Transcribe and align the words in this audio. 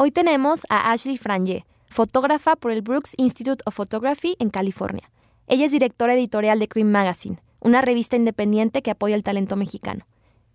Hoy 0.00 0.12
tenemos 0.12 0.62
a 0.68 0.92
Ashley 0.92 1.16
Franje, 1.16 1.66
fotógrafa 1.88 2.54
por 2.54 2.70
el 2.70 2.82
Brooks 2.82 3.14
Institute 3.16 3.64
of 3.66 3.74
Photography 3.74 4.36
en 4.38 4.48
California. 4.48 5.10
Ella 5.48 5.66
es 5.66 5.72
directora 5.72 6.14
editorial 6.14 6.60
de 6.60 6.68
Cream 6.68 6.88
Magazine, 6.88 7.40
una 7.58 7.80
revista 7.82 8.14
independiente 8.14 8.80
que 8.80 8.92
apoya 8.92 9.16
el 9.16 9.24
talento 9.24 9.56
mexicano. 9.56 10.06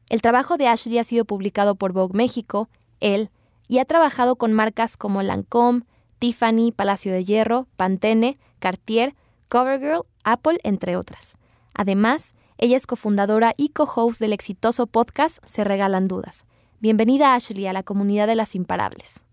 El 0.07 0.21
trabajo 0.21 0.55
de 0.55 0.69
Ashley 0.69 0.97
ha 0.97 1.03
sido 1.03 1.25
publicado 1.25 1.75
por 1.75 1.91
Vogue 1.91 2.15
México, 2.15 2.69
Elle, 3.01 3.31
y 3.67 3.79
ha 3.79 3.85
trabajado 3.85 4.37
con 4.37 4.53
marcas 4.53 4.95
como 4.95 5.21
Lancôme, 5.21 5.83
Tiffany, 6.19 6.71
Palacio 6.71 7.11
de 7.11 7.25
Hierro, 7.25 7.67
Pantene, 7.75 8.39
Cartier, 8.59 9.13
CoverGirl, 9.49 10.05
Apple, 10.23 10.59
entre 10.63 10.95
otras. 10.95 11.33
Además, 11.73 12.33
ella 12.57 12.77
es 12.77 12.87
cofundadora 12.87 13.55
y 13.57 13.69
co-host 13.73 14.21
del 14.21 14.31
exitoso 14.31 14.87
podcast 14.87 15.39
Se 15.43 15.65
Regalan 15.65 16.07
Dudas. 16.07 16.45
Bienvenida 16.83 17.33
Ashley 17.33 17.65
a 17.65 17.71
la 17.71 17.81
comunidad 17.81 18.27
de 18.27 18.35
las 18.35 18.55
imparables. 18.55 19.23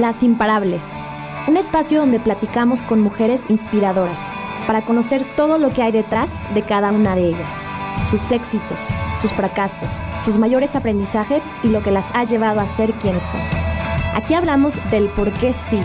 Las 0.00 0.24
Imparables, 0.24 0.82
un 1.46 1.56
espacio 1.56 2.00
donde 2.00 2.18
platicamos 2.18 2.84
con 2.84 3.00
mujeres 3.00 3.48
inspiradoras 3.48 4.28
para 4.66 4.84
conocer 4.84 5.24
todo 5.36 5.56
lo 5.58 5.70
que 5.70 5.82
hay 5.82 5.92
detrás 5.92 6.52
de 6.52 6.62
cada 6.62 6.90
una 6.90 7.14
de 7.14 7.28
ellas, 7.28 7.68
sus 8.04 8.30
éxitos, 8.30 8.80
sus 9.16 9.32
fracasos, 9.32 10.02
sus 10.24 10.38
mayores 10.38 10.76
aprendizajes 10.76 11.42
y 11.62 11.68
lo 11.68 11.82
que 11.82 11.90
las 11.90 12.10
ha 12.14 12.24
llevado 12.24 12.60
a 12.60 12.66
ser 12.66 12.92
quienes 12.94 13.24
son. 13.24 13.40
Aquí 14.14 14.34
hablamos 14.34 14.78
del 14.90 15.08
por 15.08 15.32
qué 15.32 15.52
sí, 15.52 15.80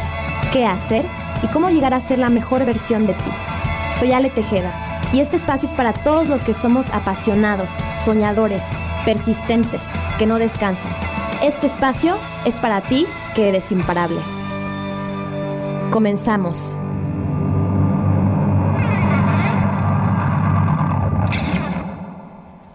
qué 0.54 0.66
hacer 0.66 1.06
y 1.44 1.48
cómo 1.48 1.70
llegar 1.70 1.94
a 1.94 2.00
ser 2.00 2.20
la 2.20 2.30
mejor 2.30 2.66
versión 2.66 3.08
de 3.08 3.14
ti. 3.14 3.32
Soy 3.92 4.12
Ale 4.12 4.30
Tejeda 4.30 5.00
y 5.14 5.20
este 5.20 5.36
espacio 5.36 5.68
es 5.68 5.74
para 5.74 5.94
todos 5.94 6.28
los 6.28 6.44
que 6.44 6.54
somos 6.54 6.90
apasionados, 6.92 7.70
soñadores, 7.94 8.64
persistentes, 9.06 9.82
que 10.18 10.26
no 10.26 10.40
descansan. 10.40 10.92
Este 11.44 11.68
espacio 11.68 12.16
es 12.46 12.60
para 12.60 12.82
ti 12.82 13.06
que 13.36 13.50
eres 13.50 13.72
imparable. 13.72 14.20
Comenzamos. 15.92 16.78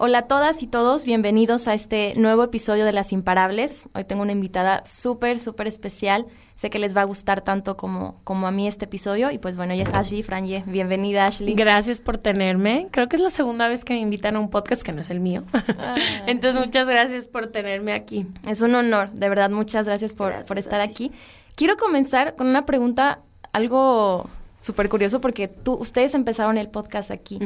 Hola 0.06 0.18
a 0.18 0.28
todas 0.28 0.62
y 0.62 0.68
todos, 0.68 1.04
bienvenidos 1.04 1.66
a 1.66 1.74
este 1.74 2.12
nuevo 2.14 2.44
episodio 2.44 2.84
de 2.84 2.92
Las 2.92 3.10
Imparables. 3.12 3.88
Hoy 3.92 4.04
tengo 4.04 4.22
una 4.22 4.30
invitada 4.30 4.84
súper, 4.84 5.40
súper 5.40 5.66
especial. 5.66 6.26
Sé 6.54 6.70
que 6.70 6.78
les 6.78 6.96
va 6.96 7.00
a 7.00 7.04
gustar 7.06 7.40
tanto 7.40 7.76
como, 7.76 8.20
como 8.22 8.46
a 8.46 8.52
mí 8.52 8.68
este 8.68 8.84
episodio. 8.84 9.32
Y 9.32 9.38
pues 9.38 9.56
bueno, 9.56 9.72
ella 9.72 9.82
es 9.82 9.92
Ashley 9.92 10.22
Franje. 10.22 10.62
Bienvenida, 10.64 11.26
Ashley. 11.26 11.54
Gracias 11.56 12.00
por 12.00 12.18
tenerme. 12.18 12.86
Creo 12.92 13.08
que 13.08 13.16
es 13.16 13.20
la 13.20 13.30
segunda 13.30 13.66
vez 13.66 13.84
que 13.84 13.94
me 13.94 13.98
invitan 13.98 14.36
a 14.36 14.38
un 14.38 14.48
podcast 14.48 14.82
que 14.82 14.92
no 14.92 15.00
es 15.00 15.10
el 15.10 15.18
mío. 15.18 15.42
Ah. 15.52 15.96
Entonces, 16.28 16.64
muchas 16.64 16.88
gracias 16.88 17.26
por 17.26 17.48
tenerme 17.48 17.92
aquí. 17.92 18.28
Es 18.48 18.60
un 18.60 18.76
honor, 18.76 19.10
de 19.10 19.28
verdad, 19.28 19.50
muchas 19.50 19.86
gracias 19.86 20.14
por, 20.14 20.46
por 20.46 20.56
estar 20.56 20.80
aquí. 20.80 21.10
Quiero 21.56 21.76
comenzar 21.76 22.36
con 22.36 22.46
una 22.46 22.64
pregunta, 22.64 23.22
algo 23.52 24.30
súper 24.60 24.88
curioso, 24.88 25.20
porque 25.20 25.48
tú, 25.48 25.74
ustedes 25.74 26.14
empezaron 26.14 26.58
el 26.58 26.68
podcast 26.68 27.10
aquí. 27.10 27.40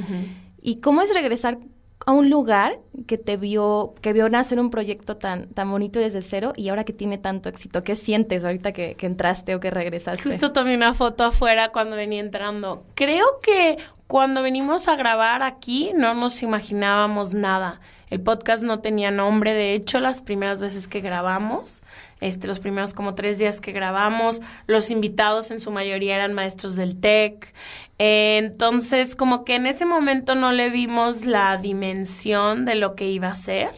¿Y 0.61 0.81
cómo 0.81 1.01
es 1.01 1.15
regresar 1.15 1.57
a 2.07 2.13
un 2.13 2.31
lugar 2.31 2.79
que 3.07 3.19
te 3.19 3.37
vio, 3.37 3.95
que 4.01 4.13
vio 4.13 4.29
nacer 4.29 4.59
un 4.59 4.71
proyecto 4.71 5.17
tan, 5.17 5.49
tan 5.49 5.71
bonito 5.71 6.01
desde 6.01 6.23
cero 6.23 6.53
y 6.57 6.69
ahora 6.69 6.85
que 6.85 6.93
tiene 6.93 7.19
tanto 7.19 7.49
éxito? 7.49 7.83
¿Qué 7.83 7.97
sientes 7.97 8.45
ahorita 8.45 8.73
que, 8.73 8.95
que 8.95 9.07
entraste 9.07 9.55
o 9.55 9.61
que 9.61 9.71
regresaste? 9.71 10.23
Justo 10.23 10.53
tomé 10.53 10.75
una 10.75 10.95
foto 10.95 11.25
afuera 11.25 11.71
cuando 11.71 11.97
venía 11.97 12.21
entrando. 12.21 12.85
Creo 12.95 13.27
que 13.43 13.79
cuando 14.07 14.43
venimos 14.43 14.89
a 14.89 14.97
grabar 14.97 15.43
aquí 15.43 15.93
no 15.95 16.15
nos 16.15 16.43
imaginábamos 16.43 17.35
nada. 17.35 17.81
El 18.11 18.21
podcast 18.21 18.65
no 18.65 18.81
tenía 18.81 19.13
nombre, 19.13 19.55
de 19.55 19.73
hecho, 19.73 20.01
las 20.01 20.21
primeras 20.21 20.61
veces 20.61 20.89
que 20.89 21.01
grabamos, 21.01 21.83
este, 22.21 22.49
los 22.49 22.59
primeros 22.59 22.93
como 22.93 23.15
tres 23.15 23.39
días 23.39 23.61
que 23.61 23.71
grabamos, 23.71 24.43
los 24.67 24.91
invitados 24.91 25.53
en 25.53 25.61
su 25.61 25.71
mayoría 25.71 26.17
eran 26.17 26.35
maestros 26.35 26.75
del 26.75 27.01
TEC. 27.01 27.55
entonces, 27.99 29.15
como 29.15 29.45
que 29.45 29.55
en 29.55 29.67
ese 29.67 29.87
momento 29.87 30.35
no 30.35 30.51
le 30.53 30.71
vimos 30.71 31.25
la 31.25 31.57
dimensión 31.57 32.65
de 32.65 32.75
lo 32.75 32.97
que 32.97 33.09
iba 33.09 33.29
a 33.29 33.35
ser. 33.37 33.71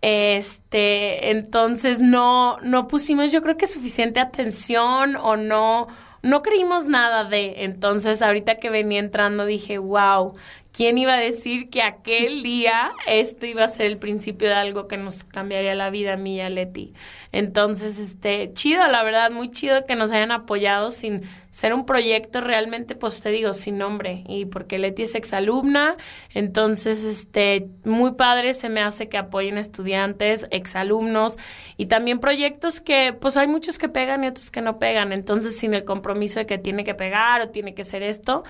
Este, 0.00 1.30
entonces 1.30 1.98
no, 1.98 2.58
no 2.62 2.86
pusimos, 2.86 3.32
yo 3.32 3.42
creo 3.42 3.56
que 3.56 3.66
suficiente 3.66 4.20
atención 4.20 5.16
o 5.16 5.36
no, 5.36 5.88
no 6.22 6.42
creímos 6.42 6.86
nada 6.86 7.24
de. 7.24 7.64
Entonces, 7.64 8.22
ahorita 8.22 8.56
que 8.60 8.70
venía 8.70 9.00
entrando 9.00 9.44
dije, 9.44 9.78
wow, 9.78 10.34
¿Quién 10.78 10.96
iba 10.96 11.14
a 11.14 11.18
decir 11.18 11.70
que 11.70 11.82
aquel 11.82 12.44
día 12.44 12.92
esto 13.08 13.46
iba 13.46 13.64
a 13.64 13.66
ser 13.66 13.86
el 13.86 13.98
principio 13.98 14.46
de 14.46 14.54
algo 14.54 14.86
que 14.86 14.96
nos 14.96 15.24
cambiaría 15.24 15.74
la 15.74 15.90
vida 15.90 16.12
a 16.12 16.16
mí 16.16 16.36
y 16.36 16.40
a 16.40 16.50
Leti? 16.50 16.94
Entonces, 17.32 17.98
este, 17.98 18.52
chido, 18.52 18.86
la 18.86 19.02
verdad, 19.02 19.32
muy 19.32 19.50
chido 19.50 19.84
que 19.86 19.96
nos 19.96 20.12
hayan 20.12 20.30
apoyado 20.30 20.92
sin 20.92 21.22
ser 21.50 21.74
un 21.74 21.84
proyecto 21.84 22.40
realmente, 22.42 22.94
pues 22.94 23.20
te 23.20 23.30
digo, 23.30 23.54
sin 23.54 23.76
nombre. 23.76 24.22
Y 24.28 24.44
porque 24.44 24.78
Leti 24.78 25.02
es 25.02 25.16
exalumna, 25.16 25.96
entonces, 26.32 27.02
este, 27.02 27.66
muy 27.82 28.12
padre 28.12 28.54
se 28.54 28.68
me 28.68 28.80
hace 28.80 29.08
que 29.08 29.18
apoyen 29.18 29.58
estudiantes, 29.58 30.46
exalumnos 30.52 31.38
y 31.76 31.86
también 31.86 32.20
proyectos 32.20 32.80
que, 32.80 33.12
pues 33.20 33.36
hay 33.36 33.48
muchos 33.48 33.80
que 33.80 33.88
pegan 33.88 34.22
y 34.22 34.28
otros 34.28 34.52
que 34.52 34.62
no 34.62 34.78
pegan. 34.78 35.12
Entonces, 35.12 35.58
sin 35.58 35.74
el 35.74 35.84
compromiso 35.84 36.38
de 36.38 36.46
que 36.46 36.56
tiene 36.56 36.84
que 36.84 36.94
pegar 36.94 37.40
o 37.40 37.48
tiene 37.48 37.74
que 37.74 37.82
ser 37.82 38.04
esto, 38.04 38.44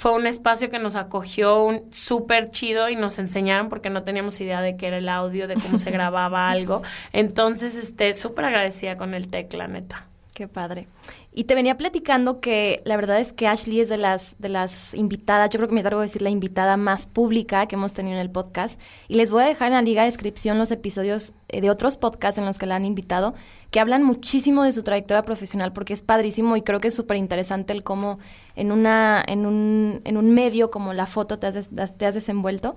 fue 0.00 0.14
un 0.14 0.26
espacio 0.26 0.70
que 0.70 0.78
nos 0.78 0.96
acogió 0.96 1.82
súper 1.90 2.48
chido 2.48 2.88
y 2.88 2.96
nos 2.96 3.18
enseñaron 3.18 3.68
porque 3.68 3.90
no 3.90 4.02
teníamos 4.02 4.40
idea 4.40 4.62
de 4.62 4.74
qué 4.78 4.86
era 4.86 4.96
el 4.96 5.10
audio, 5.10 5.46
de 5.46 5.56
cómo 5.56 5.76
se 5.76 5.90
grababa 5.90 6.48
algo. 6.48 6.80
Entonces, 7.12 7.76
este, 7.76 8.14
súper 8.14 8.46
agradecida 8.46 8.96
con 8.96 9.12
el 9.12 9.28
tecla, 9.28 9.68
neta. 9.68 10.09
Qué 10.34 10.46
padre. 10.46 10.86
Y 11.32 11.44
te 11.44 11.54
venía 11.54 11.76
platicando 11.76 12.40
que 12.40 12.82
la 12.84 12.96
verdad 12.96 13.20
es 13.20 13.32
que 13.32 13.48
Ashley 13.48 13.80
es 13.80 13.88
de 13.88 13.96
las, 13.96 14.36
de 14.38 14.48
las 14.48 14.94
invitadas, 14.94 15.50
yo 15.50 15.58
creo 15.58 15.68
que 15.68 15.74
me 15.74 15.80
atrevo 15.80 16.00
a 16.00 16.04
decir 16.04 16.22
la 16.22 16.30
invitada 16.30 16.76
más 16.76 17.06
pública 17.06 17.66
que 17.66 17.74
hemos 17.74 17.92
tenido 17.92 18.16
en 18.16 18.22
el 18.22 18.30
podcast. 18.30 18.80
Y 19.08 19.16
les 19.16 19.30
voy 19.30 19.42
a 19.42 19.46
dejar 19.46 19.68
en 19.68 19.74
la 19.74 19.82
liga 19.82 20.02
de 20.02 20.08
descripción 20.08 20.58
los 20.58 20.70
episodios 20.70 21.34
eh, 21.48 21.60
de 21.60 21.68
otros 21.68 21.96
podcasts 21.96 22.38
en 22.38 22.46
los 22.46 22.58
que 22.58 22.66
la 22.66 22.76
han 22.76 22.84
invitado, 22.84 23.34
que 23.70 23.80
hablan 23.80 24.04
muchísimo 24.04 24.62
de 24.62 24.72
su 24.72 24.82
trayectoria 24.82 25.22
profesional, 25.22 25.72
porque 25.72 25.94
es 25.94 26.02
padrísimo 26.02 26.56
y 26.56 26.62
creo 26.62 26.80
que 26.80 26.88
es 26.88 26.94
súper 26.94 27.16
interesante 27.16 27.72
el 27.72 27.82
cómo 27.82 28.18
en, 28.54 28.70
una, 28.70 29.22
en, 29.26 29.46
un, 29.46 30.00
en 30.04 30.16
un 30.16 30.30
medio 30.30 30.70
como 30.70 30.92
la 30.92 31.06
foto 31.06 31.38
te 31.38 31.48
has, 31.48 31.70
te 31.70 32.06
has 32.06 32.14
desenvuelto. 32.14 32.76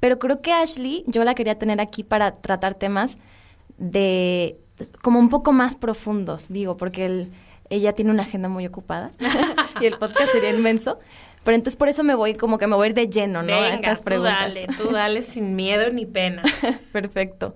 Pero 0.00 0.18
creo 0.18 0.40
que 0.40 0.52
Ashley, 0.52 1.04
yo 1.06 1.22
la 1.24 1.34
quería 1.34 1.58
tener 1.58 1.80
aquí 1.80 2.02
para 2.02 2.36
tratar 2.36 2.74
temas 2.74 3.18
de 3.78 4.58
como 5.02 5.18
un 5.18 5.28
poco 5.28 5.52
más 5.52 5.76
profundos, 5.76 6.48
digo, 6.48 6.76
porque 6.76 7.28
ella 7.70 7.92
tiene 7.92 8.10
una 8.10 8.22
agenda 8.22 8.48
muy 8.48 8.66
ocupada 8.66 9.10
y 9.80 9.86
el 9.86 9.98
podcast 9.98 10.32
sería 10.32 10.50
inmenso. 10.50 10.98
Pero 11.44 11.56
entonces 11.56 11.76
por 11.76 11.88
eso 11.88 12.02
me 12.02 12.14
voy, 12.14 12.34
como 12.34 12.56
que 12.56 12.66
me 12.66 12.74
voy 12.74 12.86
a 12.86 12.88
ir 12.88 12.94
de 12.94 13.08
lleno, 13.08 13.42
¿no? 13.42 13.52
a 13.52 13.74
estas 13.74 14.00
preguntas. 14.00 14.48
Tú 14.48 14.54
dale, 14.54 14.66
tú 14.78 14.90
dale 14.90 15.22
sin 15.22 15.54
miedo 15.54 15.90
ni 15.90 16.06
pena. 16.06 16.42
Perfecto. 16.92 17.54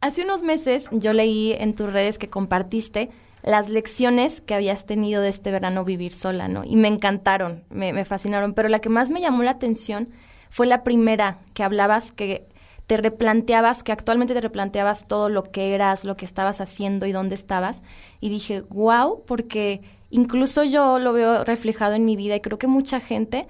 Hace 0.00 0.24
unos 0.24 0.42
meses 0.42 0.86
yo 0.90 1.12
leí 1.12 1.52
en 1.52 1.74
tus 1.74 1.92
redes 1.92 2.16
que 2.16 2.30
compartiste 2.30 3.10
las 3.42 3.68
lecciones 3.68 4.40
que 4.40 4.54
habías 4.54 4.86
tenido 4.86 5.20
de 5.20 5.28
este 5.28 5.50
verano 5.50 5.84
vivir 5.84 6.12
sola, 6.12 6.48
¿no? 6.48 6.64
Y 6.64 6.76
me 6.76 6.88
encantaron, 6.88 7.64
me, 7.68 7.92
me 7.92 8.06
fascinaron, 8.06 8.54
pero 8.54 8.70
la 8.70 8.78
que 8.78 8.88
más 8.88 9.10
me 9.10 9.20
llamó 9.20 9.42
la 9.42 9.52
atención 9.52 10.08
fue 10.48 10.66
la 10.66 10.82
primera, 10.82 11.38
que 11.52 11.62
hablabas 11.62 12.12
que 12.12 12.46
te 12.90 12.96
replanteabas, 12.96 13.84
que 13.84 13.92
actualmente 13.92 14.34
te 14.34 14.40
replanteabas 14.40 15.06
todo 15.06 15.28
lo 15.28 15.44
que 15.44 15.76
eras, 15.76 16.04
lo 16.04 16.16
que 16.16 16.24
estabas 16.24 16.60
haciendo 16.60 17.06
y 17.06 17.12
dónde 17.12 17.36
estabas. 17.36 17.82
Y 18.18 18.30
dije, 18.30 18.62
wow, 18.62 19.22
porque 19.26 19.80
incluso 20.10 20.64
yo 20.64 20.98
lo 20.98 21.12
veo 21.12 21.44
reflejado 21.44 21.94
en 21.94 22.04
mi 22.04 22.16
vida 22.16 22.34
y 22.34 22.40
creo 22.40 22.58
que 22.58 22.66
mucha 22.66 22.98
gente 22.98 23.46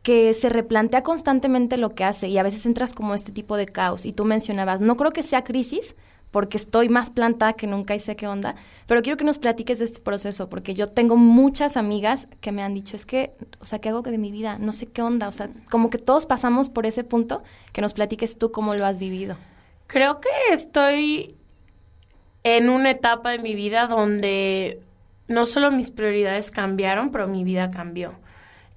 que 0.00 0.32
se 0.32 0.48
replantea 0.48 1.02
constantemente 1.02 1.76
lo 1.76 1.94
que 1.94 2.04
hace 2.04 2.28
y 2.28 2.38
a 2.38 2.42
veces 2.42 2.64
entras 2.64 2.94
como 2.94 3.12
este 3.12 3.32
tipo 3.32 3.58
de 3.58 3.66
caos. 3.66 4.06
Y 4.06 4.14
tú 4.14 4.24
mencionabas, 4.24 4.80
no 4.80 4.96
creo 4.96 5.10
que 5.10 5.22
sea 5.22 5.44
crisis, 5.44 5.94
porque 6.34 6.56
estoy 6.56 6.88
más 6.88 7.10
plantada 7.10 7.52
que 7.52 7.68
nunca 7.68 7.94
y 7.94 8.00
sé 8.00 8.16
qué 8.16 8.26
onda. 8.26 8.56
Pero 8.88 9.02
quiero 9.02 9.16
que 9.16 9.22
nos 9.22 9.38
platiques 9.38 9.78
de 9.78 9.84
este 9.84 10.00
proceso, 10.00 10.50
porque 10.50 10.74
yo 10.74 10.88
tengo 10.88 11.14
muchas 11.16 11.76
amigas 11.76 12.26
que 12.40 12.50
me 12.50 12.60
han 12.60 12.74
dicho, 12.74 12.96
es 12.96 13.06
que, 13.06 13.34
o 13.60 13.66
sea, 13.66 13.78
¿qué 13.78 13.90
hago 13.90 14.02
de 14.02 14.18
mi 14.18 14.32
vida? 14.32 14.58
No 14.58 14.72
sé 14.72 14.86
qué 14.86 15.00
onda. 15.00 15.28
O 15.28 15.32
sea, 15.32 15.48
como 15.70 15.90
que 15.90 15.98
todos 15.98 16.26
pasamos 16.26 16.70
por 16.70 16.86
ese 16.86 17.04
punto, 17.04 17.44
que 17.72 17.82
nos 17.82 17.92
platiques 17.92 18.36
tú 18.36 18.50
cómo 18.50 18.74
lo 18.74 18.84
has 18.84 18.98
vivido. 18.98 19.36
Creo 19.86 20.20
que 20.20 20.28
estoy 20.50 21.36
en 22.42 22.68
una 22.68 22.90
etapa 22.90 23.30
de 23.30 23.38
mi 23.38 23.54
vida 23.54 23.86
donde 23.86 24.80
no 25.28 25.44
solo 25.44 25.70
mis 25.70 25.92
prioridades 25.92 26.50
cambiaron, 26.50 27.12
pero 27.12 27.28
mi 27.28 27.44
vida 27.44 27.70
cambió. 27.70 28.16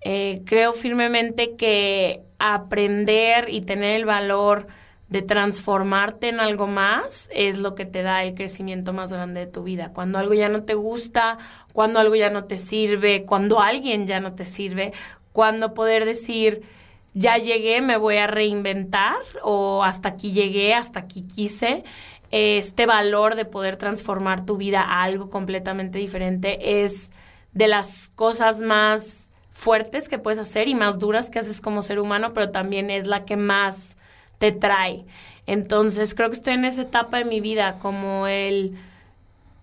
Eh, 0.01 0.43
creo 0.45 0.73
firmemente 0.73 1.55
que 1.55 2.21
aprender 2.37 3.47
y 3.49 3.61
tener 3.61 3.95
el 3.95 4.05
valor 4.05 4.67
de 5.09 5.21
transformarte 5.21 6.29
en 6.29 6.39
algo 6.39 6.67
más 6.67 7.29
es 7.33 7.59
lo 7.59 7.75
que 7.75 7.85
te 7.85 8.03
da 8.03 8.23
el 8.23 8.33
crecimiento 8.33 8.91
más 8.91 9.13
grande 9.13 9.41
de 9.41 9.47
tu 9.47 9.63
vida. 9.63 9.93
Cuando 9.93 10.17
algo 10.19 10.33
ya 10.33 10.49
no 10.49 10.63
te 10.63 10.73
gusta, 10.73 11.37
cuando 11.73 11.99
algo 11.99 12.15
ya 12.15 12.29
no 12.29 12.43
te 12.43 12.57
sirve, 12.57 13.25
cuando 13.25 13.61
alguien 13.61 14.05
ya 14.05 14.19
no 14.19 14.33
te 14.33 14.43
sirve, 14.43 14.93
cuando 15.31 15.73
poder 15.73 16.03
decir, 16.03 16.61
ya 17.13 17.37
llegué, 17.37 17.81
me 17.81 17.97
voy 17.97 18.17
a 18.17 18.27
reinventar 18.27 19.15
o 19.43 19.83
hasta 19.83 20.09
aquí 20.09 20.33
llegué, 20.33 20.73
hasta 20.73 20.99
aquí 20.99 21.21
quise. 21.23 21.83
Este 22.29 22.85
valor 22.85 23.35
de 23.35 23.45
poder 23.45 23.77
transformar 23.77 24.45
tu 24.45 24.57
vida 24.57 24.81
a 24.81 25.03
algo 25.03 25.29
completamente 25.29 25.99
diferente 25.99 26.83
es 26.83 27.13
de 27.53 27.69
las 27.69 28.11
cosas 28.15 28.59
más 28.59 29.29
fuertes 29.49 30.09
que 30.09 30.19
puedes 30.19 30.37
hacer 30.37 30.67
y 30.67 30.75
más 30.75 30.99
duras 30.99 31.29
que 31.29 31.39
haces 31.39 31.61
como 31.61 31.81
ser 31.81 31.99
humano, 31.99 32.33
pero 32.33 32.51
también 32.51 32.91
es 32.91 33.07
la 33.07 33.23
que 33.23 33.37
más 33.37 33.96
te 34.37 34.51
trae. 34.51 35.05
Entonces 35.45 36.13
creo 36.13 36.29
que 36.29 36.35
estoy 36.35 36.53
en 36.53 36.65
esa 36.65 36.83
etapa 36.83 37.17
de 37.19 37.25
mi 37.25 37.41
vida, 37.41 37.79
como 37.79 38.27
el 38.27 38.77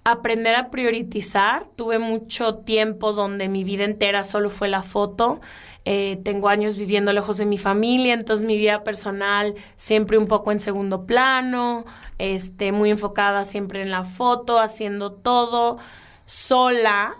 aprender 0.05 0.55
a 0.55 0.71
priorizar. 0.71 1.67
Tuve 1.77 1.99
mucho 1.99 2.57
tiempo 2.57 3.13
donde 3.13 3.49
mi 3.49 3.65
vida 3.65 3.85
entera 3.85 4.25
solo 4.25 4.51
fue 4.51 4.69
la 4.69 4.83
foto. 4.83 5.41
Eh, 5.87 6.21
tengo 6.25 6.49
años 6.49 6.77
viviendo 6.77 7.13
lejos 7.13 7.37
de 7.37 7.45
mi 7.45 7.59
familia, 7.59 8.15
entonces 8.15 8.47
mi 8.47 8.57
vida 8.57 8.85
personal 8.85 9.55
siempre 9.77 10.17
un 10.17 10.27
poco 10.27 10.51
en 10.51 10.59
segundo 10.59 11.05
plano, 11.05 11.85
este, 12.17 12.73
muy 12.73 12.89
enfocada 12.91 13.45
siempre 13.45 13.83
en 13.83 13.91
la 13.91 14.03
foto, 14.03 14.61
haciendo 14.61 15.13
todo 15.13 15.79
sola. 16.25 17.17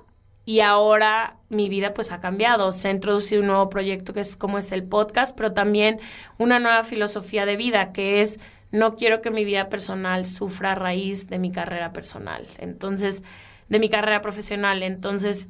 Y 0.47 0.61
ahora 0.61 1.37
mi 1.55 1.69
vida 1.69 1.95
pues 1.95 2.13
ha 2.13 2.21
cambiado. 2.21 2.73
Se 2.73 2.89
ha 2.89 2.91
introducido 2.91 3.41
un 3.41 3.49
nuevo 3.49 3.71
proyecto 3.71 4.13
que 4.13 4.21
es 4.21 4.37
como 4.37 4.59
es 4.59 4.73
el 4.73 4.85
podcast, 4.85 5.37
pero 5.37 5.53
también 5.53 6.01
una 6.39 6.59
nueva 6.59 6.85
filosofía 6.85 7.47
de 7.47 7.57
vida 7.57 7.93
que 7.93 8.21
es 8.21 8.41
no 8.71 8.97
quiero 8.97 9.21
que 9.21 9.31
mi 9.31 9.45
vida 9.45 9.69
personal 9.69 10.25
sufra 10.25 10.73
a 10.73 10.75
raíz 10.75 11.29
de 11.29 11.39
mi 11.39 11.53
carrera 11.53 11.93
personal. 11.93 12.45
Entonces, 12.59 13.23
de 13.69 13.79
mi 13.79 13.89
carrera 13.89 14.21
profesional. 14.21 14.83
Entonces, 14.83 15.49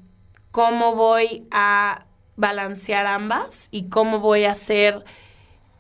¿cómo 0.50 0.94
voy 0.94 1.46
a 1.50 2.06
balancear 2.36 3.06
ambas 3.06 3.68
y 3.70 3.88
cómo 3.88 4.20
voy 4.20 4.44
a 4.44 4.50
hacer 4.50 5.04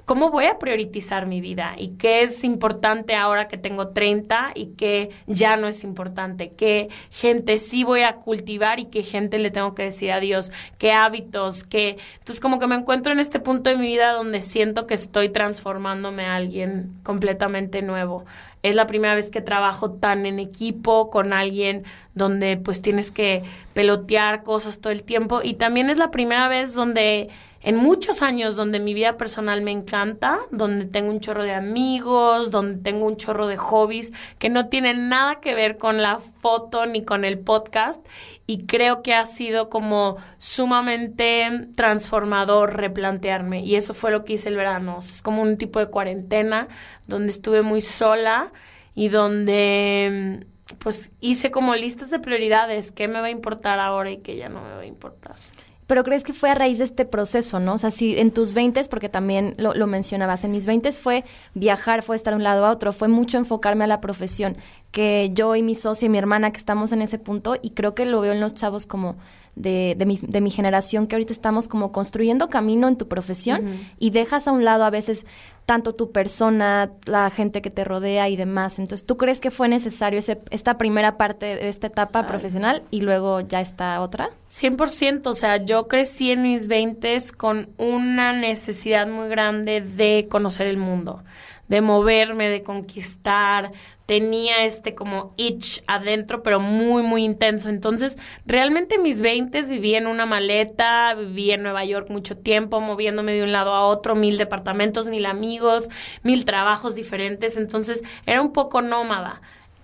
¿Cómo 0.04 0.30
voy 0.30 0.44
a 0.44 0.58
priorizar 0.58 1.24
mi 1.24 1.40
vida? 1.40 1.76
¿Y 1.78 1.96
qué 1.96 2.22
es 2.22 2.44
importante 2.44 3.14
ahora 3.14 3.48
que 3.48 3.56
tengo 3.56 3.88
30 3.88 4.50
y 4.54 4.66
qué 4.76 5.08
ya 5.26 5.56
no 5.56 5.66
es 5.66 5.82
importante? 5.82 6.50
¿Qué 6.50 6.90
gente 7.10 7.56
sí 7.56 7.84
voy 7.84 8.02
a 8.02 8.16
cultivar 8.16 8.80
y 8.80 8.84
qué 8.84 9.02
gente 9.02 9.38
le 9.38 9.50
tengo 9.50 9.74
que 9.74 9.84
decir 9.84 10.12
adiós? 10.12 10.52
¿Qué 10.76 10.92
hábitos? 10.92 11.64
¿Qué? 11.64 11.96
Entonces 12.18 12.40
como 12.40 12.58
que 12.58 12.66
me 12.66 12.74
encuentro 12.74 13.14
en 13.14 13.18
este 13.18 13.40
punto 13.40 13.70
de 13.70 13.76
mi 13.76 13.86
vida 13.86 14.12
donde 14.12 14.42
siento 14.42 14.86
que 14.86 14.92
estoy 14.92 15.30
transformándome 15.30 16.26
a 16.26 16.36
alguien 16.36 16.92
completamente 17.02 17.80
nuevo. 17.80 18.26
Es 18.62 18.74
la 18.74 18.86
primera 18.86 19.14
vez 19.14 19.30
que 19.30 19.40
trabajo 19.40 19.90
tan 19.90 20.26
en 20.26 20.38
equipo 20.38 21.08
con 21.08 21.32
alguien 21.32 21.84
donde 22.14 22.58
pues 22.58 22.82
tienes 22.82 23.10
que 23.10 23.42
pelotear 23.72 24.42
cosas 24.42 24.80
todo 24.80 24.92
el 24.92 25.02
tiempo 25.02 25.40
y 25.42 25.54
también 25.54 25.88
es 25.88 25.96
la 25.96 26.10
primera 26.10 26.48
vez 26.48 26.74
donde 26.74 27.30
en 27.64 27.76
muchos 27.76 28.20
años 28.20 28.56
donde 28.56 28.78
mi 28.78 28.92
vida 28.92 29.16
personal 29.16 29.62
me 29.62 29.70
encanta, 29.70 30.38
donde 30.50 30.84
tengo 30.84 31.10
un 31.10 31.18
chorro 31.18 31.44
de 31.44 31.54
amigos, 31.54 32.50
donde 32.50 32.82
tengo 32.82 33.06
un 33.06 33.16
chorro 33.16 33.46
de 33.46 33.56
hobbies 33.56 34.12
que 34.38 34.50
no 34.50 34.68
tienen 34.68 35.08
nada 35.08 35.40
que 35.40 35.54
ver 35.54 35.78
con 35.78 36.02
la 36.02 36.18
foto 36.18 36.84
ni 36.84 37.02
con 37.04 37.24
el 37.24 37.38
podcast 37.38 38.06
y 38.46 38.66
creo 38.66 39.02
que 39.02 39.14
ha 39.14 39.24
sido 39.24 39.70
como 39.70 40.18
sumamente 40.36 41.70
transformador 41.74 42.76
replantearme 42.76 43.64
y 43.64 43.76
eso 43.76 43.94
fue 43.94 44.10
lo 44.10 44.26
que 44.26 44.34
hice 44.34 44.50
el 44.50 44.56
verano. 44.56 44.98
Es 44.98 45.22
como 45.22 45.40
un 45.40 45.56
tipo 45.56 45.78
de 45.78 45.86
cuarentena 45.86 46.68
donde 47.06 47.32
estuve 47.32 47.62
muy 47.62 47.80
sola 47.80 48.52
y 48.94 49.08
donde 49.08 50.46
pues 50.80 51.12
hice 51.20 51.50
como 51.50 51.74
listas 51.76 52.10
de 52.10 52.18
prioridades, 52.18 52.92
qué 52.92 53.08
me 53.08 53.20
va 53.20 53.28
a 53.28 53.30
importar 53.30 53.80
ahora 53.80 54.10
y 54.10 54.18
qué 54.18 54.36
ya 54.36 54.50
no 54.50 54.62
me 54.62 54.74
va 54.74 54.80
a 54.80 54.86
importar. 54.86 55.36
Pero 55.86 56.04
crees 56.04 56.22
que 56.22 56.32
fue 56.32 56.50
a 56.50 56.54
raíz 56.54 56.78
de 56.78 56.84
este 56.84 57.04
proceso, 57.04 57.60
¿no? 57.60 57.74
O 57.74 57.78
sea, 57.78 57.90
si 57.90 58.18
en 58.18 58.30
tus 58.30 58.54
20, 58.54 58.82
porque 58.84 59.08
también 59.08 59.54
lo, 59.58 59.74
lo 59.74 59.86
mencionabas, 59.86 60.44
en 60.44 60.52
mis 60.52 60.66
20 60.66 60.92
fue 60.92 61.24
viajar, 61.54 62.02
fue 62.02 62.16
estar 62.16 62.32
de 62.32 62.36
un 62.36 62.42
lado 62.42 62.64
a 62.64 62.70
otro, 62.70 62.92
fue 62.92 63.08
mucho 63.08 63.38
enfocarme 63.38 63.84
a 63.84 63.86
la 63.86 64.00
profesión, 64.00 64.56
que 64.90 65.30
yo 65.34 65.54
y 65.56 65.62
mi 65.62 65.74
socia 65.74 66.06
y 66.06 66.08
mi 66.08 66.18
hermana 66.18 66.52
que 66.52 66.58
estamos 66.58 66.92
en 66.92 67.02
ese 67.02 67.18
punto, 67.18 67.56
y 67.60 67.70
creo 67.70 67.94
que 67.94 68.06
lo 68.06 68.20
veo 68.20 68.32
en 68.32 68.40
los 68.40 68.54
chavos 68.54 68.86
como 68.86 69.16
de, 69.56 69.94
de, 69.96 70.06
mi, 70.06 70.18
de 70.20 70.40
mi 70.40 70.50
generación, 70.50 71.06
que 71.06 71.16
ahorita 71.16 71.32
estamos 71.32 71.68
como 71.68 71.92
construyendo 71.92 72.48
camino 72.48 72.88
en 72.88 72.96
tu 72.96 73.08
profesión 73.08 73.80
y 73.98 74.10
dejas 74.10 74.48
a 74.48 74.52
un 74.52 74.64
lado 74.64 74.84
a 74.84 74.90
veces 74.90 75.26
tanto 75.66 75.94
tu 75.94 76.12
persona, 76.12 76.90
la 77.06 77.30
gente 77.30 77.62
que 77.62 77.70
te 77.70 77.84
rodea 77.84 78.28
y 78.28 78.36
demás. 78.36 78.78
Entonces, 78.78 79.06
¿tú 79.06 79.16
crees 79.16 79.40
que 79.40 79.50
fue 79.50 79.68
necesario 79.68 80.18
ese, 80.18 80.40
esta 80.50 80.76
primera 80.76 81.16
parte 81.16 81.46
de 81.46 81.68
esta 81.68 81.86
etapa 81.86 82.26
profesional 82.26 82.82
y 82.90 83.00
luego 83.00 83.40
ya 83.40 83.60
está 83.60 84.00
otra? 84.00 84.30
100%, 84.50 85.26
o 85.26 85.32
sea, 85.32 85.56
yo 85.64 85.88
crecí 85.88 86.30
en 86.30 86.42
mis 86.42 86.68
20 86.68 87.16
con 87.36 87.68
una 87.78 88.32
necesidad 88.32 89.06
muy 89.06 89.28
grande 89.28 89.80
de 89.80 90.26
conocer 90.30 90.66
el 90.66 90.76
mundo, 90.76 91.22
de 91.68 91.80
moverme, 91.80 92.50
de 92.50 92.62
conquistar, 92.62 93.72
tenía 94.06 94.64
este 94.64 94.94
como 94.94 95.32
itch 95.36 95.82
adentro, 95.86 96.42
pero 96.42 96.60
muy, 96.60 97.02
muy 97.02 97.24
intenso. 97.24 97.68
Entonces, 97.68 98.18
realmente 98.46 98.98
mis 98.98 99.22
20 99.22 99.62
viví 99.62 99.94
en 99.94 100.06
una 100.06 100.26
maleta, 100.26 101.14
viví 101.14 101.50
en 101.52 101.62
Nueva 101.62 101.84
York 101.84 102.10
mucho 102.10 102.36
tiempo, 102.36 102.80
moviéndome 102.80 103.32
de 103.32 103.42
un 103.42 103.52
lado 103.52 103.72
a 103.72 103.86
otro, 103.86 104.14
mil 104.14 104.36
departamentos, 104.36 105.08
mil 105.08 105.26
amigos, 105.26 105.88
mil 106.22 106.44
trabajos 106.44 106.94
diferentes. 106.94 107.56
Entonces, 107.56 108.02
era 108.26 108.42
un 108.42 108.52
poco 108.52 108.82
nómada. 108.82 109.40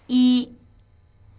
Y 0.06 0.50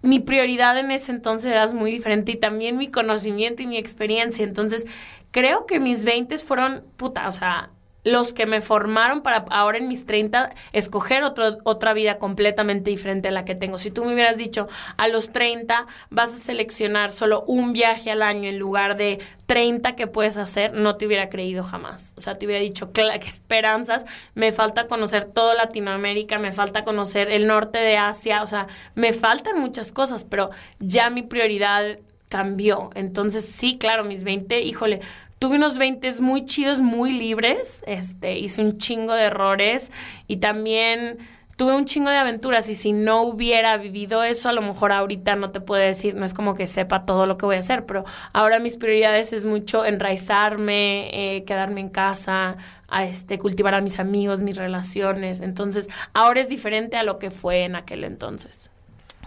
mi 0.01 0.19
prioridad 0.19 0.77
en 0.79 0.91
ese 0.91 1.11
entonces 1.11 1.51
era 1.51 1.67
muy 1.73 1.91
diferente 1.91 2.31
y 2.31 2.35
también 2.35 2.77
mi 2.77 2.89
conocimiento 2.89 3.61
y 3.61 3.67
mi 3.67 3.77
experiencia. 3.77 4.43
Entonces, 4.43 4.88
creo 5.29 5.65
que 5.65 5.79
mis 5.79 6.03
20 6.05 6.38
fueron, 6.39 6.83
puta, 6.97 7.27
o 7.27 7.31
sea, 7.31 7.69
los 8.03 8.33
que 8.33 8.45
me 8.45 8.62
formaron 8.62 9.21
para 9.21 9.45
ahora 9.50 9.77
en 9.77 9.88
mis 9.88 10.06
30 10.06 10.53
escoger 10.74 11.24
otro, 11.24 11.57
otra 11.63 11.94
vida 11.94 12.18
completamente 12.18 12.89
diferente 12.89 13.27
a 13.27 13.31
la 13.31 13.45
que 13.45 13.56
tengo. 13.56 13.77
Si 13.77 13.92
tú 13.92 14.06
me 14.06 14.13
hubieras 14.13 14.38
dicho 14.38 14.68
a 14.98 15.07
los 15.07 15.31
30 15.31 15.86
vas 16.09 16.31
a 16.31 16.39
seleccionar 16.39 17.12
solo 17.12 17.44
un 17.48 17.74
viaje 17.74 18.12
al 18.12 18.21
año 18.21 18.50
en 18.50 18.57
lugar 18.57 18.98
de 18.98 19.19
30 19.45 19.95
que 19.95 20.07
puedes 20.07 20.38
hacer, 20.38 20.74
no 20.74 20.95
te 20.95 21.06
hubiera 21.06 21.30
creído 21.30 21.63
jamás. 21.63 22.13
O 22.18 22.21
sea, 22.21 22.38
te 22.38 22.45
hubiera 22.45 22.62
dicho, 22.62 22.92
qué 22.94 23.03
esperanzas, 23.25 24.06
me 24.33 24.51
falta 24.51 24.88
conocer 24.88 25.25
toda 25.25 25.53
Latinoamérica, 25.53 26.39
me 26.39 26.51
falta 26.51 26.83
conocer 26.83 27.30
el 27.30 27.48
norte 27.48 27.80
de 27.80 27.98
Asia, 27.98 28.44
o 28.44 28.48
sea, 28.48 28.68
me 28.95 29.13
faltan 29.13 29.59
muchas 29.59 29.92
cosas, 29.92 30.25
pero 30.25 30.51
ya 30.80 31.09
mi 31.09 31.21
prioridad 31.21 32.00
cambió. 32.29 32.91
Entonces, 32.96 33.46
sí, 33.46 33.77
claro, 33.77 34.05
mis 34.05 34.24
20, 34.24 34.62
híjole, 34.62 35.01
tuve 35.41 35.55
unos 35.55 35.79
20 35.79 36.21
muy 36.21 36.45
chidos, 36.45 36.81
muy 36.81 37.13
libres, 37.13 37.83
este, 37.88 38.38
hice 38.38 38.62
un 38.62 38.77
chingo 38.77 39.15
de 39.15 39.24
errores 39.24 39.91
y 40.27 40.38
también 40.38 41.17
tuve 41.57 41.74
un 41.74 41.86
chingo 41.86 42.12
de 42.12 42.17
aventuras 42.17 42.69
y 42.69 42.75
si 42.75 42.93
no 42.93 43.24
hubiera 43.24 43.75
vivido 43.77 44.24
eso, 44.24 44.50
a 44.50 44.51
lo 44.51 44.62
mejor 44.62 44.91
ahorita 44.91 45.36
no 45.36 45.50
te 45.50 45.60
puedo 45.60 45.81
decir, 45.81 46.13
no 46.13 46.25
es 46.25 46.36
como 46.36 46.53
que 46.53 46.67
sepa 46.67 47.07
todo 47.07 47.25
lo 47.25 47.39
que 47.39 47.48
voy 47.48 47.55
a 47.55 47.60
hacer, 47.60 47.88
pero 47.88 48.05
ahora 48.33 48.60
mis 48.60 48.77
prioridades 48.77 49.33
es 49.33 49.43
mucho 49.43 49.83
enraizarme, 49.83 51.10
eh, 51.12 51.43
quedarme 51.43 51.81
en 51.81 51.89
casa, 51.89 52.57
este, 53.01 53.39
cultivar 53.39 53.74
a 53.74 53.81
mis 53.81 53.98
amigos, 53.98 54.41
mis 54.41 54.57
relaciones. 54.57 55.41
Entonces, 55.41 55.89
ahora 56.13 56.39
es 56.39 56.50
diferente 56.50 56.98
a 56.98 57.03
lo 57.03 57.17
que 57.17 57.31
fue 57.31 57.63
en 57.63 57.75
aquel 57.75 58.03
entonces. 58.03 58.69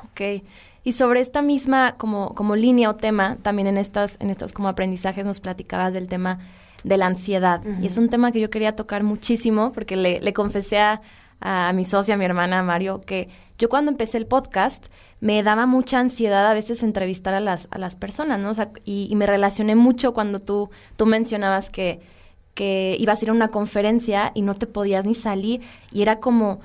Ok. 0.04 0.44
Y 0.84 0.92
sobre 0.92 1.20
esta 1.20 1.40
misma 1.40 1.96
como, 1.96 2.34
como 2.34 2.56
línea 2.56 2.90
o 2.90 2.96
tema, 2.96 3.38
también 3.42 3.66
en 3.66 3.78
estas, 3.78 4.18
en 4.20 4.28
estos 4.28 4.52
como 4.52 4.68
aprendizajes 4.68 5.24
nos 5.24 5.40
platicabas 5.40 5.94
del 5.94 6.08
tema 6.08 6.38
de 6.84 6.98
la 6.98 7.06
ansiedad. 7.06 7.62
Y 7.80 7.86
es 7.86 7.96
un 7.96 8.10
tema 8.10 8.30
que 8.30 8.40
yo 8.40 8.50
quería 8.50 8.76
tocar 8.76 9.02
muchísimo 9.02 9.72
porque 9.72 9.96
le, 9.96 10.20
le 10.20 10.32
confesé 10.34 10.78
a, 10.78 11.00
a, 11.40 11.72
mi 11.72 11.84
socia, 11.84 12.14
a 12.14 12.18
mi 12.18 12.26
hermana 12.26 12.62
Mario, 12.62 13.00
que 13.00 13.30
yo 13.58 13.70
cuando 13.70 13.90
empecé 13.90 14.18
el 14.18 14.26
podcast 14.26 14.86
me 15.20 15.42
daba 15.42 15.64
mucha 15.64 16.00
ansiedad 16.00 16.46
a 16.46 16.52
veces 16.52 16.82
entrevistar 16.82 17.32
a 17.32 17.40
las, 17.40 17.66
a 17.70 17.78
las 17.78 17.96
personas, 17.96 18.38
¿no? 18.38 18.50
O 18.50 18.54
sea, 18.54 18.70
y, 18.84 19.08
y, 19.10 19.16
me 19.16 19.26
relacioné 19.26 19.74
mucho 19.74 20.12
cuando 20.12 20.38
tú, 20.38 20.68
tú 20.96 21.06
mencionabas 21.06 21.70
que, 21.70 22.00
que 22.52 22.94
ibas 23.00 23.22
a 23.22 23.24
ir 23.24 23.30
a 23.30 23.32
una 23.32 23.48
conferencia 23.48 24.32
y 24.34 24.42
no 24.42 24.54
te 24.54 24.66
podías 24.66 25.06
ni 25.06 25.14
salir 25.14 25.62
y 25.92 26.02
era 26.02 26.20
como 26.20 26.60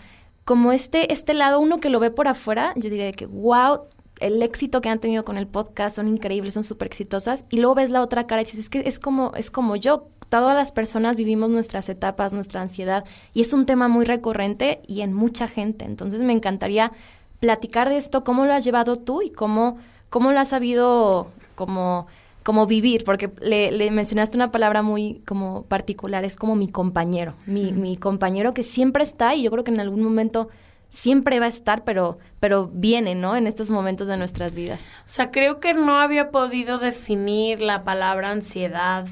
como 0.50 0.72
este, 0.72 1.14
este 1.14 1.36
lado, 1.36 1.60
uno 1.60 1.78
que 1.78 1.92
lo 1.92 2.00
ve 2.00 2.10
por 2.10 2.28
afuera, 2.28 2.74
yo 2.76 2.90
diría 2.90 3.12
que, 3.12 3.28
wow, 3.28 3.82
el 4.20 4.42
éxito 4.42 4.82
que 4.82 4.90
han 4.90 5.00
tenido 5.00 5.26
con 5.26 5.38
el 5.38 5.48
podcast 5.48 5.96
son 5.96 6.08
increíbles, 6.08 6.54
son 6.54 6.64
súper 6.64 6.88
exitosas, 6.88 7.46
y 7.50 7.58
luego 7.58 7.76
ves 7.76 7.90
la 7.90 8.02
otra 8.02 8.28
cara 8.28 8.42
y 8.42 8.46
dices, 8.46 8.60
es 8.60 8.70
que 8.70 8.84
es 8.86 9.00
como, 9.00 9.34
es 9.36 9.52
como 9.52 9.76
yo, 9.76 10.08
todas 10.30 10.56
las 10.56 10.72
personas 10.72 11.16
vivimos 11.16 11.50
nuestras 11.50 11.90
etapas, 11.90 12.34
nuestra 12.34 12.62
ansiedad, 12.62 13.06
y 13.34 13.42
es 13.42 13.54
un 13.54 13.66
tema 13.66 13.88
muy 13.88 14.06
recurrente 14.06 14.82
y 14.88 15.02
en 15.02 15.14
mucha 15.14 15.48
gente, 15.48 15.86
entonces 15.86 16.22
me 16.22 16.34
encantaría 16.34 16.92
platicar 17.40 17.90
de 17.90 17.98
esto, 17.98 18.24
cómo 18.24 18.46
lo 18.46 18.54
has 18.54 18.64
llevado 18.64 18.98
tú 18.98 19.22
y 19.22 19.30
cómo, 19.30 19.78
cómo 20.10 20.32
lo 20.32 20.40
has 20.40 20.50
sabido 20.50 21.32
como 21.56 22.08
como 22.42 22.66
vivir, 22.66 23.04
porque 23.04 23.30
le, 23.42 23.92
mencionaste 23.92 24.36
una 24.36 24.52
palabra 24.52 24.82
muy 24.82 25.22
como 25.28 25.64
particular, 25.64 26.24
es 26.24 26.36
como 26.36 26.56
mi 26.56 26.68
compañero, 26.68 27.36
mi, 27.46 27.74
mi 27.74 27.96
compañero 27.96 28.56
que 28.56 28.64
siempre 28.64 29.04
está 29.04 29.36
y 29.36 29.44
yo 29.44 29.52
creo 29.52 29.64
que 29.64 29.70
en 29.70 29.80
algún 29.80 30.02
momento 30.02 30.48
siempre 30.90 31.40
va 31.40 31.46
a 31.46 31.50
estar, 31.50 31.84
pero, 31.84 32.18
pero 32.40 32.70
viene, 32.74 33.16
¿no? 33.16 33.36
En 33.36 33.48
estos 33.48 33.70
momentos 33.70 34.08
de 34.08 34.18
nuestras 34.18 34.56
vidas. 34.56 34.82
O 35.06 35.10
sea, 35.10 35.32
creo 35.32 35.60
que 35.60 35.74
no 35.74 36.00
había 36.00 36.32
podido 36.32 36.78
definir 36.78 37.62
la 37.62 37.84
palabra 37.84 38.32
ansiedad 38.32 39.08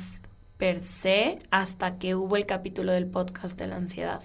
per 0.57 0.83
se 0.83 1.39
hasta 1.51 1.97
que 1.97 2.15
hubo 2.15 2.35
el 2.35 2.45
capítulo 2.45 2.91
del 2.91 3.05
podcast 3.07 3.57
de 3.59 3.67
la 3.67 3.75
ansiedad. 3.75 4.21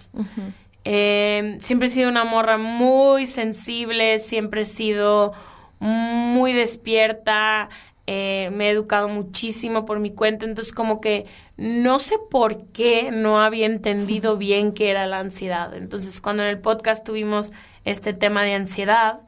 Em, 0.83 1.59
siempre 1.59 1.87
he 1.87 1.91
sido 1.91 2.09
una 2.09 2.25
morra 2.25 2.57
muy 2.57 3.25
sensible, 3.25 4.17
siempre 4.17 4.61
he 4.61 4.65
sido 4.65 5.33
muy 5.79 6.53
despierta, 6.53 7.69
eh, 8.05 8.49
me 8.51 8.67
he 8.67 8.71
educado 8.71 9.07
muchísimo 9.07 9.85
por 9.85 9.99
mi 9.99 10.11
cuenta, 10.11 10.45
entonces 10.45 10.73
como 10.73 10.99
que 10.99 11.25
no 11.55 11.99
sé 11.99 12.17
por 12.29 12.65
qué 12.67 13.11
no 13.11 13.41
había 13.41 13.65
entendido 13.65 14.37
bien 14.37 14.73
qué 14.73 14.89
era 14.89 15.05
la 15.07 15.19
ansiedad. 15.19 15.73
Entonces 15.73 16.19
cuando 16.19 16.43
en 16.43 16.49
el 16.49 16.59
podcast 16.59 17.05
tuvimos 17.05 17.53
este 17.85 18.13
tema 18.13 18.43
de 18.43 18.55
ansiedad, 18.55 19.21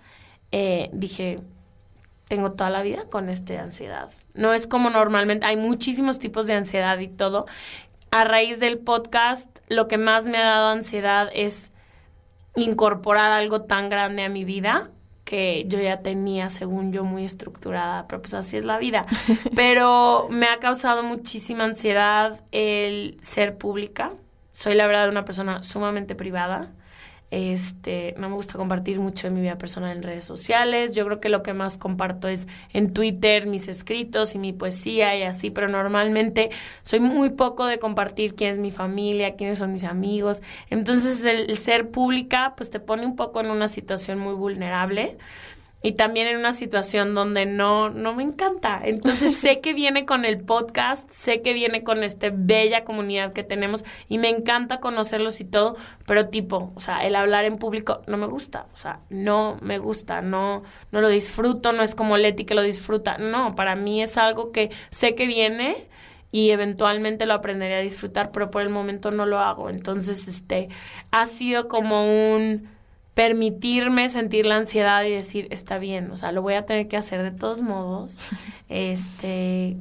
eh, 0.51 0.89
dije, 0.91 1.39
tengo 2.27 2.51
toda 2.51 2.69
la 2.69 2.81
vida 2.81 3.05
con 3.09 3.29
este 3.29 3.57
ansiedad. 3.57 4.09
No 4.33 4.53
es 4.53 4.67
como 4.67 4.89
normalmente, 4.89 5.45
hay 5.45 5.57
muchísimos 5.57 6.19
tipos 6.19 6.45
de 6.47 6.55
ansiedad 6.55 6.99
y 6.99 7.07
todo. 7.07 7.45
A 8.11 8.25
raíz 8.25 8.59
del 8.59 8.79
podcast, 8.79 9.49
lo 9.69 9.87
que 9.87 9.97
más 9.97 10.25
me 10.25 10.37
ha 10.37 10.45
dado 10.45 10.69
ansiedad 10.69 11.29
es 11.33 11.71
incorporar 12.55 13.31
algo 13.31 13.61
tan 13.63 13.89
grande 13.89 14.23
a 14.23 14.29
mi 14.29 14.43
vida 14.43 14.91
que 15.25 15.65
yo 15.67 15.81
ya 15.81 16.01
tenía, 16.01 16.49
según 16.49 16.93
yo, 16.93 17.03
muy 17.03 17.25
estructurada, 17.25 18.07
pero 18.07 18.21
pues 18.21 18.35
así 18.35 18.55
es 18.55 18.63
la 18.63 18.77
vida. 18.77 19.05
Pero 19.55 20.27
me 20.29 20.45
ha 20.45 20.59
causado 20.59 21.03
muchísima 21.03 21.63
ansiedad 21.63 22.39
el 22.51 23.17
ser 23.19 23.57
pública. 23.57 24.13
Soy 24.51 24.75
la 24.75 24.87
verdad 24.87 25.09
una 25.09 25.23
persona 25.23 25.63
sumamente 25.63 26.15
privada. 26.15 26.71
Este, 27.31 28.13
no 28.17 28.29
me 28.29 28.35
gusta 28.35 28.57
compartir 28.57 28.99
mucho 28.99 29.27
de 29.27 29.33
mi 29.33 29.41
vida 29.41 29.57
personal 29.57 29.97
en 29.97 30.03
redes 30.03 30.25
sociales. 30.25 30.95
Yo 30.95 31.05
creo 31.05 31.19
que 31.19 31.29
lo 31.29 31.43
que 31.43 31.53
más 31.53 31.77
comparto 31.77 32.27
es 32.27 32.47
en 32.71 32.93
Twitter 32.93 33.47
mis 33.47 33.67
escritos 33.67 34.35
y 34.35 34.39
mi 34.39 34.53
poesía 34.53 35.15
y 35.17 35.23
así, 35.23 35.49
pero 35.49 35.67
normalmente 35.67 36.51
soy 36.83 36.99
muy 36.99 37.31
poco 37.31 37.65
de 37.65 37.79
compartir 37.79 38.35
quién 38.35 38.51
es 38.51 38.59
mi 38.59 38.71
familia, 38.71 39.35
quiénes 39.35 39.57
son 39.57 39.71
mis 39.71 39.83
amigos. 39.83 40.43
Entonces 40.69 41.25
el 41.25 41.57
ser 41.57 41.89
pública 41.89 42.53
pues 42.55 42.69
te 42.69 42.79
pone 42.79 43.05
un 43.05 43.15
poco 43.15 43.41
en 43.41 43.49
una 43.49 43.67
situación 43.67 44.19
muy 44.19 44.33
vulnerable 44.33 45.17
y 45.85 45.91
también 45.91 46.27
en 46.27 46.37
una 46.37 46.51
situación 46.51 47.13
donde 47.13 47.45
no, 47.45 47.91
no 47.91 48.15
me 48.15 48.23
encanta. 48.23 48.81
Entonces 48.83 49.35
sé 49.39 49.61
que 49.61 49.75
viene 49.75 50.03
con 50.03 50.25
el 50.25 50.39
podcast, 50.39 51.07
sé 51.11 51.43
que 51.43 51.53
viene 51.53 51.83
con 51.83 52.03
esta 52.03 52.31
bella 52.33 52.83
comunidad 52.83 53.33
que 53.33 53.43
tenemos 53.43 53.85
y 54.09 54.17
me 54.17 54.29
encanta 54.29 54.79
conocerlos 54.79 55.39
y 55.41 55.45
todo, 55.45 55.77
pero 56.07 56.27
tipo, 56.27 56.73
o 56.73 56.79
sea, 56.79 57.05
el 57.05 57.15
hablar 57.15 57.45
en 57.45 57.57
público 57.57 58.01
no 58.07 58.17
me 58.17 58.25
gusta, 58.25 58.65
o 58.73 58.75
sea, 58.75 59.01
no 59.11 59.59
me 59.61 59.77
gusta, 59.77 60.23
no, 60.23 60.63
no 60.91 61.01
lo 61.01 61.07
disfruto, 61.07 61.71
no 61.71 61.83
es 61.83 61.93
como 61.93 62.17
Leti 62.17 62.45
que 62.45 62.55
lo 62.55 62.63
disfruta, 62.63 63.19
no, 63.19 63.53
para 63.53 63.75
mí 63.75 64.01
es 64.01 64.17
algo 64.17 64.51
que 64.51 64.71
sé 64.89 65.13
que 65.13 65.27
viene 65.27 65.75
y 66.31 66.49
eventualmente 66.49 67.27
lo 67.27 67.35
aprenderé 67.35 67.75
a 67.75 67.81
disfrutar, 67.81 68.31
pero 68.31 68.49
por 68.49 68.63
el 68.63 68.69
momento 68.69 69.11
no 69.11 69.27
lo 69.27 69.37
hago. 69.37 69.69
Entonces, 69.69 70.27
este, 70.27 70.67
ha 71.11 71.27
sido 71.27 71.67
como 71.67 72.33
un 72.33 72.74
permitirme 73.15 74.09
sentir 74.09 74.45
la 74.45 74.57
ansiedad 74.57 75.03
y 75.05 75.09
decir, 75.09 75.47
está 75.49 75.79
bien, 75.79 76.11
o 76.11 76.17
sea, 76.17 76.31
lo 76.31 76.41
voy 76.41 76.53
a 76.53 76.65
tener 76.65 76.87
que 76.87 76.97
hacer 76.97 77.23
de 77.23 77.31
todos 77.31 77.61
modos. 77.61 78.19
este, 78.69 79.77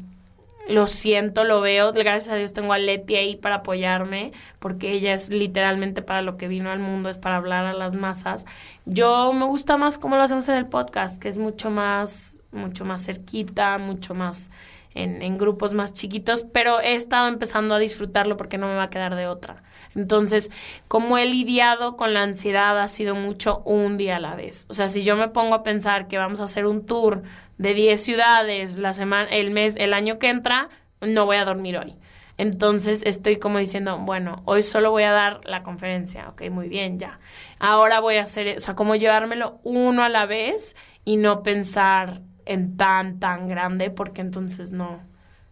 lo 0.68 0.86
siento, 0.86 1.42
lo 1.42 1.60
veo, 1.60 1.92
gracias 1.92 2.30
a 2.30 2.36
Dios 2.36 2.52
tengo 2.52 2.72
a 2.72 2.78
Leti 2.78 3.16
ahí 3.16 3.34
para 3.34 3.56
apoyarme, 3.56 4.32
porque 4.60 4.92
ella 4.92 5.12
es 5.12 5.30
literalmente 5.30 6.00
para 6.00 6.22
lo 6.22 6.36
que 6.36 6.46
vino 6.46 6.70
al 6.70 6.78
mundo, 6.78 7.08
es 7.08 7.18
para 7.18 7.36
hablar 7.36 7.66
a 7.66 7.72
las 7.74 7.96
masas. 7.96 8.46
Yo 8.86 9.32
me 9.32 9.46
gusta 9.46 9.76
más 9.76 9.98
como 9.98 10.14
lo 10.16 10.22
hacemos 10.22 10.48
en 10.48 10.54
el 10.54 10.66
podcast, 10.66 11.20
que 11.20 11.28
es 11.28 11.36
mucho 11.36 11.70
más, 11.70 12.40
mucho 12.52 12.84
más 12.84 13.04
cerquita, 13.04 13.78
mucho 13.78 14.14
más 14.14 14.48
en, 14.94 15.22
en 15.22 15.38
grupos 15.38 15.74
más 15.74 15.92
chiquitos, 15.92 16.46
pero 16.52 16.80
he 16.80 16.94
estado 16.94 17.26
empezando 17.26 17.74
a 17.74 17.80
disfrutarlo 17.80 18.36
porque 18.36 18.58
no 18.58 18.68
me 18.68 18.76
va 18.76 18.84
a 18.84 18.90
quedar 18.90 19.16
de 19.16 19.26
otra. 19.26 19.64
Entonces, 19.94 20.50
como 20.88 21.18
he 21.18 21.26
lidiado 21.26 21.96
con 21.96 22.14
la 22.14 22.22
ansiedad 22.22 22.78
ha 22.80 22.88
sido 22.88 23.14
mucho 23.14 23.62
un 23.64 23.96
día 23.96 24.16
a 24.16 24.20
la 24.20 24.34
vez. 24.34 24.66
O 24.68 24.74
sea, 24.74 24.88
si 24.88 25.02
yo 25.02 25.16
me 25.16 25.28
pongo 25.28 25.54
a 25.54 25.62
pensar 25.62 26.08
que 26.08 26.18
vamos 26.18 26.40
a 26.40 26.44
hacer 26.44 26.66
un 26.66 26.84
tour 26.84 27.22
de 27.58 27.74
10 27.74 28.02
ciudades 28.02 28.78
la 28.78 28.92
semana, 28.92 29.28
el 29.30 29.50
mes, 29.50 29.76
el 29.76 29.94
año 29.94 30.18
que 30.18 30.28
entra, 30.28 30.68
no 31.00 31.26
voy 31.26 31.36
a 31.36 31.44
dormir 31.44 31.78
hoy. 31.78 31.94
Entonces 32.36 33.02
estoy 33.04 33.36
como 33.36 33.58
diciendo, 33.58 33.98
bueno, 33.98 34.42
hoy 34.44 34.62
solo 34.62 34.90
voy 34.90 35.04
a 35.04 35.12
dar 35.12 35.40
la 35.44 35.62
conferencia, 35.62 36.28
ok, 36.30 36.50
muy 36.50 36.68
bien, 36.68 36.98
ya. 36.98 37.20
Ahora 37.60 38.00
voy 38.00 38.16
a 38.16 38.22
hacer, 38.22 38.56
o 38.56 38.60
sea, 38.60 38.74
como 38.74 38.96
llevármelo 38.96 39.60
uno 39.62 40.02
a 40.02 40.08
la 40.08 40.26
vez 40.26 40.74
y 41.04 41.16
no 41.16 41.44
pensar 41.44 42.22
en 42.44 42.76
tan, 42.76 43.20
tan 43.20 43.48
grande, 43.48 43.90
porque 43.90 44.20
entonces 44.20 44.72
no, 44.72 45.00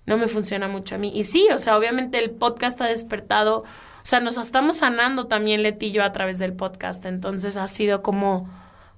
no 0.06 0.18
me 0.18 0.26
funciona 0.26 0.66
mucho 0.66 0.96
a 0.96 0.98
mí. 0.98 1.12
Y 1.14 1.22
sí, 1.22 1.46
o 1.54 1.58
sea, 1.58 1.78
obviamente 1.78 2.18
el 2.18 2.32
podcast 2.32 2.80
ha 2.80 2.86
despertado 2.86 3.62
o 4.02 4.04
sea, 4.04 4.20
nos 4.20 4.36
estamos 4.36 4.78
sanando 4.78 5.26
también 5.28 5.62
Leti 5.62 5.86
y 5.86 5.92
yo 5.92 6.02
a 6.02 6.12
través 6.12 6.38
del 6.38 6.54
podcast. 6.54 7.04
Entonces 7.04 7.56
ha 7.56 7.68
sido 7.68 8.02
como, 8.02 8.50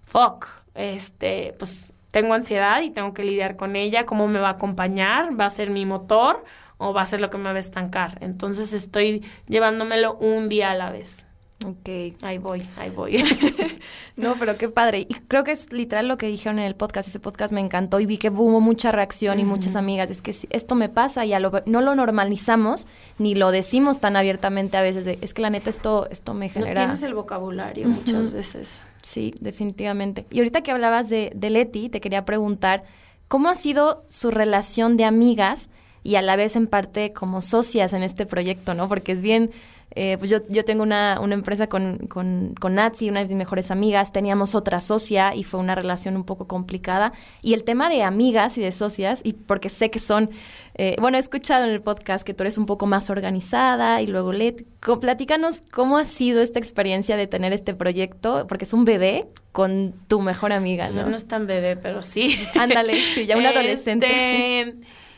fuck, 0.02 0.46
este, 0.74 1.54
pues 1.58 1.92
tengo 2.10 2.32
ansiedad 2.32 2.80
y 2.80 2.90
tengo 2.90 3.12
que 3.12 3.22
lidiar 3.22 3.56
con 3.56 3.76
ella. 3.76 4.06
¿Cómo 4.06 4.28
me 4.28 4.38
va 4.38 4.48
a 4.48 4.52
acompañar? 4.52 5.38
¿Va 5.38 5.46
a 5.46 5.50
ser 5.50 5.70
mi 5.70 5.84
motor 5.84 6.44
o 6.78 6.94
va 6.94 7.02
a 7.02 7.06
ser 7.06 7.20
lo 7.20 7.28
que 7.28 7.38
me 7.38 7.44
va 7.44 7.56
a 7.56 7.58
estancar? 7.58 8.16
Entonces 8.20 8.72
estoy 8.72 9.24
llevándomelo 9.46 10.14
un 10.14 10.48
día 10.48 10.70
a 10.70 10.74
la 10.74 10.90
vez. 10.90 11.26
Ok. 11.64 12.16
Ahí 12.22 12.38
voy, 12.38 12.62
ahí 12.76 12.90
voy. 12.90 13.22
no, 14.16 14.34
pero 14.38 14.56
qué 14.56 14.68
padre. 14.68 15.00
Y 15.00 15.06
creo 15.28 15.44
que 15.44 15.52
es 15.52 15.72
literal 15.72 16.08
lo 16.08 16.18
que 16.18 16.26
dijeron 16.26 16.58
en 16.58 16.64
el 16.64 16.74
podcast. 16.74 17.08
Ese 17.08 17.20
podcast 17.20 17.52
me 17.52 17.60
encantó 17.60 18.00
y 18.00 18.06
vi 18.06 18.18
que 18.18 18.30
hubo 18.30 18.60
mucha 18.60 18.92
reacción 18.92 19.40
y 19.40 19.44
muchas 19.44 19.76
amigas. 19.76 20.10
Es 20.10 20.22
que 20.22 20.34
esto 20.50 20.74
me 20.74 20.88
pasa 20.88 21.24
y 21.24 21.32
no 21.66 21.80
lo 21.80 21.94
normalizamos 21.94 22.86
ni 23.18 23.34
lo 23.34 23.50
decimos 23.50 24.00
tan 24.00 24.16
abiertamente 24.16 24.76
a 24.76 24.82
veces. 24.82 25.18
es 25.20 25.34
que 25.34 25.42
la 25.42 25.50
neta 25.50 25.70
esto, 25.70 26.08
esto 26.10 26.34
me 26.34 26.48
genera... 26.48 26.74
No 26.74 26.80
tienes 26.80 27.02
el 27.02 27.14
vocabulario 27.14 27.88
muchas 27.88 28.32
veces. 28.32 28.80
Sí, 29.02 29.34
definitivamente. 29.40 30.26
Y 30.30 30.38
ahorita 30.38 30.62
que 30.62 30.70
hablabas 30.70 31.08
de, 31.08 31.32
de 31.34 31.50
Leti, 31.50 31.88
te 31.88 32.00
quería 32.00 32.24
preguntar, 32.24 32.84
¿cómo 33.28 33.48
ha 33.48 33.54
sido 33.54 34.04
su 34.06 34.30
relación 34.30 34.96
de 34.96 35.04
amigas 35.04 35.68
y 36.04 36.16
a 36.16 36.22
la 36.22 36.36
vez 36.36 36.54
en 36.54 36.66
parte 36.66 37.12
como 37.12 37.40
socias 37.40 37.94
en 37.94 38.02
este 38.02 38.26
proyecto, 38.26 38.74
¿no? 38.74 38.88
Porque 38.88 39.12
es 39.12 39.22
bien 39.22 39.50
eh, 39.96 40.16
pues 40.18 40.30
yo, 40.30 40.38
yo 40.48 40.64
tengo 40.64 40.82
una, 40.82 41.20
una 41.20 41.34
empresa 41.34 41.68
con, 41.68 41.98
con, 42.08 42.54
con 42.60 42.74
Natsi, 42.74 43.08
una 43.08 43.20
de 43.20 43.26
mis 43.26 43.36
mejores 43.36 43.70
amigas, 43.70 44.12
teníamos 44.12 44.54
otra 44.54 44.80
socia 44.80 45.34
y 45.34 45.44
fue 45.44 45.60
una 45.60 45.74
relación 45.74 46.16
un 46.16 46.24
poco 46.24 46.48
complicada. 46.48 47.12
Y 47.42 47.54
el 47.54 47.62
tema 47.62 47.88
de 47.88 48.02
amigas 48.02 48.58
y 48.58 48.62
de 48.62 48.72
socias, 48.72 49.20
y 49.22 49.34
porque 49.34 49.70
sé 49.70 49.90
que 49.90 50.00
son, 50.00 50.30
eh, 50.74 50.96
bueno, 51.00 51.16
he 51.16 51.20
escuchado 51.20 51.64
en 51.64 51.70
el 51.70 51.80
podcast 51.80 52.26
que 52.26 52.34
tú 52.34 52.42
eres 52.42 52.58
un 52.58 52.66
poco 52.66 52.86
más 52.86 53.08
organizada 53.08 54.02
y 54.02 54.08
luego 54.08 54.32
Let, 54.32 54.64
platícanos 55.00 55.62
cómo 55.70 55.98
ha 55.98 56.04
sido 56.04 56.42
esta 56.42 56.58
experiencia 56.58 57.16
de 57.16 57.28
tener 57.28 57.52
este 57.52 57.74
proyecto, 57.74 58.46
porque 58.48 58.64
es 58.64 58.72
un 58.72 58.84
bebé 58.84 59.28
con 59.52 59.92
tu 60.08 60.20
mejor 60.20 60.52
amiga, 60.52 60.90
¿no? 60.90 61.08
No, 61.08 61.14
es 61.14 61.28
tan 61.28 61.46
bebé, 61.46 61.76
pero 61.76 62.02
sí. 62.02 62.36
Ándale, 62.58 63.00
sí, 63.14 63.26
ya 63.26 63.36
un 63.36 63.46
adolescente. 63.46 64.60
Este, 64.60 64.76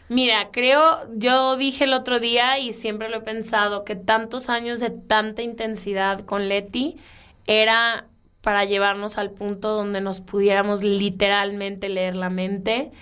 Mira, 0.09 0.51
creo, 0.53 0.83
yo 1.15 1.57
dije 1.57 1.85
el 1.85 1.93
otro 1.93 2.21
día 2.21 2.59
y 2.59 2.73
siempre 2.73 3.09
lo 3.09 3.19
he 3.19 3.23
pensado, 3.23 3.85
que 3.85 3.97
tantos 3.97 4.49
años 4.49 4.81
de 4.81 4.91
tanta 4.91 5.43
intensidad 5.43 6.21
con 6.21 6.49
Leti 6.49 6.97
era 7.47 8.07
para 8.41 8.65
llevarnos 8.65 9.19
al 9.19 9.33
punto 9.33 9.71
donde 9.75 10.01
nos 10.01 10.21
pudiéramos 10.21 10.85
literalmente 10.85 11.89
leer 11.89 12.15
la 12.15 12.31
mente 12.31 12.93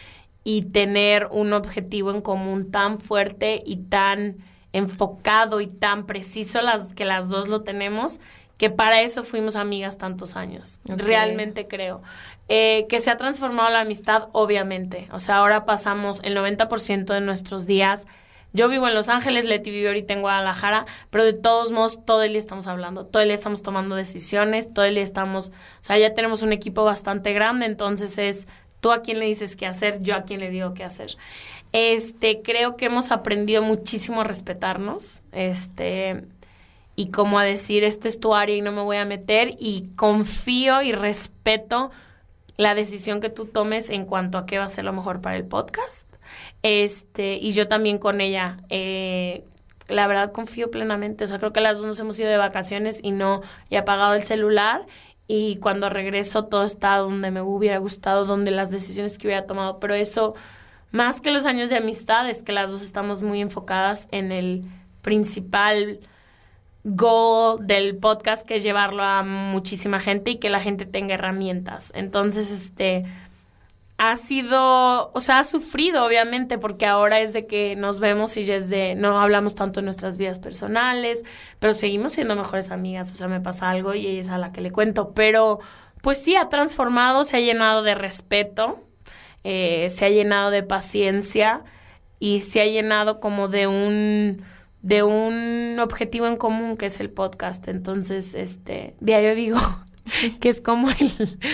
y 0.44 0.62
tener 0.62 1.28
un 1.30 1.52
objetivo 1.52 2.10
en 2.10 2.22
común 2.22 2.70
tan 2.70 2.98
fuerte 2.98 3.62
y 3.64 3.76
tan 3.76 4.38
enfocado 4.72 5.60
y 5.60 5.66
tan 5.66 6.06
preciso 6.06 6.62
las, 6.62 6.94
que 6.94 7.04
las 7.04 7.28
dos 7.28 7.48
lo 7.48 7.62
tenemos, 7.62 8.20
que 8.56 8.70
para 8.70 9.02
eso 9.02 9.22
fuimos 9.22 9.56
amigas 9.56 9.98
tantos 9.98 10.36
años. 10.36 10.80
Realmente 10.84 11.66
creo. 11.66 12.02
Eh, 12.48 12.84
que 12.90 13.00
se 13.00 13.10
ha 13.10 13.16
transformado 13.16 13.70
la 13.70 13.80
amistad, 13.80 14.28
obviamente. 14.32 15.08
O 15.12 15.18
sea, 15.18 15.36
ahora 15.36 15.64
pasamos 15.64 16.20
el 16.24 16.36
90% 16.36 17.14
de 17.14 17.20
nuestros 17.22 17.66
días. 17.66 18.06
Yo 18.52 18.68
vivo 18.68 18.86
en 18.86 18.94
Los 18.94 19.08
Ángeles, 19.08 19.46
Leti 19.46 19.70
vive 19.70 19.88
ahorita 19.88 20.12
en 20.12 20.20
Guadalajara, 20.20 20.84
pero 21.10 21.24
de 21.24 21.32
todos 21.32 21.72
modos 21.72 22.04
todo 22.04 22.22
el 22.22 22.30
día 22.30 22.38
estamos 22.38 22.68
hablando, 22.68 23.04
todo 23.06 23.22
el 23.22 23.28
día 23.28 23.34
estamos 23.34 23.62
tomando 23.62 23.96
decisiones, 23.96 24.72
todo 24.72 24.84
el 24.84 24.94
día 24.94 25.02
estamos, 25.02 25.48
o 25.48 25.52
sea, 25.80 25.98
ya 25.98 26.14
tenemos 26.14 26.42
un 26.42 26.52
equipo 26.52 26.84
bastante 26.84 27.32
grande, 27.32 27.66
entonces 27.66 28.16
es 28.16 28.46
tú 28.80 28.92
a 28.92 29.02
quién 29.02 29.18
le 29.18 29.26
dices 29.26 29.56
qué 29.56 29.66
hacer, 29.66 30.00
yo 30.02 30.14
a 30.14 30.22
quién 30.22 30.38
le 30.38 30.50
digo 30.50 30.72
qué 30.72 30.84
hacer. 30.84 31.16
Este, 31.72 32.42
creo 32.42 32.76
que 32.76 32.84
hemos 32.84 33.10
aprendido 33.10 33.60
muchísimo 33.62 34.20
a 34.20 34.24
respetarnos, 34.24 35.24
este, 35.32 36.22
y 36.94 37.10
como 37.10 37.40
a 37.40 37.44
decir, 37.44 37.82
este 37.82 38.06
es 38.06 38.20
tu 38.20 38.36
área 38.36 38.54
y 38.54 38.62
no 38.62 38.70
me 38.70 38.82
voy 38.82 38.98
a 38.98 39.04
meter, 39.04 39.56
y 39.58 39.88
confío 39.96 40.80
y 40.82 40.92
respeto 40.92 41.90
la 42.56 42.74
decisión 42.74 43.20
que 43.20 43.30
tú 43.30 43.46
tomes 43.46 43.90
en 43.90 44.04
cuanto 44.04 44.38
a 44.38 44.46
qué 44.46 44.58
va 44.58 44.64
a 44.64 44.68
ser 44.68 44.84
lo 44.84 44.92
mejor 44.92 45.20
para 45.20 45.36
el 45.36 45.44
podcast. 45.44 46.08
este, 46.62 47.34
y 47.34 47.52
yo 47.52 47.68
también 47.68 47.98
con 47.98 48.20
ella. 48.20 48.58
Eh, 48.70 49.44
la 49.88 50.06
verdad 50.06 50.32
confío 50.32 50.70
plenamente, 50.70 51.24
o 51.24 51.26
sea, 51.26 51.38
creo 51.38 51.52
que 51.52 51.60
las 51.60 51.76
dos 51.76 51.86
nos 51.86 52.00
hemos 52.00 52.18
ido 52.18 52.30
de 52.30 52.38
vacaciones 52.38 53.00
y 53.02 53.12
no 53.12 53.42
he 53.68 53.76
apagado 53.76 54.14
el 54.14 54.24
celular 54.24 54.86
y 55.26 55.56
cuando 55.56 55.88
regreso 55.88 56.46
todo 56.46 56.64
está 56.64 56.96
donde 56.96 57.30
me 57.30 57.40
hubiera 57.42 57.78
gustado, 57.78 58.26
donde 58.26 58.50
las 58.50 58.70
decisiones 58.70 59.18
que 59.18 59.26
hubiera 59.26 59.46
tomado, 59.46 59.80
pero 59.80 59.94
eso, 59.94 60.34
más 60.90 61.20
que 61.20 61.30
los 61.30 61.44
años 61.46 61.70
de 61.70 61.76
amistad, 61.76 62.28
es 62.28 62.42
que 62.42 62.52
las 62.52 62.70
dos 62.70 62.82
estamos 62.82 63.22
muy 63.22 63.40
enfocadas 63.40 64.08
en 64.10 64.32
el 64.32 64.64
principal 65.02 66.00
goal 66.84 67.66
del 67.66 67.96
podcast, 67.96 68.46
que 68.46 68.56
es 68.56 68.62
llevarlo 68.62 69.02
a 69.02 69.22
muchísima 69.22 69.98
gente 70.00 70.32
y 70.32 70.36
que 70.36 70.50
la 70.50 70.60
gente 70.60 70.86
tenga 70.86 71.14
herramientas. 71.14 71.90
Entonces, 71.94 72.50
este, 72.50 73.04
ha 73.96 74.16
sido, 74.16 75.10
o 75.12 75.20
sea, 75.20 75.38
ha 75.38 75.44
sufrido 75.44 76.04
obviamente 76.04 76.58
porque 76.58 76.84
ahora 76.84 77.20
es 77.20 77.32
de 77.32 77.46
que 77.46 77.74
nos 77.74 78.00
vemos 78.00 78.36
y 78.36 78.42
ya 78.42 78.56
es 78.56 78.68
de, 78.68 78.94
no 78.96 79.18
hablamos 79.20 79.54
tanto 79.54 79.80
en 79.80 79.86
nuestras 79.86 80.18
vidas 80.18 80.38
personales, 80.38 81.24
pero 81.58 81.72
seguimos 81.72 82.12
siendo 82.12 82.36
mejores 82.36 82.70
amigas, 82.70 83.10
o 83.12 83.14
sea, 83.14 83.28
me 83.28 83.40
pasa 83.40 83.70
algo 83.70 83.94
y 83.94 84.06
ella 84.06 84.20
es 84.20 84.28
a 84.28 84.38
la 84.38 84.52
que 84.52 84.60
le 84.60 84.70
cuento, 84.70 85.12
pero 85.14 85.60
pues 86.02 86.22
sí, 86.22 86.36
ha 86.36 86.48
transformado, 86.48 87.24
se 87.24 87.38
ha 87.38 87.40
llenado 87.40 87.82
de 87.82 87.94
respeto, 87.94 88.82
eh, 89.42 89.88
se 89.90 90.04
ha 90.04 90.10
llenado 90.10 90.50
de 90.50 90.62
paciencia 90.62 91.64
y 92.18 92.42
se 92.42 92.60
ha 92.60 92.66
llenado 92.66 93.20
como 93.20 93.48
de 93.48 93.68
un 93.68 94.42
de 94.84 95.02
un 95.02 95.78
objetivo 95.80 96.26
en 96.26 96.36
común 96.36 96.76
que 96.76 96.86
es 96.86 97.00
el 97.00 97.08
podcast. 97.08 97.68
Entonces, 97.68 98.34
este, 98.34 98.94
diario 99.00 99.34
digo, 99.34 99.58
que 100.40 100.50
es 100.50 100.60
como 100.60 100.90
el 100.90 101.10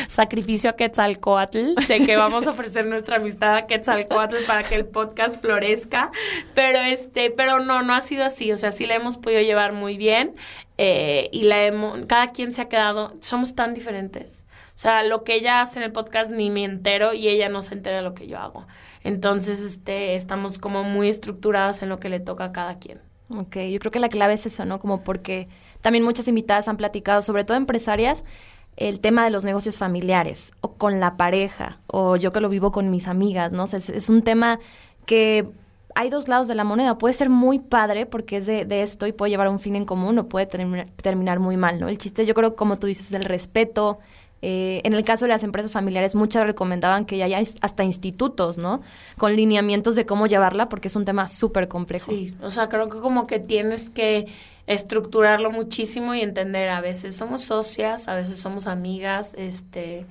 sacrificio 0.08 0.68
a 0.68 0.72
Quetzalcoatl, 0.72 1.76
de 1.86 2.04
que 2.04 2.16
vamos 2.16 2.48
a 2.48 2.50
ofrecer 2.50 2.86
nuestra 2.86 3.18
amistad 3.18 3.56
a 3.56 3.66
Quetzalcoatl 3.68 4.34
para 4.48 4.64
que 4.64 4.74
el 4.74 4.84
podcast 4.84 5.40
florezca, 5.40 6.10
pero 6.54 6.80
este, 6.80 7.30
pero 7.30 7.60
no, 7.60 7.82
no 7.82 7.94
ha 7.94 8.00
sido 8.00 8.24
así, 8.24 8.50
o 8.50 8.56
sea, 8.56 8.72
sí 8.72 8.84
la 8.84 8.96
hemos 8.96 9.16
podido 9.16 9.42
llevar 9.42 9.72
muy 9.72 9.96
bien 9.96 10.34
eh, 10.76 11.28
y 11.30 11.44
la 11.44 11.64
hemos, 11.64 12.06
cada 12.06 12.32
quien 12.32 12.52
se 12.52 12.62
ha 12.62 12.68
quedado, 12.68 13.16
somos 13.20 13.54
tan 13.54 13.74
diferentes. 13.74 14.44
O 14.74 14.78
sea, 14.82 15.04
lo 15.04 15.22
que 15.22 15.34
ella 15.34 15.60
hace 15.60 15.78
en 15.78 15.84
el 15.84 15.92
podcast 15.92 16.32
ni 16.32 16.50
me 16.50 16.64
entero 16.64 17.12
y 17.12 17.28
ella 17.28 17.48
no 17.48 17.62
se 17.62 17.74
entera 17.74 17.98
de 17.98 18.02
lo 18.02 18.14
que 18.14 18.26
yo 18.26 18.38
hago. 18.38 18.66
Entonces, 19.04 19.60
este, 19.60 20.16
estamos 20.16 20.58
como 20.58 20.82
muy 20.82 21.08
estructuradas 21.08 21.82
en 21.82 21.90
lo 21.90 22.00
que 22.00 22.08
le 22.08 22.18
toca 22.18 22.46
a 22.46 22.52
cada 22.52 22.78
quien. 22.80 23.09
Ok, 23.30 23.56
yo 23.70 23.78
creo 23.78 23.92
que 23.92 24.00
la 24.00 24.08
clave 24.08 24.34
es 24.34 24.46
eso, 24.46 24.64
¿no? 24.64 24.80
Como 24.80 25.02
porque 25.04 25.48
también 25.80 26.04
muchas 26.04 26.26
invitadas 26.28 26.68
han 26.68 26.76
platicado, 26.76 27.22
sobre 27.22 27.44
todo 27.44 27.56
empresarias, 27.56 28.24
el 28.76 29.00
tema 29.00 29.24
de 29.24 29.30
los 29.30 29.44
negocios 29.44 29.78
familiares 29.78 30.52
o 30.60 30.72
con 30.74 31.00
la 31.00 31.16
pareja 31.16 31.80
o 31.86 32.16
yo 32.16 32.30
que 32.30 32.40
lo 32.40 32.48
vivo 32.48 32.72
con 32.72 32.90
mis 32.90 33.08
amigas, 33.08 33.52
¿no? 33.52 33.64
es, 33.64 34.08
un 34.08 34.22
tema 34.22 34.58
que 35.06 35.48
hay 35.94 36.08
dos 36.08 36.28
lados 36.28 36.48
de 36.48 36.54
la 36.54 36.64
moneda. 36.64 36.98
Puede 36.98 37.14
ser 37.14 37.30
muy 37.30 37.58
padre 37.58 38.06
porque 38.06 38.38
es 38.38 38.46
de, 38.46 38.82
esto 38.82 39.06
y 39.06 39.12
puede 39.12 39.30
llevar 39.30 39.48
a 39.48 39.50
un 39.50 39.60
fin 39.60 39.76
en 39.76 39.84
común 39.84 40.18
o 40.18 40.28
puede 40.28 40.46
terminar 40.46 41.40
muy 41.40 41.56
mal, 41.56 41.80
¿no? 41.80 41.88
El 41.88 41.98
chiste, 41.98 42.26
yo 42.26 42.34
creo, 42.34 42.56
como 42.56 42.78
tú 42.78 42.86
dices, 42.86 43.06
es 43.06 43.12
el 43.12 43.24
respeto, 43.24 43.98
eh, 44.42 44.80
en 44.84 44.94
el 44.94 45.04
caso 45.04 45.26
de 45.26 45.30
las 45.30 45.42
empresas 45.42 45.70
familiares, 45.70 46.14
muchas 46.14 46.44
recomendaban 46.44 47.04
que 47.04 47.18
ya 47.18 47.26
haya 47.26 47.38
hasta 47.60 47.84
institutos, 47.84 48.56
¿no? 48.56 48.80
Con 49.18 49.36
lineamientos 49.36 49.94
de 49.96 50.06
cómo 50.06 50.26
llevarla, 50.26 50.68
porque 50.68 50.88
es 50.88 50.96
un 50.96 51.04
tema 51.04 51.28
súper 51.28 51.68
complejo. 51.68 52.10
Sí, 52.10 52.34
o 52.42 52.50
sea, 52.50 52.68
creo 52.68 52.88
que 52.88 52.98
como 52.98 53.26
que 53.26 53.38
tienes 53.38 53.90
que 53.90 54.28
estructurarlo 54.66 55.50
muchísimo 55.50 56.14
y 56.14 56.20
entender, 56.20 56.68
a 56.68 56.80
veces 56.80 57.16
somos 57.16 57.42
socias, 57.42 58.08
a 58.08 58.14
veces 58.14 58.38
somos 58.38 58.66
amigas, 58.66 59.34
este, 59.36 60.06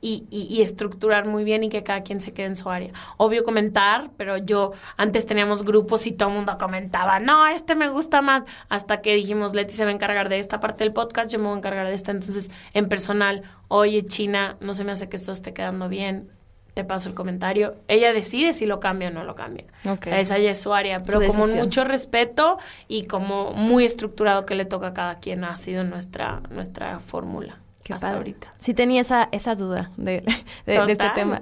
y, 0.00 0.26
y, 0.30 0.62
estructurar 0.62 1.26
muy 1.26 1.44
bien 1.44 1.64
y 1.64 1.68
que 1.68 1.82
cada 1.82 2.02
quien 2.02 2.20
se 2.20 2.32
quede 2.32 2.46
en 2.46 2.56
su 2.56 2.70
área. 2.70 2.90
Obvio 3.16 3.44
comentar, 3.44 4.10
pero 4.16 4.38
yo 4.38 4.72
antes 4.96 5.26
teníamos 5.26 5.64
grupos 5.64 6.06
y 6.06 6.12
todo 6.12 6.30
el 6.30 6.36
mundo 6.36 6.56
comentaba, 6.58 7.20
no, 7.20 7.46
este 7.46 7.74
me 7.74 7.88
gusta 7.88 8.22
más, 8.22 8.44
hasta 8.68 9.02
que 9.02 9.14
dijimos, 9.14 9.54
Leti 9.54 9.74
se 9.74 9.84
va 9.84 9.90
a 9.90 9.94
encargar 9.94 10.28
de 10.28 10.38
esta 10.38 10.60
parte 10.60 10.84
del 10.84 10.92
podcast, 10.92 11.30
yo 11.30 11.38
me 11.38 11.46
voy 11.46 11.54
a 11.54 11.58
encargar 11.58 11.86
de 11.86 11.94
esta. 11.94 12.12
Entonces, 12.12 12.50
en 12.72 12.88
personal, 12.88 13.42
oye, 13.68 14.06
China, 14.06 14.56
no 14.60 14.72
se 14.72 14.84
me 14.84 14.92
hace 14.92 15.08
que 15.08 15.16
esto 15.16 15.32
esté 15.32 15.52
quedando 15.52 15.88
bien, 15.88 16.30
te 16.74 16.84
paso 16.84 17.08
el 17.08 17.14
comentario. 17.14 17.76
Ella 17.88 18.12
decide 18.12 18.52
si 18.52 18.64
lo 18.64 18.80
cambia 18.80 19.08
o 19.08 19.10
no 19.10 19.24
lo 19.24 19.34
cambia. 19.34 19.66
O 19.84 19.96
sea, 20.02 20.20
esa 20.20 20.38
ya 20.38 20.50
es 20.50 20.60
su 20.60 20.72
área, 20.72 21.00
pero 21.00 21.20
como 21.26 21.46
mucho 21.46 21.84
respeto 21.84 22.58
y 22.88 23.04
como 23.04 23.52
muy 23.52 23.84
estructurado 23.84 24.46
que 24.46 24.54
le 24.54 24.64
toca 24.64 24.88
a 24.88 24.94
cada 24.94 25.18
quien 25.18 25.44
ha 25.44 25.56
sido 25.56 25.84
nuestra, 25.84 26.42
nuestra 26.50 26.98
fórmula 26.98 27.59
hasta 27.88 28.14
ahorita. 28.14 28.50
Sí 28.58 28.74
tenía 28.74 29.00
esa, 29.00 29.28
esa 29.32 29.54
duda 29.54 29.90
de, 29.96 30.24
este 30.66 31.10
tema. 31.14 31.40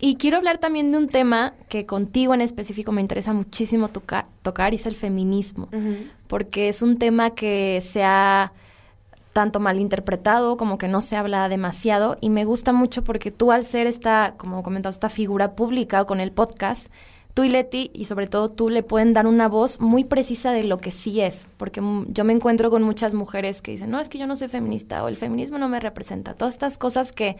Y 0.00 0.16
quiero 0.16 0.36
hablar 0.36 0.58
también 0.58 0.90
de 0.90 0.98
un 0.98 1.08
tema 1.08 1.54
que 1.68 1.86
contigo 1.86 2.34
en 2.34 2.40
específico 2.40 2.92
me 2.92 3.00
interesa 3.00 3.32
muchísimo 3.32 3.88
tocar 3.88 4.72
y 4.72 4.76
es 4.76 4.86
el 4.86 4.96
feminismo, 4.96 5.68
porque 6.26 6.68
es 6.68 6.82
un 6.82 6.98
tema 6.98 7.30
que 7.30 7.80
se 7.82 8.04
ha 8.04 8.52
tanto 9.32 9.60
malinterpretado 9.60 10.56
como 10.56 10.78
que 10.78 10.88
no 10.88 11.00
se 11.00 11.16
habla 11.16 11.48
demasiado 11.48 12.16
y 12.20 12.30
me 12.30 12.44
gusta 12.44 12.72
mucho 12.72 13.02
porque 13.02 13.30
tú 13.30 13.50
al 13.50 13.64
ser 13.64 13.86
esta, 13.86 14.34
como 14.36 14.62
comentado, 14.62 14.90
esta 14.90 15.08
figura 15.08 15.54
pública 15.54 16.04
con 16.04 16.20
el 16.20 16.32
podcast, 16.32 16.90
tú 17.34 17.42
y 17.42 17.48
Leti, 17.48 17.90
y 17.92 18.04
sobre 18.04 18.28
todo 18.28 18.48
tú, 18.48 18.70
le 18.70 18.84
pueden 18.84 19.12
dar 19.12 19.26
una 19.26 19.48
voz 19.48 19.80
muy 19.80 20.04
precisa 20.04 20.52
de 20.52 20.62
lo 20.64 20.78
que 20.78 20.92
sí 20.92 21.20
es, 21.20 21.48
porque 21.56 21.82
yo 22.08 22.24
me 22.24 22.32
encuentro 22.32 22.70
con 22.70 22.82
muchas 22.84 23.12
mujeres 23.12 23.60
que 23.60 23.72
dicen, 23.72 23.90
no, 23.90 24.00
es 24.00 24.08
que 24.08 24.18
yo 24.18 24.28
no 24.28 24.36
soy 24.36 24.48
feminista 24.48 25.02
o 25.02 25.08
el 25.08 25.16
feminismo 25.16 25.58
no 25.58 25.68
me 25.68 25.80
representa, 25.80 26.34
todas 26.34 26.54
estas 26.54 26.78
cosas 26.78 27.10
que, 27.10 27.36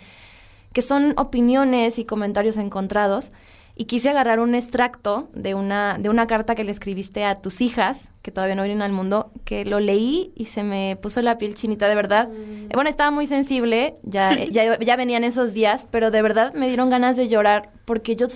que 0.73 0.83
son 0.83 1.15
opiniones 1.17 1.99
y 1.99 2.05
comentarios 2.05 2.59
encontrados. 2.59 3.33
Y 3.77 3.87
quise 3.87 4.09
agarrar 4.09 4.39
un 4.39 4.55
extracto 4.55 5.29
de 5.35 5.55
una, 5.55 5.99
de 5.99 6.09
una 6.09 6.29
carta 6.29 6.55
que 6.55 6.63
le 6.63 6.71
escribiste 6.71 7.25
a 7.25 7.35
tus 7.35 7.61
hijas, 7.61 8.09
que 8.23 8.31
todavía 8.31 8.55
no 8.55 8.63
vienen 8.63 8.83
al 8.83 8.93
mundo, 8.93 9.33
que 9.45 9.65
lo 9.65 9.81
leí 9.81 10.31
y 10.37 10.45
se 10.45 10.63
me 10.63 10.97
puso 11.03 11.23
la 11.23 11.39
piel 11.39 11.57
chinita, 11.57 11.89
de 11.89 11.97
verdad. 11.97 12.29
Mm. 12.29 12.69
Bueno, 12.73 12.89
estaba 12.89 13.11
muy 13.11 13.27
sensible, 13.27 13.97
ya, 14.05 14.45
ya, 14.45 14.79
ya 14.79 14.95
venían 14.95 15.25
esos 15.25 15.55
días, 15.55 15.89
pero 15.91 16.13
de 16.13 16.23
verdad 16.23 16.55
me 16.55 16.69
dieron 16.69 16.89
ganas 16.89 17.17
de 17.17 17.27
llorar 17.27 17.73
porque 17.85 18.15
yo 18.15 18.29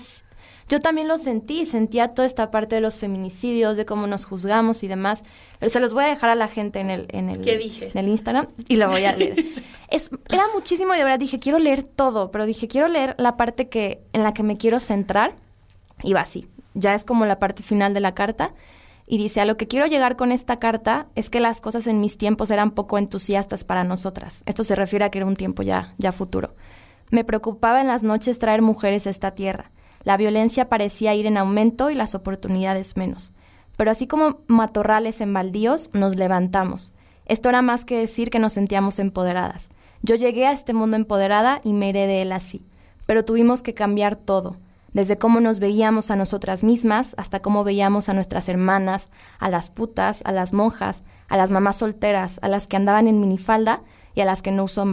yo 0.69 0.81
también 0.81 1.09
lo 1.09 1.17
sentí, 1.17 1.65
sentía 1.65 2.09
toda 2.09 2.27
esta 2.27 2.51
parte 2.51 2.75
de 2.75 2.81
los 2.83 2.99
feminicidios, 2.99 3.77
de 3.77 3.87
cómo 3.87 4.07
nos 4.07 4.27
juzgamos 4.27 4.83
y 4.83 4.89
demás. 4.89 5.25
Se 5.67 5.81
los 5.81 5.95
voy 5.95 6.05
a 6.05 6.09
dejar 6.09 6.31
a 6.31 6.35
la 6.35 6.49
gente 6.49 6.81
en 6.81 6.91
el, 6.91 7.07
en 7.11 7.31
el, 7.31 7.43
dije? 7.43 7.91
En 7.93 7.99
el 7.99 8.09
Instagram 8.09 8.47
y 8.69 8.77
lo 8.77 8.89
voy 8.89 9.05
a 9.05 9.17
leer. 9.17 9.45
es, 9.91 10.11
era 10.29 10.45
muchísimo 10.55 10.95
y 10.95 10.99
de 10.99 11.05
verdad 11.05 11.19
dije, 11.19 11.39
quiero 11.39 11.59
leer 11.59 11.83
todo, 11.83 12.31
pero 12.31 12.45
dije, 12.45 12.69
quiero 12.69 12.87
leer 12.89 13.15
la 13.19 13.37
parte 13.37 13.69
que, 13.69 14.03
en 14.13 14.23
la 14.23 14.35
que 14.35 14.43
me 14.43 14.59
quiero 14.59 14.79
centrar. 14.79 15.35
Y 16.03 16.13
va 16.13 16.21
así. 16.21 16.47
Ya 16.75 16.95
es 16.95 17.05
como 17.05 17.25
la 17.25 17.39
parte 17.39 17.63
final 17.63 17.95
de 17.95 18.01
la 18.01 18.15
carta. 18.15 18.53
Y 19.11 19.17
dice, 19.17 19.41
a 19.41 19.47
lo 19.47 19.57
que 19.57 19.69
quiero 19.69 19.87
llegar 19.87 20.17
con 20.17 20.33
esta 20.33 20.59
carta 20.59 21.07
es 21.15 21.31
que 21.31 21.41
las 21.41 21.63
cosas 21.63 21.87
en 21.87 21.99
mis 21.99 22.19
tiempos 22.19 22.51
eran 22.51 22.73
poco 22.73 22.99
entusiastas 22.99 23.65
para 23.65 23.83
nosotras. 23.83 24.43
Esto 24.45 24.65
se 24.65 24.75
refiere 24.75 25.07
a 25.07 25.11
que 25.11 25.19
era 25.19 25.27
un 25.27 25.35
tiempo 25.35 25.63
ya, 25.63 25.95
ya 25.97 26.13
futuro. 26.13 26.55
Me 27.11 27.25
preocupaba 27.25 27.81
en 27.81 27.87
las 27.87 28.03
noches 28.03 28.39
traer 28.39 28.61
mujeres 28.61 29.07
a 29.07 29.11
esta 29.11 29.35
tierra. 29.35 29.71
La 30.05 30.17
violencia 30.17 30.69
parecía 30.69 31.15
ir 31.15 31.27
en 31.27 31.37
aumento 31.37 31.91
y 31.91 31.95
las 31.95 32.15
oportunidades 32.15 32.97
menos. 32.97 33.33
Pero 33.77 33.91
así 33.91 34.07
como 34.07 34.41
matorrales 34.47 35.21
en 35.21 35.33
baldíos, 35.33 35.91
nos 35.93 36.17
levantamos. 36.17 36.93
Esto 37.27 37.49
era 37.49 37.63
más 37.63 37.85
que 37.85 37.99
decir 37.99 38.31
que 38.31 38.39
nos 38.39 38.55
sentíamos 38.55 38.99
empoderadas. 38.99 39.69
Yo 40.03 40.15
llegué 40.15 40.47
a 40.47 40.53
este 40.53 40.73
mundo 40.73 40.97
empoderada 40.97 41.61
y 41.63 41.73
me 41.73 41.91
heredé 41.91 42.23
él 42.23 42.33
así. 42.33 42.65
Pero 43.07 43.25
tuvimos 43.25 43.63
que 43.63 43.75
cambiar 43.75 44.17
todo, 44.17 44.57
desde 44.93 45.19
cómo 45.19 45.41
nos 45.41 45.59
veíamos 45.59 46.11
a 46.11 46.17
nosotras 46.17 46.65
mismas 46.65 47.15
hasta 47.19 47.41
cómo 47.41 47.63
veíamos 47.63 48.09
a 48.09 48.15
nuestras 48.15 48.49
hermanas, 48.49 49.11
a 49.39 49.51
las 49.51 49.71
putas, 49.71 50.23
a 50.25 50.33
las 50.33 50.53
monjas, 50.53 51.03
a 51.29 51.37
las 51.37 51.51
mamás 51.51 51.77
solteras, 51.77 52.39
a 52.43 52.49
las 52.49 52.67
que 52.67 52.77
andaban 52.77 53.07
en 53.07 53.21
minifalda 53.21 53.83
y 54.15 54.23
a 54.23 54.25
las 54.25 54.43
que 54.43 54.51
no 54.51 54.65
usó 54.65 54.85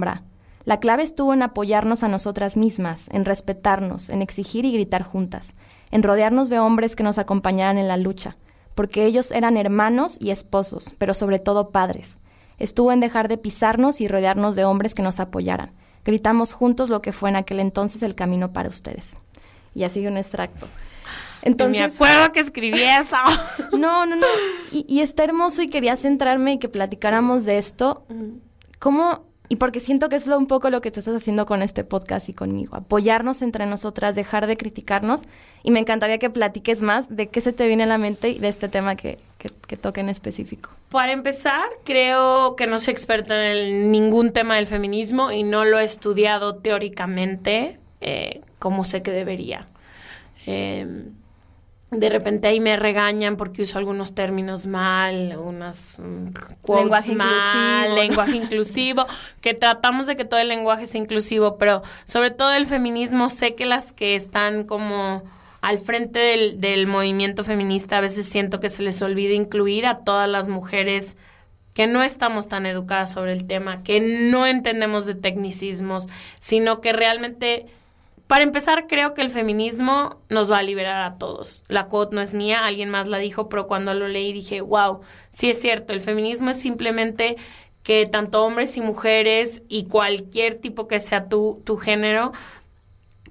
la 0.66 0.80
clave 0.80 1.04
estuvo 1.04 1.34
en 1.34 1.44
apoyarnos 1.44 2.04
a 2.04 2.08
nosotras 2.08 2.58
mismas, 2.58 3.08
en 3.12 3.24
respetarnos, 3.24 4.10
en 4.10 4.24
exigir 4.24 4.66
y 4.66 4.74
gritar 4.74 5.04
juntas, 5.04 5.54
en 5.92 6.02
rodearnos 6.02 6.50
de 6.50 6.60
hombres 6.60 6.96
que 6.96 7.04
nos 7.04 7.20
acompañaran 7.20 7.78
en 7.78 7.88
la 7.88 7.98
lucha, 7.98 8.36
porque 8.74 9.06
ellos 9.06 9.32
eran 9.32 9.58
hermanos 9.58 10.18
y 10.20 10.32
esposos, 10.32 10.96
pero 10.98 11.14
sobre 11.14 11.38
todo 11.38 11.70
padres. 11.70 12.18
Estuvo 12.58 12.92
en 12.92 13.00
dejar 13.00 13.28
de 13.28 13.38
pisarnos 13.38 14.02
y 14.02 14.08
rodearnos 14.08 14.56
de 14.56 14.66
hombres 14.66 14.96
que 14.96 15.04
nos 15.04 15.20
apoyaran. 15.20 15.74
Gritamos 16.04 16.54
juntos 16.54 16.90
lo 16.90 17.02
que 17.02 17.12
fue 17.12 17.30
en 17.30 17.36
aquel 17.36 17.60
entonces 17.60 18.02
el 18.02 18.16
camino 18.16 18.52
para 18.52 18.70
ustedes. 18.70 19.18
Y 19.76 19.84
así 19.84 20.08
un 20.08 20.18
extracto. 20.18 20.68
Entonces, 21.42 21.80
me 21.80 21.84
acuerdo 21.84 22.32
que 22.32 22.40
escribí 22.40 22.82
eso. 22.82 23.18
No, 23.78 24.06
no, 24.06 24.16
no. 24.16 24.26
Y, 24.72 24.86
y, 24.88 25.02
está 25.02 25.26
hermoso 25.26 25.62
y 25.62 25.70
quería 25.70 25.96
centrarme 25.98 26.54
y 26.54 26.60
que 26.60 26.70
platicáramos 26.70 27.44
de 27.44 27.58
esto. 27.58 28.06
¿Cómo 28.80 29.25
y 29.50 29.58
porque 29.58 29.80
siento 29.80 30.10
que 30.10 30.16
es 30.16 30.28
lo, 30.28 30.38
un 30.38 30.48
poco 30.48 30.70
lo 30.70 30.82
que 30.82 30.92
tú 30.92 31.00
estás 31.00 31.16
haciendo 31.16 31.46
con 31.46 31.62
este 31.62 31.84
podcast 31.84 32.30
y 32.30 32.34
conmigo, 32.34 32.76
apoyarnos 32.76 33.42
entre 33.42 33.66
nosotras, 33.66 34.16
dejar 34.16 34.48
de 34.48 34.58
criticarnos. 34.58 35.24
Y 35.64 35.72
me 35.72 35.80
encantaría 35.80 36.18
que 36.18 36.30
platiques 36.30 36.82
más 36.82 37.16
de 37.16 37.28
qué 37.28 37.42
se 37.42 37.54
te 37.54 37.68
viene 37.68 37.84
a 37.84 37.88
la 37.88 37.98
mente 37.98 38.30
y 38.30 38.40
de 38.40 38.48
este 38.48 38.70
tema 38.70 38.96
que, 38.96 39.18
que, 39.38 39.78
toque 39.78 40.02
en 40.02 40.10
específico. 40.10 40.70
Para 40.90 41.12
empezar, 41.12 41.66
creo 41.84 42.56
que 42.56 42.68
no 42.68 42.80
soy 42.80 42.92
experta 42.92 43.52
en 43.52 43.92
ningún 43.92 44.32
tema 44.32 44.56
del 44.56 44.68
feminismo 44.68 45.32
y 45.32 45.44
no 45.44 45.66
lo 45.66 45.80
he 45.80 45.84
estudiado 45.84 46.56
teóricamente 46.56 47.80
eh, 48.02 48.42
como 48.60 48.84
sé 48.84 49.02
que 49.02 49.12
debería. 49.12 49.66
Em, 50.46 51.12
de 51.92 52.10
repente 52.10 52.48
ahí 52.48 52.60
me 52.60 52.78
regañan 52.78 53.38
porque 53.38 53.62
uso 53.62 53.78
algunos 53.78 54.16
términos 54.16 54.66
mal, 54.66 55.38
unas 55.38 56.00
mm, 56.00 56.30
lenguaje 56.76 57.12
inclusivo. 57.12 57.96
lenguaje 57.96 58.36
inclusivo, 58.38 59.06
que 59.42 59.54
tratamos 59.54 60.08
de 60.08 60.16
que 60.16 60.26
todo 60.26 60.40
el 60.40 60.48
lenguaje 60.48 60.88
sea 60.88 61.00
inclusivo, 61.02 61.58
pero 61.58 61.84
sobre 62.06 62.32
todo 62.32 62.54
el 62.54 62.66
feminismo, 62.66 63.30
sé 63.30 63.56
que 63.56 63.66
las 63.66 63.94
que 63.94 64.16
están 64.16 64.64
como 64.64 65.24
al 65.62 65.78
frente 65.80 66.20
del, 66.20 66.60
del 66.60 66.88
movimiento 66.88 67.44
feminista 67.44 67.98
a 67.98 68.02
veces 68.02 68.28
siento 68.28 68.60
que 68.60 68.70
se 68.70 68.84
les 68.84 69.02
olvida 69.02 69.34
incluir 69.34 69.86
a 69.86 70.00
todas 70.00 70.30
las 70.30 70.48
mujeres 70.48 71.18
que 71.74 71.88
no 71.88 72.04
estamos 72.04 72.48
tan 72.48 72.66
educadas 72.66 73.12
sobre 73.12 73.34
el 73.34 73.46
tema, 73.46 73.84
que 73.84 74.00
no 74.32 74.48
entendemos 74.48 75.06
de 75.06 75.14
tecnicismos, 75.14 76.08
sino 76.40 76.82
que 76.82 76.94
realmente 76.94 77.66
para 78.28 78.44
empezar, 78.44 78.88
creo 78.88 79.14
que 79.14 79.22
el 79.22 79.30
feminismo 79.30 80.20
nos 80.30 80.52
va 80.52 80.58
a 80.58 80.64
liberar 80.64 81.04
a 81.04 81.18
todos. 81.18 81.64
La 81.68 81.88
quote 81.88 82.16
no 82.16 82.22
es 82.22 82.34
mía, 82.34 82.66
alguien 82.66 82.90
más 82.90 83.08
la 83.08 83.20
dijo, 83.20 83.50
pero 83.50 83.68
cuando 83.68 83.94
lo 83.94 84.08
leí 84.08 84.34
dije, 84.34 84.62
wow, 84.62 85.02
sí 85.30 85.50
es 85.50 85.62
cierto, 85.62 85.94
el 85.94 86.02
feminismo 86.02 86.50
es 86.50 86.60
simplemente 86.60 87.36
que 87.84 88.08
tanto 88.08 88.44
hombres 88.44 88.78
y 88.78 88.82
mujeres 88.82 89.62
y 89.70 89.86
cualquier 89.86 90.56
tipo 90.56 90.88
que 90.88 91.00
sea 91.00 91.30
tu, 91.30 91.62
tu 91.66 91.78
género, 91.78 92.32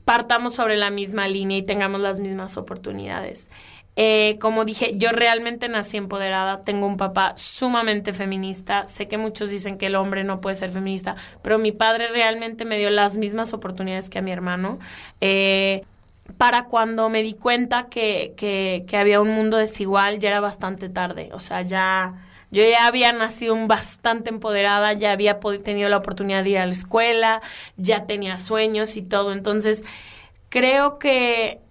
partamos 0.05 0.55
sobre 0.55 0.77
la 0.77 0.91
misma 0.91 1.27
línea 1.27 1.59
y 1.59 1.63
tengamos 1.63 2.01
las 2.01 2.21
mismas 2.21 2.57
oportunidades. 2.57 3.51
Eh, 3.97 4.39
como 4.41 4.65
dije, 4.65 4.93
yo 4.97 5.11
realmente 5.13 5.69
nací 5.69 5.97
empoderada, 5.97 6.63
tengo 6.65 6.87
un 6.87 6.97
papá 6.97 7.35
sumamente 7.37 8.13
feminista, 8.13 8.89
sé 8.89 9.07
que 9.07 9.19
muchos 9.19 9.51
dicen 9.51 9.79
que 9.79 9.87
el 9.87 9.95
hombre 9.95 10.25
no 10.25 10.41
puede 10.41 10.57
ser 10.57 10.71
feminista, 10.71 11.15
pero 11.43 11.59
mi 11.59 11.71
padre 11.71 12.09
realmente 12.09 12.65
me 12.65 12.77
dio 12.77 12.91
las 12.91 13.17
mismas 13.17 13.53
oportunidades 13.53 14.11
que 14.11 14.19
a 14.19 14.23
mi 14.23 14.33
hermano. 14.33 14.79
Eh, 15.21 15.85
para 16.39 16.65
cuando 16.65 17.09
me 17.09 17.23
di 17.23 17.35
cuenta 17.35 17.89
que, 17.89 18.35
que, 18.37 18.97
había 18.97 19.21
un 19.21 19.31
mundo 19.31 19.59
desigual, 19.59 20.19
ya 20.19 20.31
era 20.31 20.41
bastante 20.41 20.89
tarde, 20.89 21.31
o 21.33 21.39
sea, 21.39 21.63
ya... 21.63 22.15
Yo 22.51 22.63
ya 22.63 22.87
había 22.87 23.13
nacido 23.13 23.57
bastante 23.67 24.31
empoderada, 24.31 24.93
ya 24.93 25.11
había 25.11 25.41
tenido 25.65 25.89
la 25.89 25.97
oportunidad 25.97 26.45
de 26.45 26.51
ir 26.51 26.59
a 26.59 26.67
la 26.67 26.73
escuela, 26.73 27.43
ya 27.77 28.07
tenía 28.07 28.37
sueños 28.37 28.97
y 28.97 29.03
todo. 29.03 29.33
Entonces, 29.33 29.85
creo 30.51 31.01
que 31.01 31.64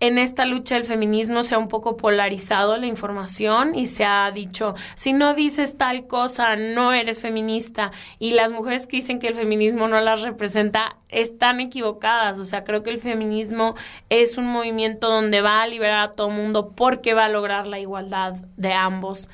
en 0.00 0.16
esta 0.16 0.46
lucha 0.46 0.76
del 0.76 0.84
feminismo 0.84 1.42
se 1.42 1.54
ha 1.54 1.58
un 1.58 1.68
poco 1.68 1.98
polarizado 1.98 2.78
la 2.78 2.86
información 2.86 3.74
y 3.74 3.86
se 3.86 4.06
ha 4.06 4.30
dicho, 4.30 4.74
si 4.94 5.12
no 5.12 5.34
dices 5.34 5.76
tal 5.76 6.06
cosa, 6.06 6.56
no 6.56 6.94
eres 6.94 7.20
feminista. 7.20 7.92
Y 8.18 8.32
las 8.32 8.50
mujeres 8.50 8.86
que 8.86 8.96
dicen 8.96 9.18
que 9.18 9.28
el 9.28 9.34
feminismo 9.34 9.88
no 9.88 10.00
las 10.00 10.22
representa 10.22 10.96
están 11.10 11.60
equivocadas. 11.60 12.38
O 12.38 12.44
sea, 12.44 12.64
creo 12.64 12.82
que 12.82 12.88
el 12.88 12.96
feminismo 12.96 13.74
es 14.08 14.38
un 14.38 14.46
movimiento 14.46 15.10
donde 15.10 15.42
va 15.42 15.60
a 15.60 15.66
liberar 15.66 16.08
a 16.08 16.12
todo 16.12 16.30
mundo 16.30 16.72
porque 16.74 17.12
va 17.12 17.26
a 17.26 17.28
lograr 17.28 17.66
la 17.66 17.78
igualdad 17.78 18.32
de 18.56 18.72
ambos 18.72 19.28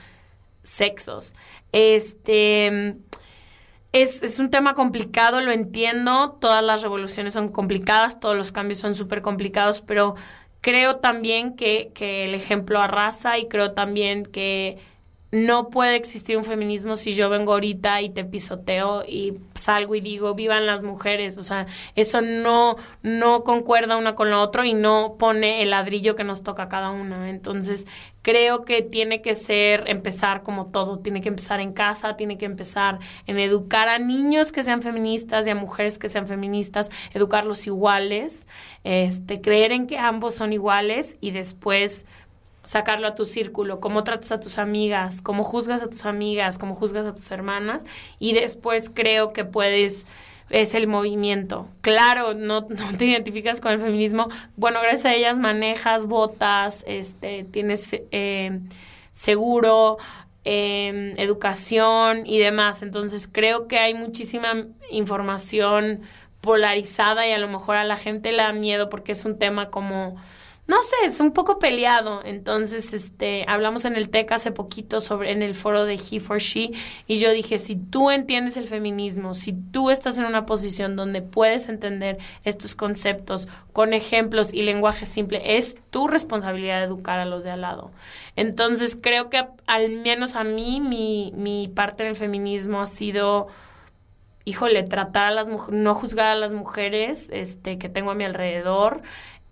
sexos. 0.64 1.34
Este... 1.72 2.96
Es, 3.92 4.22
es, 4.22 4.40
un 4.40 4.50
tema 4.50 4.74
complicado, 4.74 5.40
lo 5.40 5.52
entiendo, 5.52 6.36
todas 6.38 6.62
las 6.62 6.82
revoluciones 6.82 7.32
son 7.32 7.48
complicadas, 7.48 8.20
todos 8.20 8.36
los 8.36 8.52
cambios 8.52 8.78
son 8.78 8.94
súper 8.94 9.22
complicados, 9.22 9.80
pero 9.80 10.16
Creo 10.66 10.96
también 10.96 11.54
que, 11.54 11.92
que 11.94 12.24
el 12.24 12.34
ejemplo 12.34 12.80
arrasa 12.80 13.38
y 13.38 13.46
creo 13.46 13.70
también 13.70 14.26
que 14.26 14.78
no 15.32 15.70
puede 15.70 15.96
existir 15.96 16.36
un 16.36 16.44
feminismo 16.44 16.96
si 16.96 17.14
yo 17.14 17.28
vengo 17.28 17.52
ahorita 17.52 18.00
y 18.00 18.10
te 18.10 18.24
pisoteo 18.24 19.02
y 19.06 19.34
salgo 19.54 19.94
y 19.94 20.00
digo 20.00 20.34
vivan 20.34 20.66
las 20.66 20.82
mujeres, 20.82 21.36
o 21.38 21.42
sea, 21.42 21.66
eso 21.94 22.20
no 22.20 22.76
no 23.02 23.44
concuerda 23.44 23.96
una 23.96 24.14
con 24.14 24.30
la 24.30 24.40
otra 24.40 24.66
y 24.66 24.74
no 24.74 25.16
pone 25.18 25.62
el 25.62 25.70
ladrillo 25.70 26.14
que 26.14 26.24
nos 26.24 26.42
toca 26.42 26.64
a 26.64 26.68
cada 26.68 26.90
una. 26.90 27.28
Entonces, 27.28 27.86
creo 28.22 28.64
que 28.64 28.82
tiene 28.82 29.22
que 29.22 29.34
ser 29.34 29.84
empezar 29.86 30.42
como 30.42 30.66
todo, 30.66 30.98
tiene 30.98 31.20
que 31.20 31.28
empezar 31.28 31.60
en 31.60 31.72
casa, 31.72 32.16
tiene 32.16 32.38
que 32.38 32.44
empezar 32.44 32.98
en 33.26 33.38
educar 33.38 33.88
a 33.88 33.98
niños 33.98 34.50
que 34.50 34.62
sean 34.62 34.82
feministas 34.82 35.46
y 35.46 35.50
a 35.50 35.54
mujeres 35.54 35.98
que 35.98 36.08
sean 36.08 36.26
feministas, 36.26 36.90
educarlos 37.14 37.66
iguales, 37.66 38.48
este 38.84 39.40
creer 39.40 39.72
en 39.72 39.86
que 39.86 39.98
ambos 39.98 40.34
son 40.34 40.52
iguales 40.52 41.18
y 41.20 41.30
después 41.30 42.06
sacarlo 42.66 43.06
a 43.06 43.14
tu 43.14 43.24
círculo, 43.24 43.80
cómo 43.80 44.04
tratas 44.04 44.32
a 44.32 44.40
tus 44.40 44.58
amigas, 44.58 45.22
cómo 45.22 45.44
juzgas 45.44 45.82
a 45.82 45.88
tus 45.88 46.04
amigas, 46.04 46.58
cómo 46.58 46.74
juzgas 46.74 47.06
a 47.06 47.14
tus 47.14 47.30
hermanas 47.30 47.84
y 48.18 48.34
después 48.34 48.90
creo 48.92 49.32
que 49.32 49.44
puedes 49.44 50.06
es 50.50 50.74
el 50.74 50.86
movimiento. 50.86 51.68
Claro, 51.80 52.34
no, 52.34 52.64
te 52.98 53.04
identificas 53.04 53.60
con 53.60 53.72
el 53.72 53.80
feminismo. 53.80 54.28
Bueno, 54.56 54.80
gracias 54.80 55.06
a 55.06 55.14
ellas 55.14 55.38
manejas, 55.38 56.06
votas, 56.06 56.84
este, 56.86 57.44
tienes 57.44 57.96
eh, 58.10 58.60
seguro, 59.12 59.98
eh, 60.44 61.14
educación 61.16 62.22
y 62.26 62.38
demás. 62.38 62.82
Entonces 62.82 63.28
creo 63.30 63.66
que 63.66 63.78
hay 63.78 63.94
muchísima 63.94 64.66
información 64.90 66.00
polarizada 66.40 67.26
y 67.26 67.32
a 67.32 67.38
lo 67.38 67.48
mejor 67.48 67.76
a 67.76 67.84
la 67.84 67.96
gente 67.96 68.30
le 68.30 68.38
da 68.38 68.52
miedo 68.52 68.88
porque 68.88 69.12
es 69.12 69.24
un 69.24 69.38
tema 69.38 69.70
como 69.70 70.16
no 70.66 70.82
sé, 70.82 70.96
es 71.04 71.20
un 71.20 71.30
poco 71.30 71.58
peleado. 71.58 72.22
Entonces, 72.24 72.92
este, 72.92 73.44
hablamos 73.48 73.84
en 73.84 73.94
el 73.94 74.08
TEC 74.08 74.32
hace 74.32 74.50
poquito 74.50 74.98
sobre, 75.00 75.30
en 75.30 75.42
el 75.42 75.54
foro 75.54 75.84
de 75.84 75.94
He 75.94 76.18
for 76.18 76.38
She, 76.38 76.72
y 77.06 77.18
yo 77.18 77.30
dije, 77.30 77.58
si 77.58 77.76
tú 77.76 78.10
entiendes 78.10 78.56
el 78.56 78.66
feminismo, 78.66 79.34
si 79.34 79.52
tú 79.52 79.90
estás 79.90 80.18
en 80.18 80.24
una 80.24 80.44
posición 80.44 80.96
donde 80.96 81.22
puedes 81.22 81.68
entender 81.68 82.18
estos 82.42 82.74
conceptos 82.74 83.48
con 83.72 83.92
ejemplos 83.92 84.52
y 84.52 84.62
lenguaje 84.62 85.04
simple, 85.04 85.56
es 85.56 85.76
tu 85.90 86.08
responsabilidad 86.08 86.82
educar 86.82 87.20
a 87.20 87.24
los 87.26 87.44
de 87.44 87.50
al 87.50 87.60
lado. 87.60 87.92
Entonces, 88.34 88.98
creo 89.00 89.30
que 89.30 89.46
al 89.66 89.90
menos 89.90 90.34
a 90.34 90.42
mí, 90.42 90.80
mi, 90.80 91.32
mi 91.36 91.68
parte 91.68 92.02
del 92.04 92.16
feminismo 92.16 92.80
ha 92.80 92.86
sido 92.86 93.46
híjole, 94.46 94.84
tratar 94.84 95.24
a 95.24 95.30
las 95.32 95.48
mujeres, 95.48 95.80
no 95.80 95.92
juzgar 95.96 96.28
a 96.28 96.36
las 96.36 96.52
mujeres 96.52 97.28
este, 97.32 97.78
que 97.78 97.88
tengo 97.88 98.12
a 98.12 98.14
mi 98.14 98.22
alrededor, 98.22 99.02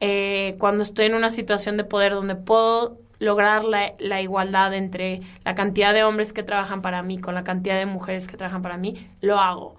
eh, 0.01 0.57
cuando 0.59 0.83
estoy 0.83 1.07
en 1.07 1.15
una 1.15 1.31
situación 1.31 1.77
de 1.77 1.85
poder 1.85 2.13
donde 2.13 2.35
puedo 2.35 2.99
lograr 3.19 3.65
la, 3.65 3.95
la, 3.99 4.21
igualdad 4.21 4.75
entre 4.75 5.21
la 5.45 5.55
cantidad 5.55 5.95
de 5.95 6.05
hombres 6.05 6.33
que 6.33 6.43
trabajan 6.43 6.83
para 6.83 7.03
mí 7.03 7.19
con 7.19 7.35
la 7.35 7.45
cantidad 7.45 7.79
de 7.79 7.87
mujeres 7.87 8.27
que 8.27 8.37
trabajan 8.37 8.63
para 8.63 8.77
mí, 8.77 9.09
lo 9.21 9.39
hago. 9.39 9.77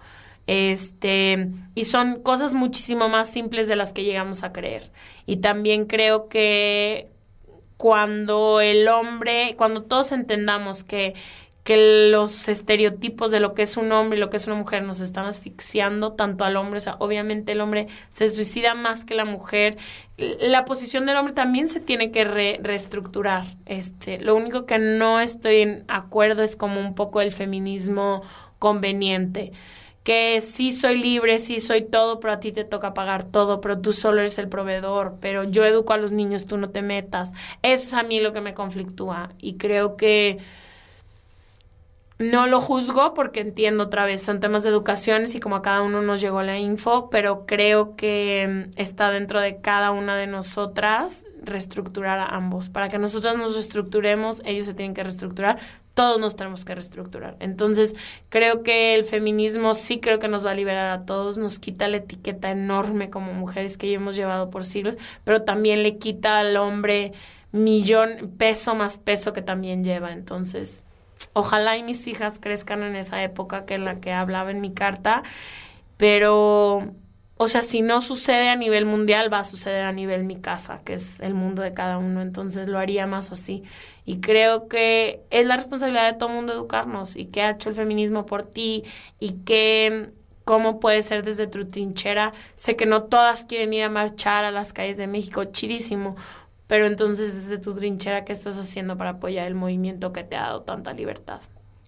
Este, 0.48 1.50
y 1.74 1.86
son 1.86 2.22
cosas 2.22 2.54
muchísimo 2.54 3.10
más 3.10 3.30
simples 3.30 3.68
de 3.68 3.76
las 3.76 3.94
que 3.94 4.04
llegamos 4.04 4.44
a 4.44 4.54
creer. 4.54 4.92
Y 5.26 5.38
también 5.38 5.86
creo 5.86 6.28
que 6.28 7.10
cuando 7.78 8.62
el 8.62 8.88
hombre, 8.88 9.56
cuando 9.58 9.84
todos 9.84 10.12
entendamos 10.12 10.84
que 10.84 11.14
que 11.66 12.12
los 12.12 12.48
estereotipos 12.48 13.32
de 13.32 13.40
lo 13.40 13.56
que 13.56 13.64
es 13.64 13.76
un 13.76 13.92
hombre 13.92 14.18
y 14.18 14.22
lo 14.22 14.30
que 14.30 14.38
es 14.38 14.46
una 14.46 14.56
mujer 14.56 14.84
nos 14.84 15.02
están 15.02 15.26
asfixiando 15.26 16.14
tanto 16.14 16.44
al 16.44 16.58
hombre, 16.58 16.78
o 16.78 16.82
sea, 16.82 16.96
obviamente 17.00 17.54
el 17.54 17.62
hombre 17.62 17.88
se 18.10 18.30
suicida 18.30 18.76
más 18.76 19.04
que 19.04 19.16
la 19.16 19.26
mujer. 19.26 19.76
La 20.16 20.64
posición 20.64 21.08
del 21.08 21.18
hombre 21.18 21.34
también 21.34 21.68
se 21.68 21.80
tiene 21.80 22.12
que 22.12 22.24
reestructurar. 22.24 23.46
Este, 23.66 24.20
lo 24.20 24.36
único 24.36 24.68
que 24.68 24.78
no 24.78 25.20
estoy 25.20 25.64
en 25.64 25.86
acuerdo 25.88 26.44
es 26.44 26.56
como 26.56 26.80
un 26.80 26.94
poco 26.94 27.20
el 27.20 27.32
feminismo 27.32 28.22
conveniente 28.60 29.52
que 30.04 30.40
sí 30.42 30.72
soy 30.72 31.00
libre, 31.02 31.40
sí 31.40 31.60
soy 31.60 31.82
todo, 31.82 32.20
pero 32.20 32.34
a 32.34 32.40
ti 32.40 32.52
te 32.52 32.64
toca 32.64 32.94
pagar 32.94 33.24
todo, 33.24 33.60
pero 33.60 33.82
tú 33.82 33.92
solo 33.92 34.20
eres 34.20 34.38
el 34.38 34.50
proveedor, 34.50 35.18
pero 35.20 35.46
yo 35.46 35.66
educo 35.66 35.94
a 35.94 35.98
los 35.98 36.12
niños, 36.12 36.46
tú 36.46 36.58
no 36.58 36.70
te 36.70 36.84
metas. 36.84 37.34
Eso 37.64 37.88
es 37.88 37.94
a 37.94 38.04
mí 38.04 38.20
lo 38.20 38.34
que 38.34 38.42
me 38.42 38.54
conflictúa 38.54 39.32
y 39.40 39.58
creo 39.58 39.98
que 39.98 40.38
no 42.18 42.48
lo 42.48 42.62
juzgo 42.62 43.14
porque 43.14 43.42
entiendo 43.42 43.84
otra 43.84 44.06
vez, 44.06 44.22
son 44.22 44.40
temas 44.40 44.64
de 44.64 44.70
educación 44.70 45.26
y 45.34 45.40
como 45.42 45.58
a 45.58 45.62
cada 45.62 45.82
uno 45.82 46.02
nos 46.02 46.22
llegó 46.22 46.42
la 46.44 46.58
info, 46.58 47.10
pero 47.10 47.46
creo 47.46 47.96
que 47.98 48.68
mm, 48.74 48.80
está 48.80 49.12
dentro 49.12 49.42
de 49.42 49.60
cada 49.60 49.92
una 49.92 50.16
de 50.16 50.28
nosotras 50.28 51.26
reestructurar 51.44 52.20
a 52.20 52.28
ambos. 52.28 52.70
Para 52.70 52.88
que 52.88 53.00
nosotras 53.00 53.38
nos 53.38 53.54
reestructuremos, 53.54 54.42
ellos 54.46 54.66
se 54.66 54.74
tienen 54.74 54.94
que 54.94 55.04
reestructurar, 55.04 55.60
todos 55.94 56.20
nos 56.20 56.38
tenemos 56.38 56.64
que 56.64 56.74
reestructurar. 56.74 57.36
Entonces, 57.40 57.96
creo 58.30 58.64
que 58.64 58.96
el 58.96 59.04
feminismo 59.04 59.74
sí 59.74 60.00
creo 60.00 60.18
que 60.18 60.30
nos 60.30 60.46
va 60.46 60.52
a 60.52 60.56
liberar 60.56 60.98
a 60.98 61.06
todos, 61.06 61.38
nos 61.38 61.60
quita 61.60 61.90
la 61.90 61.98
etiqueta 61.98 62.50
enorme 62.50 63.10
como 63.10 63.34
mujeres 63.34 63.78
que 63.78 63.90
ya 63.90 63.96
hemos 63.96 64.16
llevado 64.16 64.50
por 64.50 64.64
siglos, 64.64 64.98
pero 65.26 65.44
también 65.44 65.84
le 65.84 65.98
quita 65.98 66.40
al 66.40 66.56
hombre 66.56 67.12
millón, 67.52 68.34
peso 68.38 68.74
más 68.74 68.98
peso 69.00 69.34
que 69.34 69.42
también 69.42 69.84
lleva. 69.84 70.12
Entonces, 70.12 70.86
Ojalá 71.34 71.78
y 71.78 71.84
mis 71.84 72.08
hijas 72.08 72.40
crezcan 72.40 72.84
en 72.84 72.96
esa 72.96 73.22
época 73.24 73.66
que 73.66 73.76
en 73.76 73.86
la 73.86 74.00
que 74.00 74.14
hablaba 74.14 74.52
en 74.52 74.62
mi 74.62 74.74
carta, 74.74 75.24
pero, 75.98 76.94
o 77.38 77.48
sea, 77.48 77.62
si 77.62 77.82
no 77.82 78.02
sucede 78.02 78.50
a 78.50 78.56
nivel 78.56 78.86
mundial, 78.86 79.32
va 79.32 79.40
a 79.40 79.44
suceder 79.44 79.86
a 79.86 79.92
nivel 79.92 80.24
mi 80.24 80.38
casa, 80.38 80.82
que 80.84 80.94
es 80.94 81.20
el 81.20 81.34
mundo 81.34 81.62
de 81.62 81.74
cada 81.74 81.98
uno, 81.98 82.22
entonces 82.22 82.68
lo 82.68 82.80
haría 82.80 83.08
más 83.08 83.32
así. 83.32 83.64
Y 84.06 84.20
creo 84.20 84.68
que 84.68 85.24
es 85.30 85.48
la 85.48 85.56
responsabilidad 85.56 86.12
de 86.12 86.18
todo 86.18 86.30
el 86.30 86.36
mundo 86.36 86.54
educarnos 86.54 87.16
y 87.16 87.26
qué 87.26 87.42
ha 87.42 87.52
hecho 87.52 87.70
el 87.70 87.76
feminismo 87.76 88.26
por 88.26 88.44
ti 88.44 88.84
y 89.20 89.32
qué 89.46 90.12
cómo 90.46 90.80
puede 90.80 91.02
ser 91.02 91.24
desde 91.24 91.48
tu 91.48 91.66
trinchera. 91.66 92.34
Sé 92.54 92.78
que 92.78 92.86
no 92.86 93.04
todas 93.04 93.44
quieren 93.44 93.74
ir 93.74 93.84
a 93.84 93.90
marchar 93.90 94.46
a 94.46 94.52
las 94.52 94.72
calles 94.72 94.96
de 94.96 95.08
México, 95.08 95.44
chidísimo, 95.46 96.16
pero 96.68 96.86
entonces 96.86 97.34
desde 97.34 97.62
tu 97.62 97.74
trinchera, 97.74 98.26
¿qué 98.26 98.34
estás 98.34 98.58
haciendo 98.58 98.98
para 98.98 99.12
apoyar 99.12 99.48
el 99.48 99.56
movimiento 99.56 100.14
que 100.14 100.24
te 100.24 100.36
ha 100.36 100.44
dado 100.44 100.62
tanta 100.62 100.94
libertad? 100.94 101.42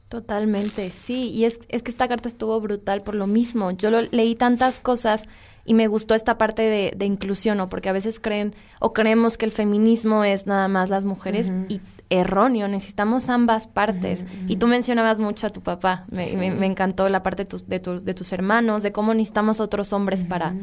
Totalmente, 0.10 0.90
sí, 0.92 1.32
y 1.32 1.44
es, 1.44 1.60
es 1.68 1.84
que 1.84 1.92
esta 1.92 2.08
carta 2.08 2.30
estuvo 2.30 2.60
brutal 2.62 3.02
por 3.02 3.14
lo 3.14 3.28
mismo. 3.28 3.72
Yo 3.72 3.90
lo, 3.90 4.02
leí 4.04 4.36
tantas 4.36 4.80
cosas 4.80 5.28
y 5.66 5.74
me 5.74 5.88
gustó 5.88 6.16
esta 6.16 6.38
parte 6.38 6.62
de, 6.62 6.94
de, 6.96 7.06
inclusión, 7.06 7.58
¿no? 7.58 7.68
Porque 7.68 7.90
a 7.90 7.92
veces 7.92 8.22
creen 8.22 8.56
o 8.80 8.94
creemos 8.94 9.38
que 9.38 9.44
el 9.44 9.52
feminismo 9.52 10.24
es 10.24 10.48
nada 10.48 10.70
más 10.70 10.90
las 10.90 11.04
mujeres 11.04 11.52
y 11.68 11.82
erróneo, 12.10 12.70
necesitamos 12.70 13.28
ambas 13.28 13.68
partes. 13.68 14.26
Y 14.48 14.56
tú 14.56 14.68
mencionabas 14.68 15.20
mucho 15.20 15.46
a 15.46 15.50
tu 15.50 15.60
papá, 15.62 16.06
me, 16.10 16.52
me, 16.52 16.66
encantó 16.66 17.10
la 17.10 17.22
parte 17.22 17.44
de 17.44 17.50
tus, 17.50 17.68
de, 17.68 17.80
de, 17.80 18.14
tus 18.14 18.32
hermanos, 18.32 18.82
de 18.84 18.94
cómo 18.94 19.14
necesitamos 19.14 19.60
otros 19.60 19.92
hombres 19.92 20.24
para, 20.24 20.56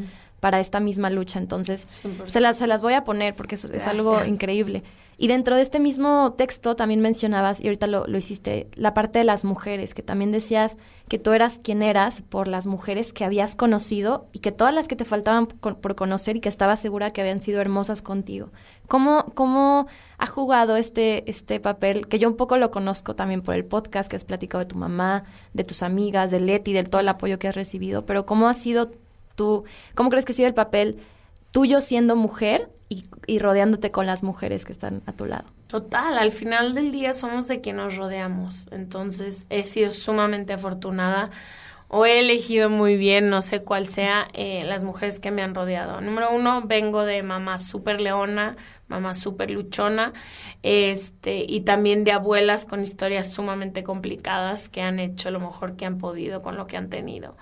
para 0.44 0.60
esta 0.60 0.78
misma 0.78 1.08
lucha. 1.08 1.38
Entonces, 1.38 2.02
se 2.26 2.38
las, 2.38 2.58
se 2.58 2.66
las 2.66 2.82
voy 2.82 2.92
a 2.92 3.02
poner 3.02 3.34
porque 3.34 3.54
es, 3.54 3.64
es 3.64 3.86
algo 3.86 4.22
increíble. 4.26 4.82
Y 5.16 5.28
dentro 5.28 5.56
de 5.56 5.62
este 5.62 5.80
mismo 5.80 6.34
texto 6.36 6.76
también 6.76 7.00
mencionabas, 7.00 7.60
y 7.60 7.68
ahorita 7.68 7.86
lo, 7.86 8.06
lo, 8.06 8.18
hiciste, 8.18 8.68
la 8.74 8.92
parte 8.92 9.20
de 9.20 9.24
las 9.24 9.46
mujeres, 9.46 9.94
que 9.94 10.02
también 10.02 10.32
decías 10.32 10.76
que 11.08 11.18
tú 11.18 11.32
eras 11.32 11.58
quien 11.62 11.82
eras 11.82 12.20
por 12.20 12.46
las 12.46 12.66
mujeres 12.66 13.14
que 13.14 13.24
habías 13.24 13.56
conocido 13.56 14.28
y 14.34 14.40
que 14.40 14.52
todas 14.52 14.74
las 14.74 14.86
que 14.86 14.96
te 14.96 15.06
faltaban 15.06 15.46
por 15.46 15.94
conocer 15.94 16.36
y 16.36 16.40
que 16.40 16.50
estabas 16.50 16.78
segura 16.78 17.10
que 17.10 17.22
habían 17.22 17.40
sido 17.40 17.62
hermosas 17.62 18.02
contigo. 18.02 18.50
¿Cómo, 18.86 19.32
cómo 19.32 19.86
ha 20.18 20.26
jugado 20.26 20.76
este, 20.76 21.30
este 21.30 21.58
papel? 21.58 22.06
Que 22.06 22.18
yo 22.18 22.28
un 22.28 22.36
poco 22.36 22.58
lo 22.58 22.70
conozco 22.70 23.14
también 23.16 23.40
por 23.40 23.54
el 23.54 23.64
podcast 23.64 24.10
que 24.10 24.16
has 24.16 24.24
platicado 24.24 24.62
de 24.62 24.68
tu 24.68 24.76
mamá, 24.76 25.24
de 25.54 25.64
tus 25.64 25.82
amigas, 25.82 26.30
de 26.30 26.40
Leti, 26.40 26.74
de 26.74 26.84
todo 26.84 27.00
el 27.00 27.08
apoyo 27.08 27.38
que 27.38 27.48
has 27.48 27.54
recibido, 27.54 28.04
pero 28.04 28.26
¿cómo 28.26 28.46
ha 28.46 28.52
sido 28.52 28.90
tú, 29.34 29.64
cómo 29.94 30.10
crees 30.10 30.24
que 30.24 30.32
sido 30.32 30.48
el 30.48 30.54
papel 30.54 30.98
tuyo 31.50 31.80
siendo 31.80 32.16
mujer 32.16 32.68
y, 33.26 33.38
rodeándote 33.38 33.90
con 33.90 34.06
las 34.06 34.22
mujeres 34.22 34.64
que 34.64 34.72
están 34.72 35.02
a 35.06 35.12
tu 35.12 35.24
lado. 35.24 35.44
Total, 35.68 36.18
al 36.18 36.30
final 36.30 36.74
del 36.74 36.92
día 36.92 37.12
somos 37.12 37.48
de 37.48 37.60
quien 37.60 37.76
nos 37.76 37.96
rodeamos. 37.96 38.68
Entonces 38.70 39.46
he 39.50 39.64
sido 39.64 39.90
sumamente 39.90 40.52
afortunada 40.52 41.30
o 41.88 42.06
he 42.06 42.20
elegido 42.20 42.70
muy 42.70 42.96
bien, 42.96 43.30
no 43.30 43.40
sé 43.40 43.62
cuál 43.62 43.88
sea, 43.88 44.26
eh, 44.32 44.62
las 44.64 44.84
mujeres 44.84 45.20
que 45.20 45.30
me 45.30 45.42
han 45.42 45.54
rodeado. 45.54 46.00
Número 46.00 46.32
uno, 46.34 46.62
vengo 46.62 47.04
de 47.04 47.22
mamá 47.22 47.58
súper 47.58 48.00
leona, 48.00 48.56
mamá 48.88 49.14
súper 49.14 49.50
luchona, 49.50 50.12
este, 50.62 51.44
y 51.48 51.60
también 51.60 52.02
de 52.02 52.12
abuelas 52.12 52.64
con 52.64 52.82
historias 52.82 53.32
sumamente 53.32 53.84
complicadas 53.84 54.68
que 54.68 54.82
han 54.82 54.98
hecho 54.98 55.30
lo 55.30 55.38
mejor 55.40 55.76
que 55.76 55.86
han 55.86 55.98
podido 55.98 56.40
con 56.40 56.56
lo 56.56 56.66
que 56.66 56.76
han 56.76 56.90
tenido 56.90 57.36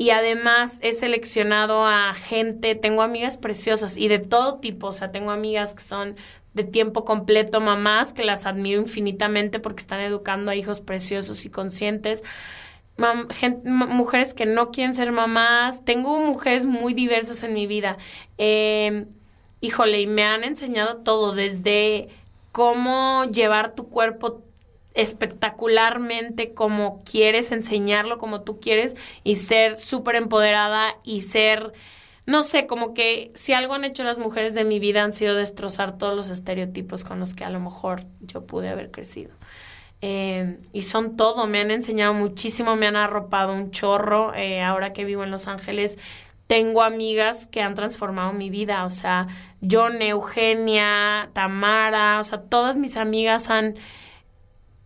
y 0.00 0.12
además 0.12 0.78
he 0.80 0.94
seleccionado 0.94 1.84
a 1.84 2.14
gente, 2.14 2.74
tengo 2.74 3.02
amigas 3.02 3.36
preciosas 3.36 3.98
y 3.98 4.08
de 4.08 4.18
todo 4.18 4.54
tipo, 4.54 4.86
o 4.86 4.92
sea, 4.92 5.12
tengo 5.12 5.30
amigas 5.30 5.74
que 5.74 5.82
son 5.82 6.16
de 6.54 6.64
tiempo 6.64 7.04
completo, 7.04 7.60
mamás 7.60 8.14
que 8.14 8.24
las 8.24 8.46
admiro 8.46 8.80
infinitamente 8.80 9.60
porque 9.60 9.80
están 9.80 10.00
educando 10.00 10.50
a 10.50 10.54
hijos 10.54 10.80
preciosos 10.80 11.44
y 11.44 11.50
conscientes. 11.50 12.24
mujeres 13.66 14.32
que 14.32 14.46
no 14.46 14.70
quieren 14.70 14.94
ser 14.94 15.12
mamás. 15.12 15.84
Tengo 15.84 16.18
mujeres 16.18 16.64
muy 16.64 16.94
diversas 16.94 17.42
en 17.42 17.52
mi 17.52 17.66
vida. 17.66 17.98
Eh, 18.38 19.04
híjole, 19.60 20.00
y 20.00 20.06
me 20.06 20.24
han 20.24 20.44
enseñado 20.44 20.96
todo, 21.02 21.34
desde 21.34 22.08
cómo 22.52 23.26
llevar 23.26 23.74
tu 23.74 23.90
cuerpo 23.90 24.44
espectacularmente 24.94 26.54
como 26.54 27.02
quieres, 27.04 27.52
enseñarlo 27.52 28.18
como 28.18 28.42
tú 28.42 28.60
quieres 28.60 28.96
y 29.24 29.36
ser 29.36 29.78
súper 29.78 30.16
empoderada 30.16 30.94
y 31.04 31.22
ser, 31.22 31.72
no 32.26 32.42
sé, 32.42 32.66
como 32.66 32.94
que 32.94 33.30
si 33.34 33.52
algo 33.52 33.74
han 33.74 33.84
hecho 33.84 34.04
las 34.04 34.18
mujeres 34.18 34.54
de 34.54 34.64
mi 34.64 34.78
vida 34.78 35.02
han 35.02 35.12
sido 35.12 35.34
destrozar 35.34 35.96
todos 35.96 36.14
los 36.16 36.30
estereotipos 36.30 37.04
con 37.04 37.20
los 37.20 37.34
que 37.34 37.44
a 37.44 37.50
lo 37.50 37.60
mejor 37.60 38.04
yo 38.20 38.46
pude 38.46 38.68
haber 38.68 38.90
crecido. 38.90 39.30
Eh, 40.02 40.58
y 40.72 40.82
son 40.82 41.16
todo, 41.16 41.46
me 41.46 41.60
han 41.60 41.70
enseñado 41.70 42.14
muchísimo, 42.14 42.74
me 42.74 42.86
han 42.86 42.96
arropado 42.96 43.52
un 43.52 43.70
chorro. 43.70 44.34
Eh, 44.34 44.62
ahora 44.62 44.92
que 44.92 45.04
vivo 45.04 45.24
en 45.24 45.30
Los 45.30 45.46
Ángeles, 45.46 45.98
tengo 46.46 46.82
amigas 46.82 47.46
que 47.46 47.62
han 47.62 47.74
transformado 47.74 48.32
mi 48.32 48.50
vida, 48.50 48.84
o 48.84 48.90
sea, 48.90 49.28
John, 49.68 50.02
Eugenia, 50.02 51.30
Tamara, 51.32 52.18
o 52.18 52.24
sea, 52.24 52.42
todas 52.42 52.76
mis 52.76 52.96
amigas 52.96 53.50
han 53.50 53.76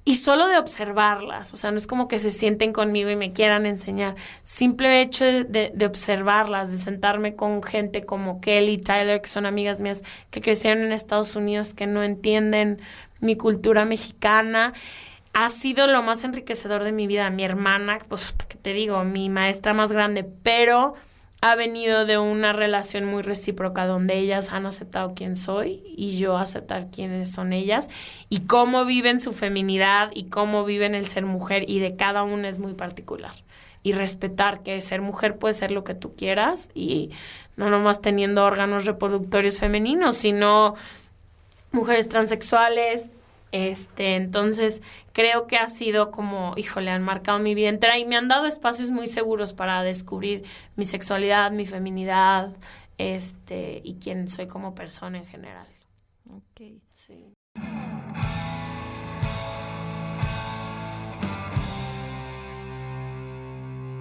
y 0.05 0.17
solo 0.17 0.49
de 0.49 0.59
observarlas, 0.59 1.55
o 1.55 1.57
sea, 1.57 1.71
no 1.71 1.79
es 1.79 1.87
como 1.87 2.09
que 2.09 2.19
se 2.19 2.31
sienten 2.31 2.75
conmigo 2.75 3.09
y 3.11 3.17
me 3.17 3.33
quieran 3.33 3.65
enseñar, 3.65 4.17
simple 4.43 5.01
hecho 5.01 5.25
de, 5.25 5.73
observarlas, 5.87 6.71
de 6.71 6.77
sentarme 6.77 7.37
con 7.37 7.63
gente 7.63 8.05
como 8.05 8.41
Kelly, 8.41 8.77
Tyler, 8.79 9.23
que 9.23 9.29
son 9.29 9.47
amigas 9.47 9.81
mías 9.81 10.03
que 10.31 10.43
crecieron 10.43 10.83
en 10.83 10.93
Estados 10.93 11.37
Unidos, 11.37 11.73
que 11.73 11.87
no 11.87 12.03
entienden 12.03 12.81
mi 13.21 13.37
cultura 13.37 13.87
mexicana, 13.87 14.75
ha 15.33 15.49
sido 15.49 15.87
lo 15.87 16.03
más 16.03 16.23
enriquecedor 16.23 16.85
de 16.85 16.93
mi 16.93 17.07
vida. 17.07 17.29
Mi 17.31 17.43
hermana, 17.43 17.99
pues, 18.09 18.35
que 18.49 18.57
te 18.57 18.73
digo, 18.73 19.03
mi 19.05 19.29
maestra 19.31 19.75
más 19.75 19.91
grande, 19.91 20.23
pero 20.23 20.95
ha 21.45 21.57
venido 21.57 22.07
de 22.07 22.17
una 22.17 22.55
relación 22.55 23.05
muy 23.05 23.21
recíproca 23.21 23.85
donde 23.85 24.17
ellas 24.17 24.51
han 24.51 24.65
aceptado 24.65 25.13
quién 25.15 25.37
soy 25.37 25.83
y 25.95 26.17
yo 26.17 26.39
aceptar 26.39 26.91
quiénes 26.91 27.31
son 27.33 27.53
ellas 27.53 27.91
y 28.31 28.47
cómo 28.47 28.87
viven 28.87 29.21
su 29.21 29.35
feminidad 29.35 30.11
y 30.15 30.31
cómo 30.31 30.65
viven 30.65 30.95
el 30.95 31.05
ser 31.05 31.27
mujer 31.27 31.69
y 31.69 31.81
de 31.81 31.97
cada 31.97 32.23
una 32.23 32.49
es 32.49 32.61
muy 32.61 32.73
particular. 32.73 33.35
Y 33.83 33.93
respetar 33.93 34.63
que 34.63 34.81
ser 34.81 35.03
mujer 35.03 35.37
puede 35.37 35.53
ser 35.53 35.71
lo 35.71 35.85
que 35.85 35.95
tú 35.95 36.17
quieras 36.17 36.71
y 36.73 37.11
no 37.57 37.69
nomás 37.69 38.01
teniendo 38.01 38.43
órganos 38.43 38.87
reproductorios 38.87 39.59
femeninos, 39.59 40.17
sino 40.17 40.77
mujeres 41.73 42.09
transexuales, 42.09 43.11
este, 43.55 44.17
entonces 44.17 44.83
creo 45.13 45.47
que 45.47 45.59
ha 45.59 45.69
sido 45.69 46.11
como, 46.11 46.55
híjole, 46.57 46.91
han 46.91 47.05
marcado 47.05 47.39
mi 47.39 47.55
vida 47.55 47.69
entera 47.69 47.97
y 47.99 48.05
me 48.05 48.17
han 48.17 48.27
dado 48.27 48.47
espacios 48.47 48.91
muy 48.91 49.07
seguros 49.07 49.53
para 49.53 49.85
descubrir 49.85 50.43
mi 50.75 50.85
sexualidad, 50.85 51.53
mi 51.53 51.65
feminidad, 51.65 52.53
este, 52.99 53.81
y 53.85 53.95
quién 54.01 54.27
soy 54.27 54.49
como 54.49 54.75
persona 54.75 55.19
en 55.19 55.27
general. 55.27 55.69
Ok. 56.29 56.81
Sí. 56.95 57.33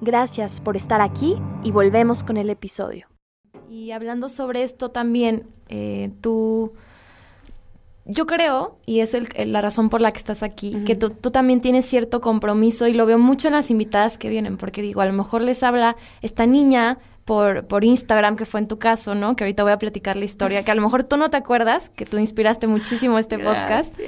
Gracias 0.00 0.60
por 0.60 0.76
estar 0.76 1.00
aquí 1.00 1.36
y 1.64 1.72
volvemos 1.72 2.22
con 2.22 2.36
el 2.36 2.50
episodio. 2.50 3.08
Y 3.68 3.90
hablando 3.90 4.28
sobre 4.28 4.62
esto 4.62 4.90
también, 4.90 5.46
eh, 5.68 6.10
tú, 6.20 6.72
yo 8.06 8.26
creo, 8.26 8.78
y 8.86 9.00
es 9.00 9.16
la 9.36 9.60
razón 9.60 9.90
por 9.90 10.00
la 10.00 10.12
que 10.12 10.18
estás 10.18 10.42
aquí, 10.42 10.84
que 10.86 10.94
tú, 10.94 11.10
también 11.10 11.60
tienes 11.60 11.84
cierto 11.84 12.20
compromiso 12.20 12.86
y 12.86 12.94
lo 12.94 13.04
veo 13.06 13.18
mucho 13.18 13.48
en 13.48 13.54
las 13.54 13.70
invitadas 13.70 14.16
que 14.16 14.28
vienen, 14.28 14.56
porque 14.56 14.80
digo, 14.82 15.00
a 15.00 15.06
lo 15.06 15.12
mejor 15.12 15.42
les 15.42 15.62
habla 15.62 15.96
esta 16.22 16.46
niña 16.46 16.98
por, 17.24 17.66
por 17.66 17.84
Instagram, 17.84 18.36
que 18.36 18.46
fue 18.46 18.60
en 18.60 18.68
tu 18.68 18.78
caso, 18.78 19.14
¿no? 19.14 19.36
Que 19.36 19.44
ahorita 19.44 19.64
voy 19.64 19.72
a 19.72 19.78
platicar 19.78 20.16
la 20.16 20.24
historia, 20.24 20.64
que 20.64 20.70
a 20.70 20.74
lo 20.74 20.80
mejor 20.80 21.04
tú 21.04 21.18
no 21.18 21.28
te 21.28 21.36
acuerdas, 21.36 21.90
que 21.90 22.06
tú 22.06 22.18
inspiraste 22.18 22.66
muchísimo 22.68 23.18
este 23.18 23.38
podcast 23.38 23.98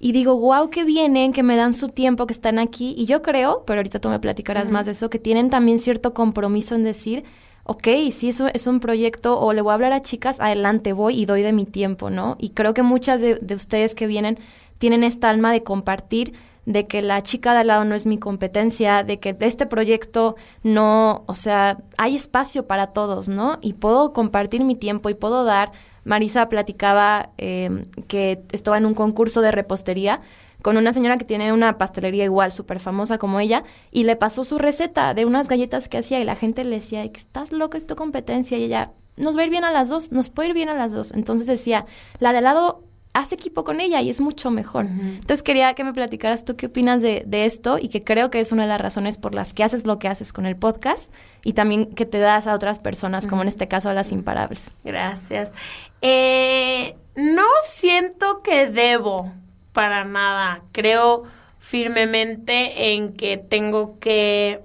y 0.00 0.12
digo, 0.12 0.36
wow, 0.38 0.70
que 0.70 0.84
vienen, 0.84 1.32
que 1.32 1.42
me 1.42 1.56
dan 1.56 1.74
su 1.74 1.88
tiempo, 1.88 2.26
que 2.26 2.32
están 2.32 2.58
aquí. 2.58 2.94
Y 2.96 3.04
yo 3.04 3.20
creo, 3.20 3.64
pero 3.66 3.80
ahorita 3.80 4.00
tú 4.00 4.08
me 4.08 4.18
platicarás 4.18 4.70
más 4.70 4.86
de 4.86 4.92
eso, 4.92 5.10
que 5.10 5.18
tienen 5.18 5.50
también 5.50 5.78
cierto 5.78 6.14
compromiso 6.14 6.74
en 6.74 6.84
decir, 6.84 7.24
ok, 7.64 7.86
si 8.10 8.30
eso 8.30 8.48
es 8.54 8.66
un 8.66 8.80
proyecto 8.80 9.38
o 9.38 9.52
le 9.52 9.60
voy 9.60 9.72
a 9.72 9.74
hablar 9.74 9.92
a 9.92 10.00
chicas, 10.00 10.40
adelante 10.40 10.94
voy 10.94 11.20
y 11.20 11.26
doy 11.26 11.42
de 11.42 11.52
mi 11.52 11.66
tiempo, 11.66 12.08
¿no? 12.08 12.36
Y 12.40 12.50
creo 12.50 12.72
que 12.72 12.82
muchas 12.82 13.20
de, 13.20 13.34
de 13.34 13.54
ustedes 13.54 13.94
que 13.94 14.06
vienen 14.06 14.38
tienen 14.78 15.04
esta 15.04 15.28
alma 15.28 15.52
de 15.52 15.62
compartir 15.62 16.32
de 16.66 16.86
que 16.86 17.02
la 17.02 17.22
chica 17.22 17.52
de 17.52 17.60
al 17.60 17.66
lado 17.66 17.84
no 17.84 17.94
es 17.94 18.06
mi 18.06 18.18
competencia, 18.18 19.02
de 19.02 19.18
que 19.18 19.36
este 19.40 19.66
proyecto 19.66 20.36
no, 20.62 21.24
o 21.26 21.34
sea, 21.34 21.78
hay 21.98 22.16
espacio 22.16 22.66
para 22.66 22.88
todos, 22.88 23.28
¿no? 23.28 23.58
Y 23.60 23.74
puedo 23.74 24.12
compartir 24.12 24.64
mi 24.64 24.76
tiempo 24.76 25.10
y 25.10 25.14
puedo 25.14 25.44
dar. 25.44 25.72
Marisa 26.04 26.48
platicaba 26.48 27.30
eh, 27.38 27.86
que 28.08 28.42
estaba 28.52 28.78
en 28.78 28.86
un 28.86 28.94
concurso 28.94 29.40
de 29.40 29.52
repostería 29.52 30.20
con 30.62 30.76
una 30.76 30.92
señora 30.92 31.16
que 31.16 31.24
tiene 31.24 31.52
una 31.52 31.78
pastelería 31.78 32.24
igual, 32.24 32.52
súper 32.52 32.80
famosa 32.80 33.18
como 33.18 33.40
ella, 33.40 33.64
y 33.90 34.04
le 34.04 34.16
pasó 34.16 34.44
su 34.44 34.58
receta 34.58 35.14
de 35.14 35.24
unas 35.24 35.48
galletas 35.48 35.88
que 35.88 35.98
hacía 35.98 36.20
y 36.20 36.24
la 36.24 36.36
gente 36.36 36.64
le 36.64 36.76
decía, 36.76 37.02
estás 37.02 37.52
loca, 37.52 37.78
es 37.78 37.86
tu 37.86 37.96
competencia, 37.96 38.58
y 38.58 38.64
ella, 38.64 38.92
nos 39.16 39.36
va 39.36 39.42
a 39.42 39.44
ir 39.44 39.50
bien 39.50 39.64
a 39.64 39.72
las 39.72 39.88
dos, 39.88 40.12
nos 40.12 40.28
puede 40.28 40.50
ir 40.50 40.54
bien 40.54 40.68
a 40.68 40.74
las 40.74 40.92
dos. 40.92 41.12
Entonces 41.12 41.46
decía, 41.46 41.86
la 42.18 42.32
de 42.32 42.38
al 42.38 42.44
lado 42.44 42.84
haz 43.20 43.32
equipo 43.32 43.64
con 43.64 43.80
ella 43.80 44.00
y 44.00 44.10
es 44.10 44.20
mucho 44.20 44.50
mejor. 44.50 44.86
Entonces 44.86 45.42
quería 45.42 45.74
que 45.74 45.84
me 45.84 45.92
platicaras 45.92 46.44
tú 46.44 46.56
qué 46.56 46.66
opinas 46.66 47.02
de, 47.02 47.22
de, 47.26 47.44
esto 47.44 47.78
y 47.80 47.88
que 47.88 48.02
creo 48.02 48.30
que 48.30 48.40
es 48.40 48.52
una 48.52 48.62
de 48.62 48.68
las 48.68 48.80
razones 48.80 49.18
por 49.18 49.34
las 49.34 49.54
que 49.54 49.64
haces 49.64 49.86
lo 49.86 49.98
que 49.98 50.08
haces 50.08 50.32
con 50.32 50.46
el 50.46 50.56
podcast 50.56 51.12
y 51.44 51.52
también 51.52 51.86
que 51.94 52.06
te 52.06 52.18
das 52.18 52.46
a 52.46 52.54
otras 52.54 52.78
personas, 52.78 53.26
como 53.26 53.42
en 53.42 53.48
este 53.48 53.68
caso 53.68 53.88
a 53.88 53.94
las 53.94 54.12
imparables. 54.12 54.70
Gracias. 54.84 55.52
Eh, 56.02 56.96
no 57.16 57.46
siento 57.62 58.42
que 58.42 58.66
debo 58.66 59.32
para 59.72 60.04
nada. 60.04 60.62
Creo 60.72 61.24
firmemente 61.58 62.92
en 62.94 63.12
que 63.14 63.36
tengo 63.36 63.98
que... 63.98 64.62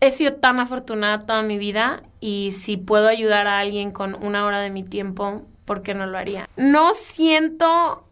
He 0.00 0.10
sido 0.10 0.34
tan 0.34 0.60
afortunada 0.60 1.20
toda 1.20 1.42
mi 1.42 1.58
vida 1.58 2.02
y 2.20 2.50
si 2.52 2.76
puedo 2.76 3.08
ayudar 3.08 3.46
a 3.46 3.60
alguien 3.60 3.90
con 3.90 4.14
una 4.22 4.44
hora 4.44 4.60
de 4.60 4.70
mi 4.70 4.82
tiempo, 4.82 5.42
¿por 5.66 5.82
qué 5.82 5.92
no 5.92 6.06
lo 6.06 6.16
haría? 6.16 6.48
No 6.56 6.94
siento 6.94 8.04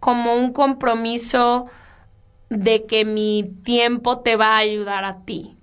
como 0.00 0.34
un 0.34 0.52
compromiso 0.52 1.66
de 2.48 2.86
que 2.86 3.04
mi 3.04 3.52
tiempo 3.64 4.20
te 4.20 4.36
va 4.36 4.54
a 4.54 4.58
ayudar 4.58 5.04
a 5.04 5.24
ti. 5.24 5.56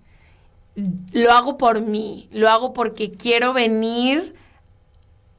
Lo 1.13 1.31
hago 1.31 1.57
por 1.57 1.81
mí, 1.81 2.27
lo 2.31 2.49
hago 2.49 2.73
porque 2.73 3.11
quiero 3.11 3.53
venir 3.53 4.35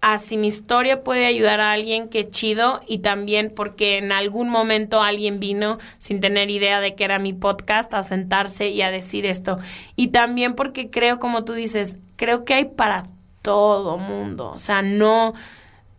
a 0.00 0.18
si 0.18 0.36
mi 0.36 0.48
historia 0.48 1.02
puede 1.02 1.24
ayudar 1.24 1.60
a 1.60 1.72
alguien, 1.72 2.08
qué 2.10 2.28
chido, 2.28 2.80
y 2.86 2.98
también 2.98 3.50
porque 3.54 3.96
en 3.96 4.12
algún 4.12 4.50
momento 4.50 5.02
alguien 5.02 5.40
vino 5.40 5.78
sin 5.96 6.20
tener 6.20 6.50
idea 6.50 6.80
de 6.80 6.94
que 6.94 7.04
era 7.04 7.18
mi 7.18 7.32
podcast 7.32 7.92
a 7.94 8.02
sentarse 8.02 8.68
y 8.68 8.82
a 8.82 8.90
decir 8.90 9.24
esto. 9.24 9.58
Y 9.96 10.08
también 10.08 10.56
porque 10.56 10.90
creo, 10.90 11.18
como 11.18 11.44
tú 11.44 11.54
dices, 11.54 11.98
creo 12.16 12.44
que 12.44 12.52
hay 12.52 12.64
para 12.66 13.06
todo 13.40 13.96
mundo, 13.96 14.50
o 14.50 14.58
sea, 14.58 14.82
no 14.82 15.34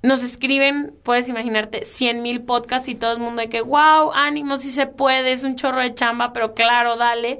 nos 0.06 0.24
escriben, 0.24 0.94
puedes 1.04 1.30
imaginarte, 1.30 1.84
100 1.84 2.22
mil 2.22 2.42
podcasts 2.44 2.88
y 2.90 2.96
todo 2.96 3.14
el 3.14 3.20
mundo 3.20 3.42
de 3.42 3.50
que, 3.50 3.62
wow, 3.62 4.12
ánimo, 4.14 4.58
si 4.58 4.70
se 4.70 4.86
puede, 4.86 5.32
es 5.32 5.44
un 5.44 5.56
chorro 5.56 5.82
de 5.82 5.94
chamba, 5.94 6.32
pero 6.32 6.54
claro, 6.54 6.96
dale. 6.96 7.40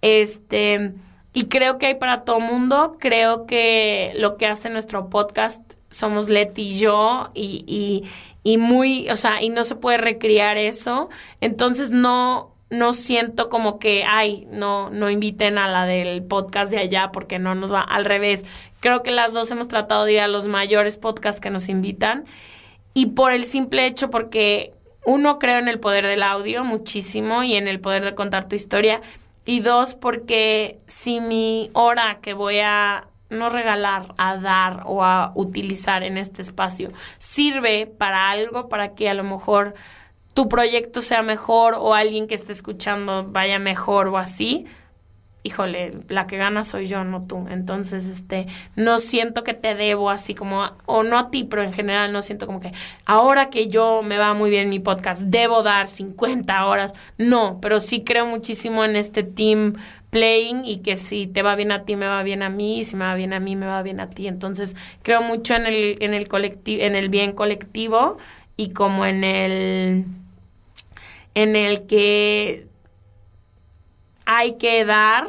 Este, 0.00 0.94
y 1.32 1.44
creo 1.44 1.78
que 1.78 1.86
hay 1.86 1.94
para 1.96 2.22
todo 2.22 2.40
mundo. 2.40 2.92
Creo 2.98 3.46
que 3.46 4.12
lo 4.16 4.36
que 4.38 4.46
hace 4.46 4.70
nuestro 4.70 5.10
podcast 5.10 5.60
somos 5.90 6.28
Leti 6.28 6.62
y 6.62 6.78
yo, 6.78 7.30
y, 7.34 7.64
y, 7.66 8.08
y 8.42 8.58
muy, 8.58 9.08
o 9.10 9.16
sea, 9.16 9.42
y 9.42 9.50
no 9.50 9.62
se 9.64 9.76
puede 9.76 9.98
recriar 9.98 10.56
eso. 10.56 11.10
Entonces 11.40 11.90
no, 11.90 12.56
no 12.70 12.92
siento 12.92 13.48
como 13.48 13.78
que, 13.78 14.04
ay, 14.06 14.46
no, 14.50 14.90
no 14.90 15.10
inviten 15.10 15.58
a 15.58 15.68
la 15.68 15.86
del 15.86 16.24
podcast 16.24 16.70
de 16.70 16.78
allá 16.78 17.10
porque 17.12 17.38
no 17.38 17.54
nos 17.54 17.72
va. 17.72 17.82
Al 17.82 18.04
revés, 18.04 18.44
Creo 18.86 19.02
que 19.02 19.10
las 19.10 19.32
dos 19.32 19.50
hemos 19.50 19.66
tratado 19.66 20.04
de 20.04 20.12
ir 20.12 20.20
a 20.20 20.28
los 20.28 20.46
mayores 20.46 20.96
podcasts 20.96 21.40
que 21.40 21.50
nos 21.50 21.68
invitan. 21.68 22.24
Y 22.94 23.06
por 23.06 23.32
el 23.32 23.42
simple 23.42 23.84
hecho, 23.84 24.10
porque 24.10 24.74
uno, 25.04 25.40
creo 25.40 25.58
en 25.58 25.66
el 25.66 25.80
poder 25.80 26.06
del 26.06 26.22
audio 26.22 26.62
muchísimo 26.62 27.42
y 27.42 27.56
en 27.56 27.66
el 27.66 27.80
poder 27.80 28.04
de 28.04 28.14
contar 28.14 28.46
tu 28.46 28.54
historia. 28.54 29.00
Y 29.44 29.58
dos, 29.58 29.96
porque 29.96 30.78
si 30.86 31.20
mi 31.20 31.68
hora 31.72 32.20
que 32.22 32.32
voy 32.32 32.60
a 32.60 33.08
no 33.28 33.48
regalar, 33.48 34.14
a 34.18 34.36
dar 34.36 34.84
o 34.86 35.02
a 35.02 35.32
utilizar 35.34 36.04
en 36.04 36.16
este 36.16 36.40
espacio 36.40 36.90
sirve 37.18 37.88
para 37.88 38.30
algo, 38.30 38.68
para 38.68 38.94
que 38.94 39.08
a 39.08 39.14
lo 39.14 39.24
mejor 39.24 39.74
tu 40.32 40.48
proyecto 40.48 41.00
sea 41.00 41.24
mejor 41.24 41.74
o 41.76 41.92
alguien 41.92 42.28
que 42.28 42.36
esté 42.36 42.52
escuchando 42.52 43.24
vaya 43.24 43.58
mejor 43.58 44.06
o 44.06 44.16
así, 44.16 44.64
híjole, 45.46 45.92
la 46.08 46.26
que 46.26 46.36
gana 46.36 46.62
soy 46.62 46.86
yo, 46.86 47.04
no 47.04 47.22
tú. 47.22 47.46
Entonces, 47.48 48.06
este, 48.06 48.46
no 48.74 48.98
siento 48.98 49.44
que 49.44 49.54
te 49.54 49.74
debo 49.74 50.10
así 50.10 50.34
como, 50.34 50.70
o 50.86 51.02
no 51.02 51.18
a 51.18 51.30
ti, 51.30 51.44
pero 51.44 51.62
en 51.62 51.72
general 51.72 52.12
no 52.12 52.20
siento 52.20 52.46
como 52.46 52.60
que 52.60 52.72
ahora 53.04 53.48
que 53.48 53.68
yo 53.68 54.02
me 54.02 54.18
va 54.18 54.34
muy 54.34 54.50
bien 54.50 54.68
mi 54.68 54.80
podcast, 54.80 55.22
debo 55.22 55.62
dar 55.62 55.88
50 55.88 56.66
horas. 56.66 56.94
No, 57.16 57.58
pero 57.62 57.80
sí 57.80 58.02
creo 58.02 58.26
muchísimo 58.26 58.84
en 58.84 58.96
este 58.96 59.22
team 59.22 59.74
playing 60.10 60.64
y 60.64 60.78
que 60.78 60.96
si 60.96 61.26
te 61.26 61.42
va 61.42 61.54
bien 61.56 61.72
a 61.72 61.84
ti, 61.84 61.94
me 61.96 62.06
va 62.06 62.22
bien 62.22 62.42
a 62.42 62.48
mí, 62.48 62.80
y 62.80 62.84
si 62.84 62.96
me 62.96 63.04
va 63.04 63.14
bien 63.14 63.32
a 63.32 63.40
mí, 63.40 63.54
me 63.56 63.66
va 63.66 63.82
bien 63.82 64.00
a 64.00 64.10
ti. 64.10 64.26
Entonces, 64.26 64.76
creo 65.02 65.22
mucho 65.22 65.54
en 65.54 65.66
el, 65.66 65.96
en 66.00 66.14
el 66.14 66.26
colectivo, 66.26 66.82
en 66.82 66.96
el 66.96 67.08
bien 67.08 67.32
colectivo 67.32 68.18
y 68.56 68.70
como 68.70 69.06
en 69.06 69.24
el 69.24 70.04
en 71.34 71.54
el 71.54 71.86
que 71.86 72.65
hay 74.26 74.56
que 74.58 74.84
dar 74.84 75.28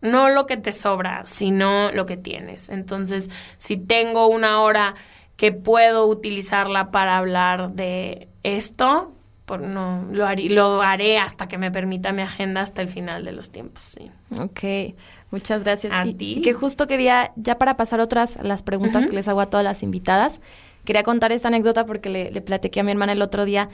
no 0.00 0.28
lo 0.28 0.46
que 0.46 0.56
te 0.56 0.72
sobra, 0.72 1.24
sino 1.24 1.90
lo 1.92 2.06
que 2.06 2.16
tienes. 2.16 2.68
Entonces, 2.68 3.30
si 3.56 3.76
tengo 3.76 4.28
una 4.28 4.60
hora 4.60 4.94
que 5.36 5.52
puedo 5.52 6.06
utilizarla 6.06 6.90
para 6.90 7.18
hablar 7.18 7.72
de 7.72 8.28
esto, 8.42 9.12
por, 9.44 9.60
no, 9.60 10.06
lo, 10.10 10.26
haré, 10.26 10.48
lo 10.48 10.82
haré 10.82 11.18
hasta 11.18 11.46
que 11.46 11.58
me 11.58 11.70
permita 11.70 12.12
mi 12.12 12.22
agenda 12.22 12.62
hasta 12.62 12.82
el 12.82 12.88
final 12.88 13.24
de 13.24 13.32
los 13.32 13.50
tiempos. 13.50 13.82
Sí. 13.82 14.10
Ok, 14.38 14.94
muchas 15.30 15.64
gracias. 15.64 15.92
A 15.92 16.06
y, 16.06 16.14
ti. 16.14 16.34
y 16.38 16.42
que 16.42 16.52
justo 16.52 16.86
quería, 16.86 17.32
ya 17.36 17.58
para 17.58 17.76
pasar 17.76 18.00
otras, 18.00 18.42
las 18.42 18.62
preguntas 18.62 19.04
uh 19.04 19.06
-huh. 19.06 19.10
que 19.10 19.16
les 19.16 19.28
hago 19.28 19.40
a 19.40 19.46
todas 19.46 19.64
las 19.64 19.82
invitadas, 19.82 20.40
quería 20.84 21.02
contar 21.02 21.32
esta 21.32 21.48
anécdota 21.48 21.86
porque 21.86 22.10
le, 22.10 22.30
le 22.30 22.40
platiqué 22.40 22.80
a 22.80 22.82
mi 22.82 22.92
hermana 22.92 23.12
el 23.12 23.22
otro 23.22 23.44
día 23.44 23.68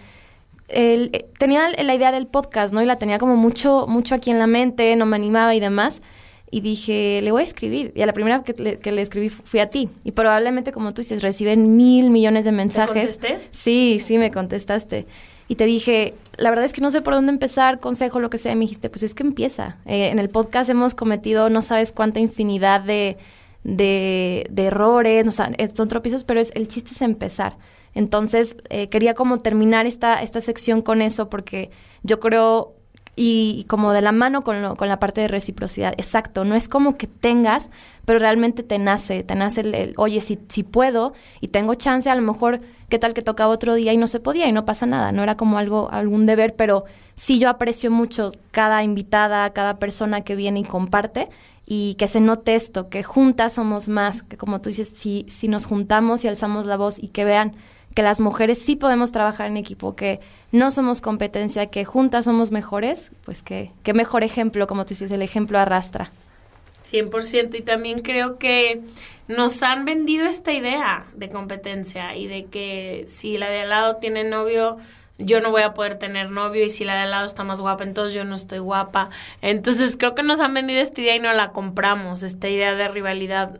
el, 0.68 1.10
eh, 1.12 1.26
tenía 1.38 1.68
la 1.70 1.94
idea 1.94 2.12
del 2.12 2.26
podcast, 2.26 2.72
¿no? 2.72 2.82
Y 2.82 2.86
la 2.86 2.96
tenía 2.96 3.18
como 3.18 3.36
mucho, 3.36 3.86
mucho 3.88 4.14
aquí 4.14 4.30
en 4.30 4.38
la 4.38 4.46
mente, 4.46 4.94
no 4.96 5.06
me 5.06 5.16
animaba 5.16 5.54
y 5.54 5.60
demás. 5.60 6.00
Y 6.50 6.60
dije, 6.60 7.20
le 7.22 7.32
voy 7.32 7.40
a 7.40 7.44
escribir. 7.44 7.92
Y 7.94 8.02
a 8.02 8.06
la 8.06 8.12
primera 8.12 8.42
que 8.42 8.52
le, 8.52 8.78
que 8.78 8.92
le 8.92 9.00
escribí 9.00 9.30
fui 9.30 9.60
a 9.60 9.70
ti. 9.70 9.88
Y 10.04 10.12
probablemente, 10.12 10.70
como 10.70 10.92
tú 10.92 11.00
dices, 11.00 11.22
reciben 11.22 11.76
mil 11.76 12.10
millones 12.10 12.44
de 12.44 12.52
mensajes. 12.52 13.18
¿Te 13.18 13.28
contesté? 13.28 13.48
Sí, 13.52 14.00
sí, 14.04 14.18
me 14.18 14.30
contestaste. 14.30 15.06
Y 15.48 15.56
te 15.56 15.64
dije, 15.64 16.14
la 16.36 16.50
verdad 16.50 16.64
es 16.66 16.72
que 16.72 16.80
no 16.80 16.90
sé 16.90 17.00
por 17.00 17.14
dónde 17.14 17.32
empezar, 17.32 17.80
consejo, 17.80 18.20
lo 18.20 18.30
que 18.30 18.38
sea. 18.38 18.52
Y 18.52 18.56
me 18.56 18.62
dijiste, 18.62 18.90
pues 18.90 19.02
es 19.02 19.14
que 19.14 19.22
empieza. 19.22 19.76
Eh, 19.86 20.08
en 20.08 20.18
el 20.18 20.28
podcast 20.28 20.68
hemos 20.68 20.94
cometido 20.94 21.48
no 21.48 21.62
sabes 21.62 21.92
cuánta 21.92 22.20
infinidad 22.20 22.82
de, 22.82 23.16
de, 23.64 24.46
de 24.50 24.64
errores, 24.64 25.26
o 25.26 25.30
sea, 25.30 25.50
son 25.74 25.88
tropiezos, 25.88 26.24
pero 26.24 26.40
es, 26.40 26.52
el 26.54 26.68
chiste 26.68 26.92
es 26.92 27.02
empezar. 27.02 27.56
Entonces, 27.94 28.56
eh, 28.70 28.88
quería 28.88 29.14
como 29.14 29.38
terminar 29.38 29.86
esta, 29.86 30.22
esta 30.22 30.40
sección 30.40 30.82
con 30.82 31.02
eso 31.02 31.28
porque 31.28 31.70
yo 32.02 32.20
creo, 32.20 32.74
y, 33.16 33.64
como 33.68 33.92
de 33.92 34.02
la 34.02 34.12
mano 34.12 34.42
con, 34.42 34.62
lo, 34.62 34.76
con 34.76 34.88
la 34.88 34.98
parte 34.98 35.20
de 35.20 35.28
reciprocidad, 35.28 35.92
exacto, 35.98 36.44
no 36.44 36.54
es 36.54 36.68
como 36.68 36.96
que 36.96 37.06
tengas, 37.06 37.70
pero 38.04 38.18
realmente 38.18 38.62
te 38.62 38.78
nace, 38.78 39.22
te 39.22 39.34
nace 39.34 39.60
el, 39.60 39.74
el, 39.74 39.94
oye, 39.98 40.20
si, 40.20 40.38
si 40.48 40.62
puedo 40.62 41.12
y 41.40 41.48
tengo 41.48 41.74
chance, 41.74 42.08
a 42.08 42.14
lo 42.14 42.22
mejor, 42.22 42.60
¿qué 42.88 42.98
tal 42.98 43.12
que 43.12 43.22
tocaba 43.22 43.52
otro 43.52 43.74
día 43.74 43.92
y 43.92 43.98
no 43.98 44.06
se 44.06 44.20
podía 44.20 44.48
y 44.48 44.52
no 44.52 44.64
pasa 44.64 44.86
nada? 44.86 45.12
No 45.12 45.22
era 45.22 45.36
como 45.36 45.58
algo, 45.58 45.90
algún 45.92 46.24
deber, 46.24 46.56
pero 46.56 46.84
sí 47.14 47.38
yo 47.38 47.50
aprecio 47.50 47.90
mucho 47.90 48.32
cada 48.50 48.82
invitada, 48.82 49.52
cada 49.52 49.78
persona 49.78 50.22
que 50.22 50.34
viene 50.34 50.60
y 50.60 50.64
comparte 50.64 51.28
y 51.66 51.94
que 51.94 52.08
se 52.08 52.20
note 52.20 52.54
esto, 52.54 52.88
que 52.88 53.02
juntas 53.02 53.54
somos 53.54 53.88
más, 53.88 54.22
que 54.22 54.36
como 54.36 54.60
tú 54.60 54.70
dices, 54.70 54.88
si, 54.88 55.26
si 55.28 55.48
nos 55.48 55.66
juntamos 55.66 56.24
y 56.24 56.28
alzamos 56.28 56.66
la 56.66 56.76
voz 56.76 56.98
y 56.98 57.08
que 57.08 57.24
vean 57.24 57.54
que 57.94 58.02
las 58.02 58.20
mujeres 58.20 58.58
sí 58.58 58.76
podemos 58.76 59.12
trabajar 59.12 59.48
en 59.48 59.56
equipo, 59.56 59.94
que 59.96 60.20
no 60.50 60.70
somos 60.70 61.00
competencia, 61.00 61.66
que 61.66 61.84
juntas 61.84 62.26
somos 62.26 62.50
mejores, 62.50 63.10
pues 63.24 63.42
que, 63.42 63.70
que 63.82 63.94
mejor 63.94 64.24
ejemplo, 64.24 64.66
como 64.66 64.84
tú 64.84 64.90
dices, 64.90 65.10
el 65.10 65.22
ejemplo 65.22 65.58
arrastra. 65.58 66.10
100%. 66.84 67.58
Y 67.58 67.62
también 67.62 68.02
creo 68.02 68.38
que 68.38 68.82
nos 69.28 69.62
han 69.62 69.84
vendido 69.84 70.26
esta 70.26 70.52
idea 70.52 71.06
de 71.14 71.28
competencia 71.28 72.16
y 72.16 72.26
de 72.26 72.46
que 72.46 73.04
si 73.06 73.38
la 73.38 73.48
de 73.48 73.62
al 73.62 73.70
lado 73.70 73.96
tiene 73.96 74.24
novio, 74.24 74.78
yo 75.18 75.40
no 75.40 75.50
voy 75.50 75.62
a 75.62 75.74
poder 75.74 75.98
tener 75.98 76.30
novio 76.30 76.64
y 76.64 76.70
si 76.70 76.84
la 76.84 76.94
de 76.94 77.02
al 77.02 77.10
lado 77.10 77.26
está 77.26 77.44
más 77.44 77.60
guapa, 77.60 77.84
entonces 77.84 78.14
yo 78.14 78.24
no 78.24 78.34
estoy 78.34 78.58
guapa. 78.58 79.10
Entonces 79.40 79.96
creo 79.96 80.14
que 80.14 80.22
nos 80.22 80.40
han 80.40 80.54
vendido 80.54 80.80
esta 80.80 81.00
idea 81.00 81.16
y 81.16 81.20
no 81.20 81.32
la 81.32 81.52
compramos, 81.52 82.22
esta 82.22 82.48
idea 82.48 82.74
de 82.74 82.88
rivalidad 82.88 83.58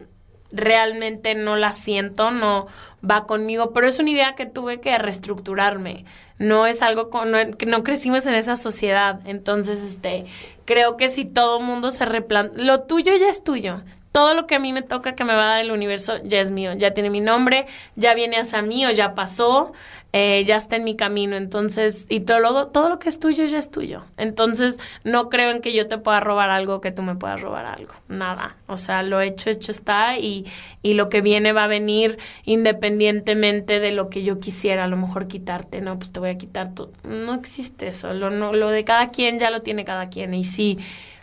realmente 0.52 1.34
no 1.34 1.56
la 1.56 1.72
siento, 1.72 2.30
no 2.30 2.66
va 3.08 3.26
conmigo, 3.26 3.72
pero 3.72 3.86
es 3.86 3.98
una 3.98 4.10
idea 4.10 4.34
que 4.34 4.46
tuve 4.46 4.80
que 4.80 4.96
reestructurarme. 4.98 6.04
No 6.38 6.66
es 6.66 6.82
algo 6.82 7.10
con, 7.10 7.30
no, 7.30 7.38
que 7.56 7.66
no 7.66 7.82
crecimos 7.82 8.26
en 8.26 8.34
esa 8.34 8.56
sociedad. 8.56 9.20
Entonces, 9.26 9.82
este, 9.82 10.26
creo 10.64 10.96
que 10.96 11.08
si 11.08 11.24
todo 11.24 11.60
mundo 11.60 11.90
se 11.90 12.04
replanta, 12.04 12.60
lo 12.60 12.82
tuyo 12.82 13.14
ya 13.16 13.28
es 13.28 13.44
tuyo. 13.44 13.80
Todo 14.12 14.34
lo 14.34 14.46
que 14.46 14.54
a 14.54 14.58
mí 14.58 14.72
me 14.72 14.82
toca 14.82 15.14
que 15.14 15.24
me 15.24 15.34
va 15.34 15.44
a 15.44 15.46
dar 15.54 15.60
el 15.62 15.70
universo 15.70 16.18
ya 16.22 16.40
es 16.40 16.50
mío, 16.50 16.74
ya 16.74 16.92
tiene 16.92 17.08
mi 17.08 17.20
nombre, 17.20 17.66
ya 17.96 18.14
viene 18.14 18.36
hacia 18.36 18.60
mí 18.60 18.84
o 18.84 18.90
ya 18.90 19.14
pasó, 19.14 19.72
eh, 20.12 20.44
ya 20.46 20.56
está 20.56 20.76
en 20.76 20.84
mi 20.84 20.94
camino, 20.94 21.36
entonces, 21.36 22.04
y 22.10 22.20
todo 22.20 22.38
lo, 22.38 22.66
todo 22.68 22.90
lo 22.90 22.98
que 22.98 23.08
es 23.08 23.18
tuyo 23.18 23.46
ya 23.46 23.56
es 23.56 23.70
tuyo. 23.70 24.04
Entonces, 24.18 24.78
no 25.04 25.30
creo 25.30 25.50
en 25.50 25.62
que 25.62 25.72
yo 25.72 25.88
te 25.88 25.96
pueda 25.96 26.20
robar 26.20 26.50
algo, 26.50 26.82
que 26.82 26.90
tú 26.90 27.00
me 27.00 27.14
puedas 27.14 27.40
robar 27.40 27.64
algo, 27.64 27.94
nada. 28.08 28.56
O 28.66 28.76
sea, 28.76 29.02
lo 29.02 29.22
hecho, 29.22 29.48
hecho 29.48 29.70
está 29.70 30.18
y, 30.18 30.44
y 30.82 30.92
lo 30.92 31.08
que 31.08 31.22
viene 31.22 31.52
va 31.54 31.64
a 31.64 31.68
venir 31.68 32.18
independientemente 32.44 33.80
de 33.80 33.92
lo 33.92 34.10
que 34.10 34.22
yo 34.22 34.38
quisiera, 34.38 34.84
a 34.84 34.88
lo 34.88 34.98
mejor 34.98 35.26
quitarte, 35.26 35.80
no, 35.80 35.98
pues 35.98 36.12
te 36.12 36.20
voy 36.20 36.28
a 36.28 36.36
quitar 36.36 36.74
tú. 36.74 36.92
No 37.04 37.32
existe 37.32 37.86
eso, 37.86 38.12
lo, 38.12 38.28
no, 38.28 38.52
lo 38.52 38.68
de 38.68 38.84
cada 38.84 39.08
quien 39.08 39.38
ya 39.38 39.50
lo 39.50 39.62
tiene 39.62 39.86
cada 39.86 40.10
quien. 40.10 40.34
Y 40.34 40.44
si 40.44 40.78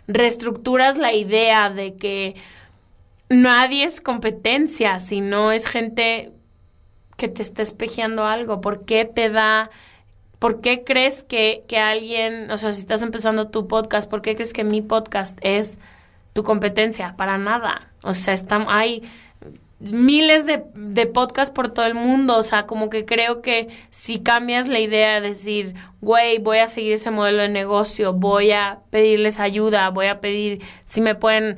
reestructuras 0.08 0.98
la 0.98 1.12
idea 1.12 1.70
de 1.70 1.94
que 1.94 2.34
nadie 3.30 3.84
es 3.84 4.00
competencia, 4.00 4.98
sino 4.98 5.52
es 5.52 5.66
gente 5.66 6.32
que 7.16 7.28
te 7.28 7.40
está 7.40 7.62
espejeando 7.62 8.26
algo. 8.26 8.60
¿Por 8.60 8.84
qué 8.84 9.06
te 9.06 9.30
da... 9.30 9.70
¿Por 10.38 10.62
qué 10.62 10.84
crees 10.84 11.22
que, 11.22 11.64
que 11.68 11.78
alguien, 11.78 12.50
o 12.50 12.56
sea, 12.56 12.72
si 12.72 12.80
estás 12.80 13.02
empezando 13.02 13.48
tu 13.48 13.68
podcast, 13.68 14.08
¿por 14.08 14.22
qué 14.22 14.34
crees 14.34 14.54
que 14.54 14.64
mi 14.64 14.80
podcast 14.80 15.38
es 15.42 15.78
tu 16.32 16.42
competencia? 16.42 17.14
Para 17.16 17.36
nada. 17.36 17.90
O 18.02 18.14
sea, 18.14 18.32
está, 18.32 18.64
hay 18.68 19.02
miles 19.80 20.44
de, 20.44 20.62
de 20.74 21.06
podcasts 21.06 21.52
por 21.52 21.72
todo 21.72 21.86
el 21.86 21.94
mundo, 21.94 22.36
o 22.36 22.42
sea, 22.42 22.66
como 22.66 22.90
que 22.90 23.06
creo 23.06 23.40
que 23.40 23.68
si 23.90 24.20
cambias 24.20 24.68
la 24.68 24.78
idea 24.78 25.20
de 25.20 25.28
decir, 25.28 25.74
güey, 26.02 26.38
voy 26.38 26.58
a 26.58 26.68
seguir 26.68 26.92
ese 26.92 27.10
modelo 27.10 27.42
de 27.42 27.48
negocio, 27.48 28.12
voy 28.12 28.50
a 28.50 28.80
pedirles 28.90 29.40
ayuda, 29.40 29.88
voy 29.90 30.06
a 30.06 30.20
pedir 30.20 30.62
si 30.84 31.00
me 31.00 31.14
pueden 31.14 31.56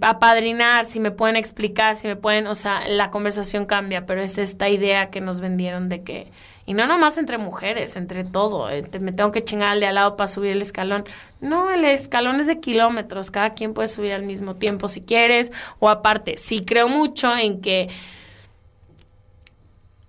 apadrinar, 0.00 0.84
si 0.84 0.98
me 0.98 1.12
pueden 1.12 1.36
explicar, 1.36 1.94
si 1.94 2.08
me 2.08 2.16
pueden, 2.16 2.48
o 2.48 2.56
sea, 2.56 2.88
la 2.88 3.10
conversación 3.10 3.66
cambia, 3.66 4.04
pero 4.04 4.20
es 4.20 4.38
esta 4.38 4.68
idea 4.68 5.10
que 5.10 5.20
nos 5.20 5.40
vendieron 5.40 5.88
de 5.88 6.02
que 6.02 6.32
y 6.66 6.74
no 6.74 6.86
nomás 6.86 7.18
entre 7.18 7.38
mujeres, 7.38 7.96
entre 7.96 8.24
todo. 8.24 8.70
Eh, 8.70 8.84
me 9.00 9.12
tengo 9.12 9.32
que 9.32 9.44
chingar 9.44 9.70
al 9.70 9.80
de 9.80 9.86
al 9.86 9.96
lado 9.96 10.16
para 10.16 10.28
subir 10.28 10.52
el 10.52 10.62
escalón. 10.62 11.04
No, 11.40 11.70
el 11.70 11.84
escalón 11.84 12.38
es 12.40 12.46
de 12.46 12.60
kilómetros. 12.60 13.30
Cada 13.30 13.54
quien 13.54 13.74
puede 13.74 13.88
subir 13.88 14.12
al 14.12 14.22
mismo 14.22 14.56
tiempo 14.56 14.86
si 14.88 15.00
quieres. 15.00 15.52
O 15.78 15.88
aparte, 15.88 16.36
sí 16.36 16.64
creo 16.64 16.88
mucho 16.88 17.36
en 17.36 17.60
que 17.60 17.88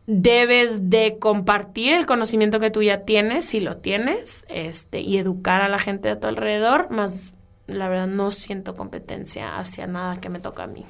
debes 0.07 0.89
de 0.89 1.17
compartir 1.19 1.93
el 1.93 2.05
conocimiento 2.05 2.59
que 2.59 2.69
tú 2.69 2.81
ya 2.81 3.05
tienes, 3.05 3.45
si 3.45 3.59
lo 3.59 3.77
tienes, 3.77 4.45
este, 4.49 4.99
y 4.99 5.17
educar 5.17 5.61
a 5.61 5.69
la 5.69 5.77
gente 5.77 6.09
de 6.09 6.15
tu 6.15 6.27
alrededor, 6.27 6.89
más 6.91 7.31
la 7.67 7.87
verdad 7.87 8.07
no 8.07 8.31
siento 8.31 8.73
competencia 8.73 9.57
hacia 9.57 9.87
nada 9.87 10.19
que 10.19 10.29
me 10.29 10.39
toca 10.39 10.63
a 10.63 10.67
mí. 10.67 10.83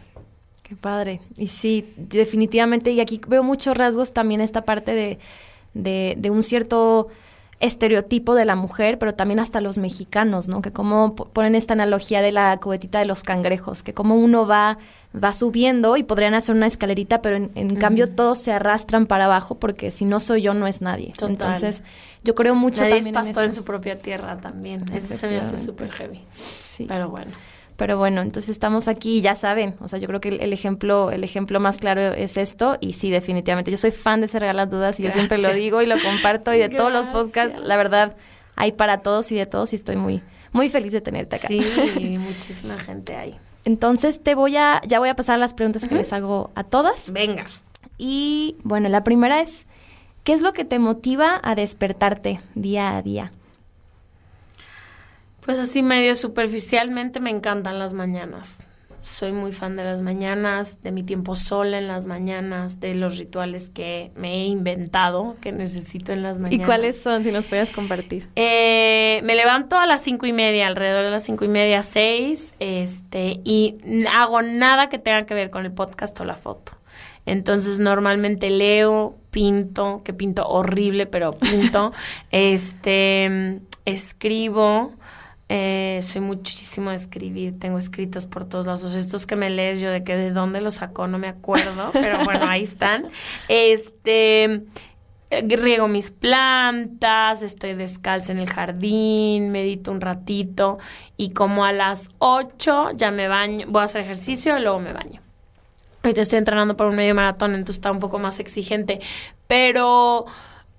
Qué 0.64 0.76
padre. 0.76 1.22
Y 1.38 1.48
sí, 1.48 1.94
definitivamente, 1.98 2.92
y 2.92 3.00
aquí 3.00 3.22
veo 3.28 3.44
muchos 3.44 3.78
rasgos 3.78 4.14
también 4.14 4.42
esta 4.42 4.64
parte 4.64 4.94
de 4.94 5.20
de, 5.74 6.16
de 6.18 6.30
un 6.30 6.44
cierto 6.44 7.10
estereotipo 7.60 8.34
de 8.34 8.46
la 8.46 8.56
mujer, 8.56 8.98
pero 8.98 9.14
también 9.14 9.40
hasta 9.40 9.62
los 9.62 9.78
mexicanos, 9.78 10.48
¿no? 10.48 10.62
Que 10.62 10.72
como 10.72 11.16
ponen 11.16 11.56
esta 11.56 11.74
analogía 11.74 12.22
de 12.22 12.32
la 12.32 12.58
cubetita 12.58 13.00
de 13.00 13.06
los 13.06 13.24
cangrejos, 13.24 13.84
que 13.84 13.94
como 13.94 14.16
uno 14.16 14.48
va 14.48 14.80
va 15.14 15.34
subiendo 15.34 15.98
y 15.98 16.04
podrían 16.04 16.34
hacer 16.34 16.56
una 16.56 16.68
escalerita, 16.68 17.22
pero 17.22 17.36
en, 17.36 17.76
cambio 17.76 18.08
todos 18.08 18.40
se 18.40 18.54
arrastran 18.54 19.06
para 19.06 19.26
abajo 19.26 19.56
porque 19.56 19.92
si 19.92 20.06
no 20.06 20.20
soy 20.20 20.42
yo 20.42 20.54
no 20.54 20.68
es 20.68 20.82
nadie. 20.82 21.14
Entonces, 21.22 21.84
yo 22.24 22.34
creo 22.34 22.56
mucho 22.56 22.84
también 22.84 23.08
es 23.08 23.14
pastor 23.14 23.46
en, 23.46 23.54
su 23.54 23.64
propia 23.64 23.98
tierra 23.98 24.38
también. 24.38 24.86
Eso 24.94 25.16
se 25.16 25.28
me 25.28 25.38
hace 25.38 25.58
súper 25.58 25.92
heavy. 25.92 26.22
Sí. 26.32 26.86
Pero 26.88 27.10
bueno. 27.10 27.32
Pero 27.82 27.98
bueno, 27.98 28.22
entonces 28.22 28.52
estamos 28.52 28.88
aquí, 28.88 29.22
ya 29.22 29.34
saben, 29.34 29.74
o 29.82 29.88
sea, 29.88 29.98
yo 29.98 30.08
creo 30.08 30.22
que 30.22 30.30
el, 30.30 30.54
ejemplo, 30.54 31.10
el 31.10 31.24
ejemplo 31.24 31.60
más 31.60 31.80
claro 31.80 32.14
es 32.14 32.38
esto, 32.38 32.78
y 32.80 32.94
sí, 32.94 33.10
definitivamente. 33.10 33.72
Yo 33.72 33.78
soy 33.78 33.90
fan 33.90 34.22
de 34.22 34.28
Ser 34.28 34.44
las 34.54 34.70
Dudas 34.70 35.00
y 35.00 35.04
yo 35.04 35.10
siempre 35.10 35.40
lo 35.40 35.52
digo 35.52 35.82
y 35.82 35.88
lo 35.88 35.96
comparto, 36.00 36.54
y 36.54 36.60
de 36.60 36.70
todos 36.70 36.92
los 36.92 37.08
podcasts, 37.08 37.60
la 37.60 37.78
verdad, 37.78 38.16
hay 38.56 38.74
para 38.74 39.00
todos 39.00 39.32
y 39.32 39.36
de 39.36 39.48
todos, 39.48 39.74
y 39.74 39.78
estoy 39.78 39.96
muy, 39.96 40.22
muy 40.52 40.70
feliz 40.70 40.92
de 40.92 41.02
tenerte 41.02 41.38
acá. 41.38 41.48
Sí, 41.48 41.60
muchísima 42.20 42.78
gente 42.78 43.16
hay. 43.16 43.40
Entonces 43.66 44.22
te 44.22 44.36
voy 44.36 44.58
a, 44.58 44.80
ya 44.88 45.00
voy 45.00 45.10
a 45.10 45.16
pasar 45.16 45.34
a 45.34 45.40
las 45.40 45.56
preguntas 45.56 45.88
que 45.88 45.96
les 45.96 46.14
hago 46.14 46.52
a 46.54 46.64
todas. 46.64 47.12
Vengas. 47.12 47.64
Y 47.98 48.58
bueno, 48.62 48.90
la 48.90 49.04
primera 49.04 49.42
es, 49.42 49.66
¿qué 50.24 50.34
es 50.34 50.42
lo 50.42 50.54
que 50.54 50.66
te 50.66 50.78
motiva 50.78 51.42
a 51.42 51.56
despertarte 51.56 52.42
día 52.54 52.96
a 52.96 53.02
día? 53.02 53.32
Pues 55.42 55.58
así 55.58 55.84
medio 55.84 56.16
superficialmente 56.16 57.20
me 57.20 57.30
encantan 57.30 57.80
las 57.80 57.94
mañanas. 57.94 58.60
Soy 59.02 59.32
muy 59.32 59.52
fan 59.52 59.76
de 59.76 59.84
las 59.84 60.04
mañanas, 60.04 60.80
de 60.84 60.92
mi 60.92 61.02
tiempo 61.02 61.34
sola 61.36 61.80
en 61.80 61.88
las 61.88 62.06
mañanas, 62.06 62.80
de 62.80 62.94
los 62.94 63.18
rituales 63.18 63.68
que 63.68 64.12
me 64.16 64.36
he 64.36 64.46
inventado, 64.46 65.38
que 65.42 65.52
necesito 65.52 66.14
en 66.14 66.22
las 66.22 66.38
mañanas. 66.38 66.64
¿Y 66.64 66.66
cuáles 66.68 67.02
son, 67.02 67.24
si 67.24 67.32
nos 67.32 67.48
puedes 67.48 67.72
compartir? 67.72 68.28
Eh, 68.36 69.22
me 69.24 69.34
levanto 69.34 69.80
a 69.80 69.88
las 69.88 70.02
cinco 70.02 70.28
y 70.28 70.34
media, 70.34 70.68
alrededor 70.68 71.04
de 71.04 71.10
las 71.10 71.24
cinco 71.24 71.46
y 71.46 71.48
media, 71.48 71.82
seis, 71.82 72.54
este, 72.60 73.40
y 73.44 73.78
hago 74.14 74.44
nada 74.44 74.90
que 74.90 75.00
tenga 75.00 75.26
que 75.26 75.34
ver 75.34 75.50
con 75.50 75.66
el 75.66 75.72
podcast 75.72 76.20
o 76.22 76.24
la 76.24 76.36
foto. 76.36 76.74
Entonces 77.26 77.80
normalmente 77.80 78.52
leo, 78.52 79.16
pinto, 79.32 80.02
que 80.04 80.14
pinto 80.14 80.48
horrible, 80.48 81.08
pero 81.08 81.38
pinto, 81.38 81.92
este, 82.32 83.62
escribo, 83.86 84.92
eh, 85.54 86.00
soy 86.02 86.22
muchísimo 86.22 86.92
de 86.92 86.96
escribir, 86.96 87.60
tengo 87.60 87.78
escritos 87.78 88.26
por 88.26 88.48
todos 88.48 88.68
lados. 88.68 88.96
estos 88.96 89.26
que 89.26 89.36
me 89.36 89.50
lees 89.50 89.82
yo 89.82 89.92
de 89.92 90.02
que 90.02 90.16
de 90.16 90.32
dónde 90.32 90.62
los 90.62 90.76
sacó, 90.76 91.08
no 91.08 91.18
me 91.18 91.28
acuerdo, 91.28 91.90
pero 91.94 92.24
bueno, 92.24 92.46
ahí 92.48 92.64
están. 92.64 93.10
Este, 93.50 94.64
riego 95.30 95.90
mis 95.90 96.10
plantas, 96.10 97.44
estoy 97.44 97.74
descalza 97.74 98.32
en 98.32 98.40
el 98.40 98.50
jardín, 98.50 99.52
medito 99.52 99.92
un 99.92 100.00
ratito 100.00 100.80
y 101.18 101.32
como 101.32 101.66
a 101.66 101.74
las 101.74 102.12
8 102.20 102.92
ya 102.96 103.12
me 103.12 103.28
baño, 103.28 103.68
voy 103.68 103.82
a 103.82 103.86
hacer 103.86 104.00
ejercicio 104.00 104.58
y 104.58 104.62
luego 104.62 104.80
me 104.80 104.94
baño. 104.94 105.20
Ahorita 106.02 106.22
estoy 106.22 106.40
entrenando 106.40 106.78
por 106.78 106.88
un 106.88 106.96
medio 106.96 107.14
maratón, 107.14 107.56
entonces 107.56 107.76
está 107.76 107.92
un 107.92 108.00
poco 108.00 108.20
más 108.20 108.40
exigente, 108.40 109.02
pero 109.48 110.28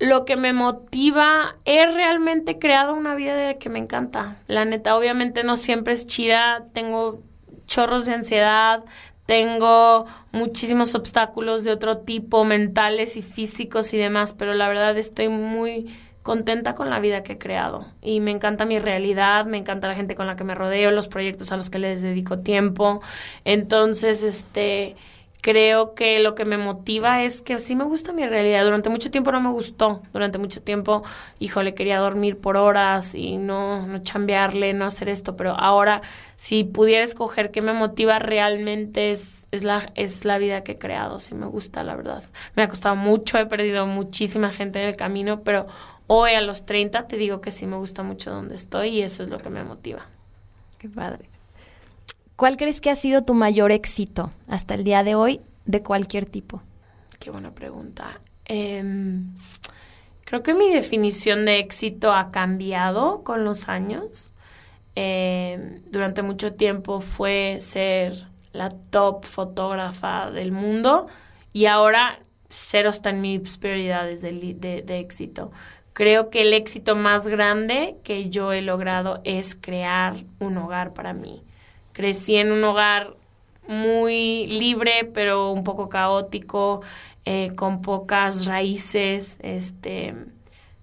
lo 0.03 0.25
que 0.25 0.35
me 0.35 0.53
motiva 0.53 1.55
es 1.65 1.95
realmente 1.95 2.59
creado 2.59 2.93
una 2.93 3.15
vida 3.15 3.37
de 3.37 3.55
que 3.55 3.69
me 3.69 3.79
encanta. 3.79 4.37
La 4.49 4.65
neta, 4.65 4.97
obviamente 4.97 5.45
no 5.45 5.57
siempre 5.57 5.93
es 5.93 6.09
chida, 6.09 6.65
tengo 6.73 7.23
chorros 7.67 8.05
de 8.07 8.15
ansiedad, 8.15 8.83
tengo 9.27 10.07
muchísimos 10.33 10.97
obstáculos 10.97 11.63
de 11.63 11.71
otro 11.71 11.99
tipo, 11.99 12.43
mentales 12.43 13.17
y 13.17 13.23
físicos 13.23 13.95
y 13.95 13.97
demás, 13.97 14.35
pero 14.37 14.55
la 14.55 14.67
verdad 14.67 14.99
estoy 14.99 15.29
muy 15.29 15.89
contenta 16.25 16.75
con 16.75 16.91
la 16.91 16.99
vida 16.99 17.23
que 17.23 17.35
he 17.35 17.39
creado 17.39 17.87
y 18.01 18.19
me 18.19 18.33
encanta 18.33 18.65
mi 18.65 18.81
realidad, 18.81 19.47
me 19.47 19.59
encanta 19.59 19.87
la 19.87 19.95
gente 19.95 20.17
con 20.17 20.27
la 20.27 20.35
que 20.35 20.43
me 20.43 20.57
rodeo, 20.57 20.91
los 20.91 21.07
proyectos 21.07 21.53
a 21.53 21.57
los 21.57 21.71
que 21.71 21.79
les 21.79 22.03
dedico 22.03 22.41
tiempo. 22.41 23.03
Entonces, 23.45 24.25
este 24.25 24.97
creo 25.43 25.95
que 25.95 26.21
lo 26.21 26.37
que 26.37 26.45
me 26.45 26.57
motiva 26.57 27.23
es 27.25 27.43
que 27.43 27.59
sí 27.59 27.75
me 27.75 27.83
gusta 27.83 28.13
mi 28.13 28.27
realidad. 28.27 28.65
Durante 28.65 28.89
mucho 28.89 29.11
tiempo 29.11 29.33
no 29.33 29.41
me 29.41 29.51
gustó. 29.51 30.01
Durante 30.13 30.39
mucho 30.39 30.63
tiempo, 30.63 31.03
híjole, 31.41 31.75
quería 31.75 31.99
dormir 31.99 32.39
por 32.39 32.57
horas 32.57 33.17
y 33.17 33.39
no, 33.39 33.85
no 33.89 33.99
chambearle, 33.99 34.73
no 34.73 34.85
hacer 34.85 35.09
esto. 35.09 35.37
Pero 35.37 35.59
ahora, 35.59 36.01
si 36.37 36.63
pudiera 36.63 37.05
escoger 37.05 37.51
qué 37.51 37.61
me 37.61 37.73
motiva 37.73 38.21
realmente 38.21 39.11
es, 39.11 39.49
es, 39.51 39.65
la, 39.65 39.91
es 39.97 40.25
la 40.25 40.39
vida 40.39 40.63
que 40.63 40.73
he 40.73 40.79
creado. 40.79 41.19
Sí 41.19 41.35
me 41.35 41.47
gusta, 41.47 41.83
la 41.83 41.97
verdad. 41.97 42.23
Me 42.55 42.63
ha 42.63 42.69
costado 42.69 42.95
mucho, 42.95 43.37
he 43.37 43.47
perdido 43.47 43.85
muchísima 43.85 44.49
gente 44.49 44.81
en 44.81 44.89
el 44.89 44.97
camino, 44.97 45.43
pero 45.43 45.67
hoy 46.07 46.35
a 46.35 46.41
los 46.41 46.67
30 46.67 47.09
te 47.09 47.17
digo 47.17 47.41
que 47.41 47.51
sí 47.51 47.67
me 47.67 47.77
gusta 47.77 48.05
mucho 48.05 48.31
donde 48.31 48.55
estoy 48.55 48.91
y 48.91 49.03
eso 49.03 49.25
es 49.25 49.29
lo 49.29 49.39
que 49.39 49.51
me 49.51 49.65
motiva. 49.65 50.07
Qué 50.79 50.89
padre. 50.89 51.32
¿Cuál 52.43 52.57
crees 52.57 52.81
que 52.81 52.91
ha 52.91 52.97
sido 52.97 53.23
tu 53.23 53.35
mayor 53.35 53.71
éxito 53.71 54.29
hasta 54.49 54.75
el 54.75 54.83
día 54.83 55.05
de 55.05 55.15
hoy 55.15 55.41
de 55.65 55.81
cualquier 55.81 56.27
tipo? 56.27 56.61
Qué 57.21 57.31
buena 57.31 57.55
pregunta. 57.55 58.21
Em, 58.47 59.33
creo 60.25 60.43
que 60.43 60.53
mi 60.53 60.69
definición 60.75 61.45
de 61.45 61.61
éxito 61.61 62.13
ha 62.13 62.33
cambiado 62.33 63.23
con 63.23 63.45
los 63.45 63.69
años. 63.69 64.33
Em, 64.97 65.83
durante 65.93 66.23
mucho 66.23 66.55
tiempo 66.55 66.99
fue 67.01 67.59
ser 67.61 68.27
la 68.53 68.71
top 68.71 69.25
fotógrafa 69.25 70.33
del 70.33 70.51
mundo 70.51 71.07
y 71.53 71.67
ahora 71.67 72.19
cero 72.49 72.89
está 72.89 73.11
en 73.11 73.21
mis 73.21 73.57
prioridades 73.57 74.21
de, 74.21 74.83
de 74.85 74.99
éxito. 74.99 75.53
Creo 75.93 76.29
que 76.29 76.43
el 76.43 76.55
éxito 76.55 76.97
más 76.97 77.29
grande 77.29 77.99
que 78.03 78.31
yo 78.31 78.53
he 78.53 78.63
logrado 78.63 79.21
es 79.23 79.55
crear 79.55 80.25
un 80.41 80.59
hogar 80.59 80.93
para 80.93 81.13
mí 81.13 81.45
crecí 81.93 82.37
en 82.37 82.53
un 82.53 82.65
hogar 82.65 83.15
muy 83.69 84.47
libre, 84.47 85.11
pero 85.13 85.51
un 85.53 85.65
poco 85.65 85.89
caótico, 85.89 86.83
eh, 87.25 87.53
con 87.55 87.83
pocas 87.83 88.47
raíces, 88.47 89.39
este, 89.43 90.15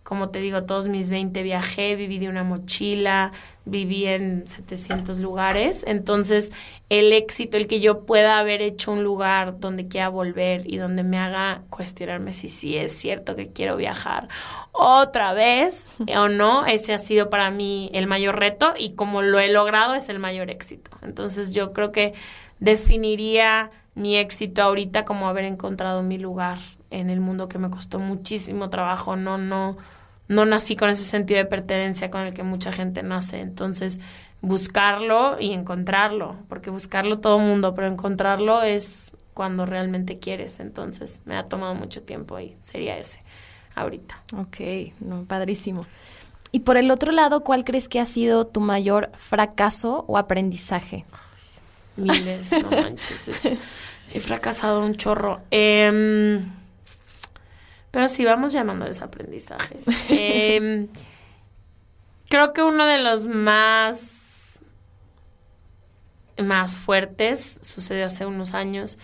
como 0.10 0.30
te 0.30 0.40
digo, 0.40 0.64
todos 0.64 0.88
mis 0.88 1.12
20 1.12 1.44
viajé, 1.44 1.96
viví 1.96 2.18
de 2.18 2.30
una 2.30 2.44
mochila, 2.44 3.32
viví 3.66 4.08
en 4.08 4.48
700 4.48 5.20
lugares. 5.20 5.86
Entonces, 5.88 6.52
el 6.90 7.14
éxito, 7.14 7.58
el 7.58 7.68
que 7.68 7.80
yo 7.80 8.08
pueda 8.08 8.40
haber 8.40 8.64
hecho 8.64 8.92
un 8.92 9.04
lugar 9.04 9.60
donde 9.60 9.88
quiera 9.88 10.10
volver 10.10 10.64
y 10.66 10.78
donde 10.78 11.04
me 11.04 11.20
haga 11.20 11.62
cuestionarme 11.70 12.34
si 12.34 12.50
sí 12.50 12.76
es 12.76 12.92
cierto 12.92 13.36
que 13.36 13.54
quiero 13.54 13.76
viajar 13.76 14.30
otra 14.72 15.34
vez 15.34 15.92
o 16.18 16.28
no, 16.28 16.66
ese 16.66 16.96
ha 16.96 16.98
sido 16.98 17.30
para 17.30 17.52
mí 17.52 17.92
el 17.94 18.08
mayor 18.08 18.40
reto 18.40 18.74
y 18.76 18.96
como 18.96 19.22
lo 19.22 19.38
he 19.38 19.52
logrado 19.52 19.94
es 19.94 20.10
el 20.10 20.18
mayor 20.18 20.50
éxito. 20.50 20.90
Entonces, 21.04 21.54
yo 21.54 21.72
creo 21.72 21.92
que 21.92 22.16
definiría 22.60 23.70
mi 23.94 24.18
éxito 24.18 24.64
ahorita 24.64 25.06
como 25.06 25.30
haber 25.30 25.46
encontrado 25.46 26.02
mi 26.02 26.18
lugar 26.18 26.58
en 26.90 27.12
el 27.12 27.20
mundo 27.20 27.48
que 27.48 27.60
me 27.60 27.70
costó 27.70 28.00
muchísimo 28.00 28.72
trabajo, 28.72 29.16
no, 29.16 29.38
no, 29.38 29.78
no 30.30 30.46
nací 30.46 30.76
con 30.76 30.90
ese 30.90 31.04
sentido 31.04 31.40
de 31.40 31.46
pertenencia 31.46 32.10
con 32.10 32.22
el 32.22 32.34
que 32.34 32.44
mucha 32.44 32.72
gente 32.72 33.04
nace. 33.04 33.42
Entonces, 33.42 34.00
buscarlo 34.42 35.38
y 35.40 35.52
encontrarlo, 35.52 36.36
porque 36.48 36.70
buscarlo 36.70 37.20
todo 37.20 37.40
mundo, 37.40 37.74
pero 37.74 37.88
encontrarlo 37.88 38.62
es 38.62 39.18
cuando 39.34 39.66
realmente 39.66 40.20
quieres. 40.20 40.60
Entonces, 40.60 41.24
me 41.26 41.36
ha 41.36 41.44
tomado 41.44 41.74
mucho 41.74 42.04
tiempo 42.04 42.40
y 42.40 42.56
sería 42.62 42.98
ese 42.98 43.22
ahorita. 43.76 44.22
Ok, 44.38 44.58
no, 45.00 45.26
padrísimo. 45.26 45.86
Y 46.52 46.60
por 46.60 46.78
el 46.78 46.92
otro 46.92 47.12
lado, 47.12 47.44
¿cuál 47.44 47.66
crees 47.66 47.90
que 47.90 48.00
ha 48.00 48.06
sido 48.06 48.46
tu 48.46 48.60
mayor 48.60 49.12
fracaso 49.16 50.06
o 50.08 50.18
aprendizaje? 50.18 51.06
Miles, 51.98 52.52
no 52.52 52.70
manches. 52.70 53.30
he 54.14 54.20
fracasado 54.20 54.86
un 54.86 54.96
chorro. 54.96 55.42
Eh, 55.50 56.40
pero 57.92 58.08
sí, 58.08 58.26
vamos 58.26 58.54
llamándoles 58.54 59.02
aprendizajes. 59.02 59.88
Em, 60.10 60.88
creo 62.30 62.54
que 62.54 62.62
uno 62.62 62.86
de 62.86 63.00
los 63.00 63.28
más, 63.28 64.60
más 66.38 66.78
fuertes 66.78 67.60
sucedió 67.62 68.06
hace 68.06 68.26
unos 68.26 68.54
años, 68.54 68.98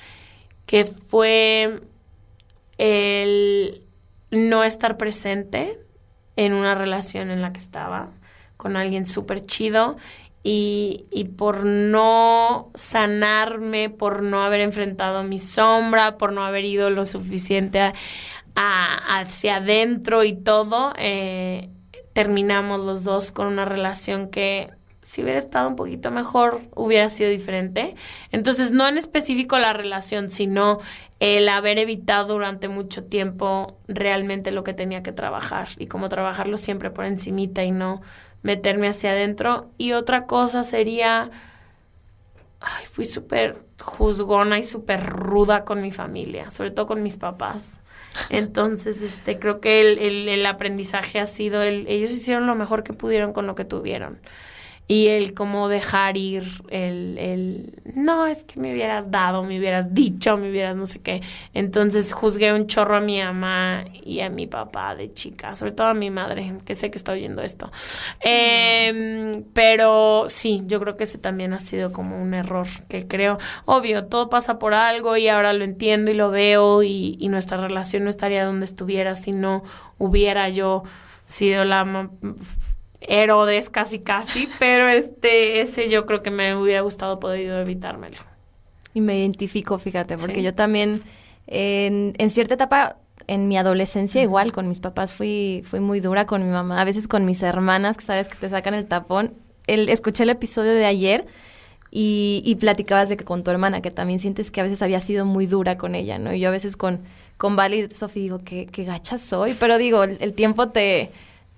que 0.65 0.85
fue 0.85 1.81
el 2.77 3.83
no 4.31 4.63
estar 4.63 4.97
presente 4.97 5.79
en 6.35 6.53
una 6.53 6.75
relación 6.75 7.31
en 7.31 7.41
la 7.41 7.53
que 7.53 7.59
estaba 7.59 8.11
con 8.57 8.75
alguien 8.75 9.05
súper 9.05 9.41
chido 9.41 9.97
y, 10.43 11.07
y, 11.09 11.23
por 11.23 11.65
no 11.65 12.69
sanarme, 12.75 13.89
por 13.89 14.21
no 14.21 14.43
haber 14.43 14.61
enfrentado 14.61 15.23
mi 15.23 15.39
sombra, 15.39 16.19
por 16.19 16.33
no 16.33 16.45
haber 16.45 16.65
ido 16.65 16.91
lo 16.91 17.03
suficiente 17.05 17.79
a, 17.79 17.93
hacia 18.55 19.57
adentro 19.57 20.23
y 20.23 20.33
todo, 20.33 20.93
eh, 20.97 21.69
terminamos 22.13 22.85
los 22.85 23.03
dos 23.03 23.31
con 23.31 23.47
una 23.47 23.65
relación 23.65 24.29
que 24.29 24.69
si 25.01 25.21
hubiera 25.21 25.37
estado 25.37 25.67
un 25.67 25.75
poquito 25.75 26.09
mejor 26.09 26.61
hubiera 26.75 27.09
sido 27.09 27.29
diferente. 27.29 27.93
Entonces, 28.31 28.71
no 28.71 28.87
en 28.87 28.97
específico 28.97 29.59
la 29.59 29.71
relación, 29.71 30.31
sino 30.31 30.79
el 31.19 31.47
haber 31.47 31.77
evitado 31.77 32.33
durante 32.33 32.69
mucho 32.69 33.03
tiempo 33.03 33.77
realmente 33.87 34.51
lo 34.51 34.63
que 34.63 34.73
tenía 34.73 35.03
que 35.03 35.11
trabajar 35.11 35.67
y 35.77 35.87
como 35.87 36.09
trabajarlo 36.09 36.57
siempre 36.57 36.89
por 36.89 37.05
encimita 37.05 37.63
y 37.63 37.71
no 37.71 38.01
meterme 38.41 38.87
hacia 38.87 39.11
adentro. 39.11 39.69
Y 39.77 39.91
otra 39.91 40.25
cosa 40.25 40.63
sería, 40.63 41.29
ay, 42.59 42.85
fui 42.85 43.05
súper 43.05 43.64
juzgona 43.81 44.57
y 44.57 44.63
súper 44.63 45.05
ruda 45.05 45.65
con 45.65 45.81
mi 45.81 45.91
familia, 45.91 46.49
sobre 46.49 46.71
todo 46.71 46.87
con 46.87 47.03
mis 47.03 47.17
papás. 47.17 47.81
Entonces, 48.29 49.03
este, 49.03 49.39
creo 49.39 49.59
que 49.59 49.81
el, 49.81 49.99
el, 49.99 50.29
el 50.29 50.45
aprendizaje 50.45 51.19
ha 51.19 51.25
sido 51.25 51.61
el, 51.61 51.85
ellos 51.87 52.11
hicieron 52.11 52.47
lo 52.47 52.55
mejor 52.55 52.83
que 52.83 52.93
pudieron 52.93 53.33
con 53.33 53.47
lo 53.47 53.55
que 53.55 53.65
tuvieron 53.65 54.19
y 54.87 55.07
el 55.07 55.33
cómo 55.33 55.67
dejar 55.67 56.15
ir, 56.15 56.43
el, 56.69 57.17
el, 57.17 57.73
no, 57.95 58.27
es 58.27 58.43
que 58.43 58.59
me 58.59 58.71
hubieras 58.71 59.09
dado, 59.09 59.41
me 59.41 59.57
hubieras 59.57 59.95
dicho, 59.95 60.37
me 60.37 60.51
hubieras 60.51 60.75
no 60.75 60.85
sé 60.85 60.99
qué. 60.99 61.21
Entonces 61.55 62.13
juzgué 62.13 62.53
un 62.53 62.67
chorro 62.67 62.97
a 62.97 62.99
mi 62.99 63.19
mamá 63.19 63.85
y 64.03 64.19
a 64.19 64.29
mi 64.29 64.45
papá 64.45 64.93
de 64.93 65.11
chica, 65.11 65.55
sobre 65.55 65.71
todo 65.71 65.87
a 65.87 65.95
mi 65.95 66.11
madre, 66.11 66.53
que 66.65 66.75
sé 66.75 66.91
que 66.91 66.99
está 66.99 67.13
oyendo 67.13 67.41
esto. 67.41 67.71
Em, 68.19 69.31
pero 69.53 70.25
sí, 70.27 70.61
yo 70.67 70.79
creo 70.79 70.97
que 70.97 71.05
ese 71.05 71.17
también 71.17 71.53
ha 71.53 71.59
sido 71.59 71.91
como 71.91 72.21
un 72.21 72.35
error 72.35 72.67
que 72.87 73.07
creo, 73.07 73.39
obvio, 73.65 74.05
todo 74.05 74.29
pasa 74.29 74.59
por 74.59 74.75
algo 74.75 75.17
y 75.17 75.27
ahora 75.29 75.53
lo 75.53 75.63
entiendo 75.63 76.11
y 76.11 76.13
lo 76.13 76.29
veo 76.29 76.83
y, 76.83 77.17
y 77.19 77.29
nuestra 77.29 77.57
relación 77.57 78.03
no 78.03 78.09
estaría 78.09 78.45
donde 78.45 78.65
estuviera 78.65 79.15
si 79.15 79.31
no 79.31 79.63
hubiera 79.97 80.47
yo 80.49 80.83
sido 81.25 81.65
la 81.65 82.09
Herodes 83.07 83.69
casi 83.69 83.99
casi, 83.99 84.47
pero 84.59 84.87
este, 84.87 85.61
ese 85.61 85.89
yo 85.89 86.05
creo 86.05 86.21
que 86.21 86.31
me 86.31 86.55
hubiera 86.55 86.81
gustado 86.81 87.19
podido 87.19 87.59
evitármelo. 87.59 88.17
Y 88.93 89.01
me 89.01 89.19
identifico, 89.19 89.77
fíjate, 89.77 90.17
porque 90.17 90.41
yo 90.41 90.55
también 90.55 91.01
en, 91.47 92.13
en, 92.17 92.29
cierta 92.29 92.53
etapa, 92.53 92.97
en 93.27 93.47
mi 93.47 93.57
adolescencia 93.57 94.21
igual, 94.21 94.53
con 94.53 94.69
mis 94.69 94.79
papás 94.79 95.13
fui, 95.13 95.63
fui 95.65 95.81
muy 95.81 95.99
dura 95.99 96.25
con 96.25 96.43
mi 96.43 96.49
mamá, 96.49 96.81
a 96.81 96.85
veces 96.85 97.07
con 97.07 97.25
mis 97.25 97.43
hermanas, 97.43 97.97
que 97.97 98.05
sabes 98.05 98.29
que 98.29 98.37
te 98.37 98.49
sacan 98.49 98.73
el 98.73 98.85
tapón. 98.85 99.33
El, 99.67 99.89
escuché 99.89 100.23
el 100.23 100.29
episodio 100.29 100.71
de 100.71 100.85
ayer 100.85 101.25
y, 101.91 102.41
y 102.45 102.55
platicabas 102.55 103.09
de 103.09 103.17
que 103.17 103.25
con 103.25 103.43
tu 103.43 103.51
hermana, 103.51 103.81
que 103.81 103.91
también 103.91 104.19
sientes 104.19 104.49
que 104.49 104.61
a 104.61 104.63
veces 104.63 104.81
había 104.81 105.01
sido 105.01 105.25
muy 105.25 105.45
dura 105.45 105.77
con 105.77 105.93
ella, 105.93 106.17
¿no? 106.17 106.33
Y 106.33 106.39
yo 106.39 106.47
a 106.47 106.51
veces 106.51 106.77
con, 106.77 107.01
con 107.37 107.57
Vali 107.57 107.79
y 107.79 107.93
Sofía 107.93 108.23
digo, 108.23 108.39
que 108.45 108.67
qué 108.67 108.83
gacha 108.83 109.17
soy, 109.17 109.55
pero 109.59 109.77
digo, 109.77 110.03
el 110.03 110.33
tiempo 110.33 110.69
te 110.69 111.09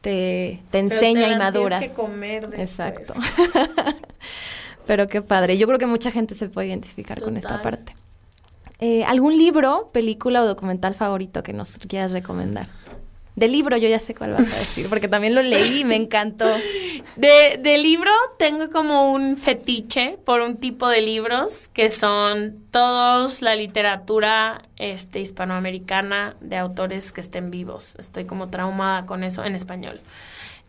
te, 0.02 0.60
enseña 0.74 1.30
y 1.30 1.38
madura. 1.38 1.80
que 1.80 1.94
comer 1.94 2.50
Exacto. 2.58 3.14
Pero 4.86 5.08
qué 5.08 5.22
padre. 5.22 5.58
Yo 5.58 5.68
creo 5.68 5.80
que 5.80 5.86
mucha 5.86 6.12
gente 6.12 6.34
se 6.34 6.48
puede 6.48 6.68
identificar 6.68 7.22
con 7.22 7.36
esta 7.36 7.62
parte. 7.62 7.94
Eh, 8.80 9.04
¿Algún 9.06 9.38
libro, 9.38 9.90
película 9.92 10.44
o 10.44 10.46
documental 10.46 10.94
favorito 10.94 11.44
que 11.44 11.52
nos 11.52 11.78
quieras 11.78 12.12
recomendar? 12.12 12.68
De 13.38 13.48
libro 13.48 13.78
yo 13.78 13.88
ya 13.88 14.00
sé 14.00 14.16
cuál 14.16 14.34
vas 14.34 14.52
a 14.52 14.60
decir, 14.60 14.90
porque 14.90 15.08
también 15.08 15.36
lo 15.36 15.44
leí 15.44 15.82
y 15.82 15.86
me 15.86 15.96
encantó. 15.96 16.48
De, 17.16 17.60
de, 17.62 17.78
libro 17.78 18.12
tengo 18.40 18.72
como 18.72 19.12
un 19.14 19.38
fetiche 19.38 20.18
por 20.26 20.42
un 20.42 20.58
tipo 20.58 20.90
de 20.90 21.02
libros 21.02 21.68
que 21.68 21.92
son 21.92 22.58
todos 22.72 23.44
la 23.44 23.56
literatura 23.56 24.64
este, 24.78 25.20
hispanoamericana 25.20 26.36
de 26.42 26.58
autores 26.58 27.12
que 27.12 27.22
estén 27.22 27.52
vivos. 27.52 27.96
Estoy 28.00 28.26
como 28.26 28.50
traumada 28.50 29.06
con 29.06 29.24
eso 29.24 29.46
en 29.46 29.54
español. 29.54 30.02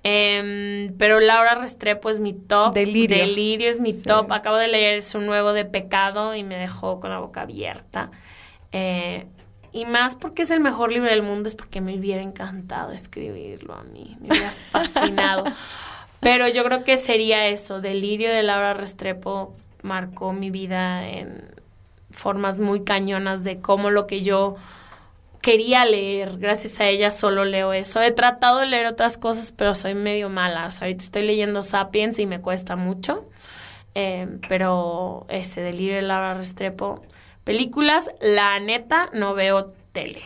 Eh, 0.05 0.93
pero 0.99 1.21
Laura 1.21 1.55
Restrepo 1.55 2.11
es 2.11 2.21
mi 2.21 2.35
top. 2.35 2.75
Delirio. 2.75 3.17
Delirio 3.17 3.71
es 3.71 3.81
mi 3.81 3.95
top. 3.95 4.31
Acabo 4.31 4.59
de 4.59 4.69
leer 4.69 5.03
su 5.03 5.21
nuevo 5.23 5.55
de 5.55 5.65
Pecado 5.65 6.35
y 6.35 6.43
me 6.45 6.59
dejó 6.59 7.01
con 7.01 7.11
la 7.11 7.19
boca 7.19 7.43
abierta. 7.43 8.11
Eh, 8.73 9.27
y 9.79 9.85
más 9.85 10.17
porque 10.17 10.43
es 10.43 10.51
el 10.51 10.59
mejor 10.59 10.91
libro 10.91 11.09
del 11.09 11.23
mundo, 11.23 11.49
es 11.49 11.55
porque 11.55 11.81
me 11.81 11.97
hubiera 11.97 12.21
encantado 12.21 12.91
escribirlo 12.91 13.75
a 13.75 13.85
mí, 13.85 14.17
me 14.21 14.31
hubiera 14.31 14.51
fascinado. 14.71 15.45
Pero 16.19 16.49
yo 16.49 16.65
creo 16.65 16.83
que 16.83 16.97
sería 16.97 17.47
eso, 17.47 17.81
Delirio 17.81 18.29
de 18.29 18.43
Laura 18.43 18.75
Restrepo 18.75 19.55
marcó 19.83 20.33
mi 20.33 20.51
vida 20.51 21.09
en 21.09 21.45
formas 22.11 22.59
muy 22.59 22.83
cañonas 22.83 23.45
de 23.45 23.61
cómo 23.61 23.91
lo 23.91 24.09
que 24.09 24.23
yo 24.23 24.57
quería 25.41 25.85
leer, 25.85 26.39
gracias 26.39 26.81
a 26.81 26.89
ella 26.89 27.13
solo 27.13 27.45
leo 27.45 27.73
eso. 27.73 28.03
He 28.03 28.11
tratado 28.11 28.59
de 28.59 28.67
leer 28.67 28.87
otras 28.87 29.17
cosas, 29.17 29.53
pero 29.53 29.77
soy 29.77 29.95
medio 29.95 30.29
mala. 30.29 30.67
O 30.67 30.73
sea, 30.73 30.87
ahorita 30.87 31.05
estoy 31.05 31.23
leyendo 31.23 31.63
Sapiens 31.63 32.19
y 32.19 32.27
me 32.27 32.41
cuesta 32.41 32.75
mucho. 32.75 33.29
Eh, 33.95 34.27
pero 34.49 35.25
ese 35.29 35.61
Delirio 35.61 35.95
de 35.95 36.03
Laura 36.03 36.35
Restrepo 36.35 37.01
Películas, 37.49 38.11
la 38.21 38.61
neta, 38.61 39.09
no 39.15 39.33
veo 39.33 39.73
tele. 39.95 40.21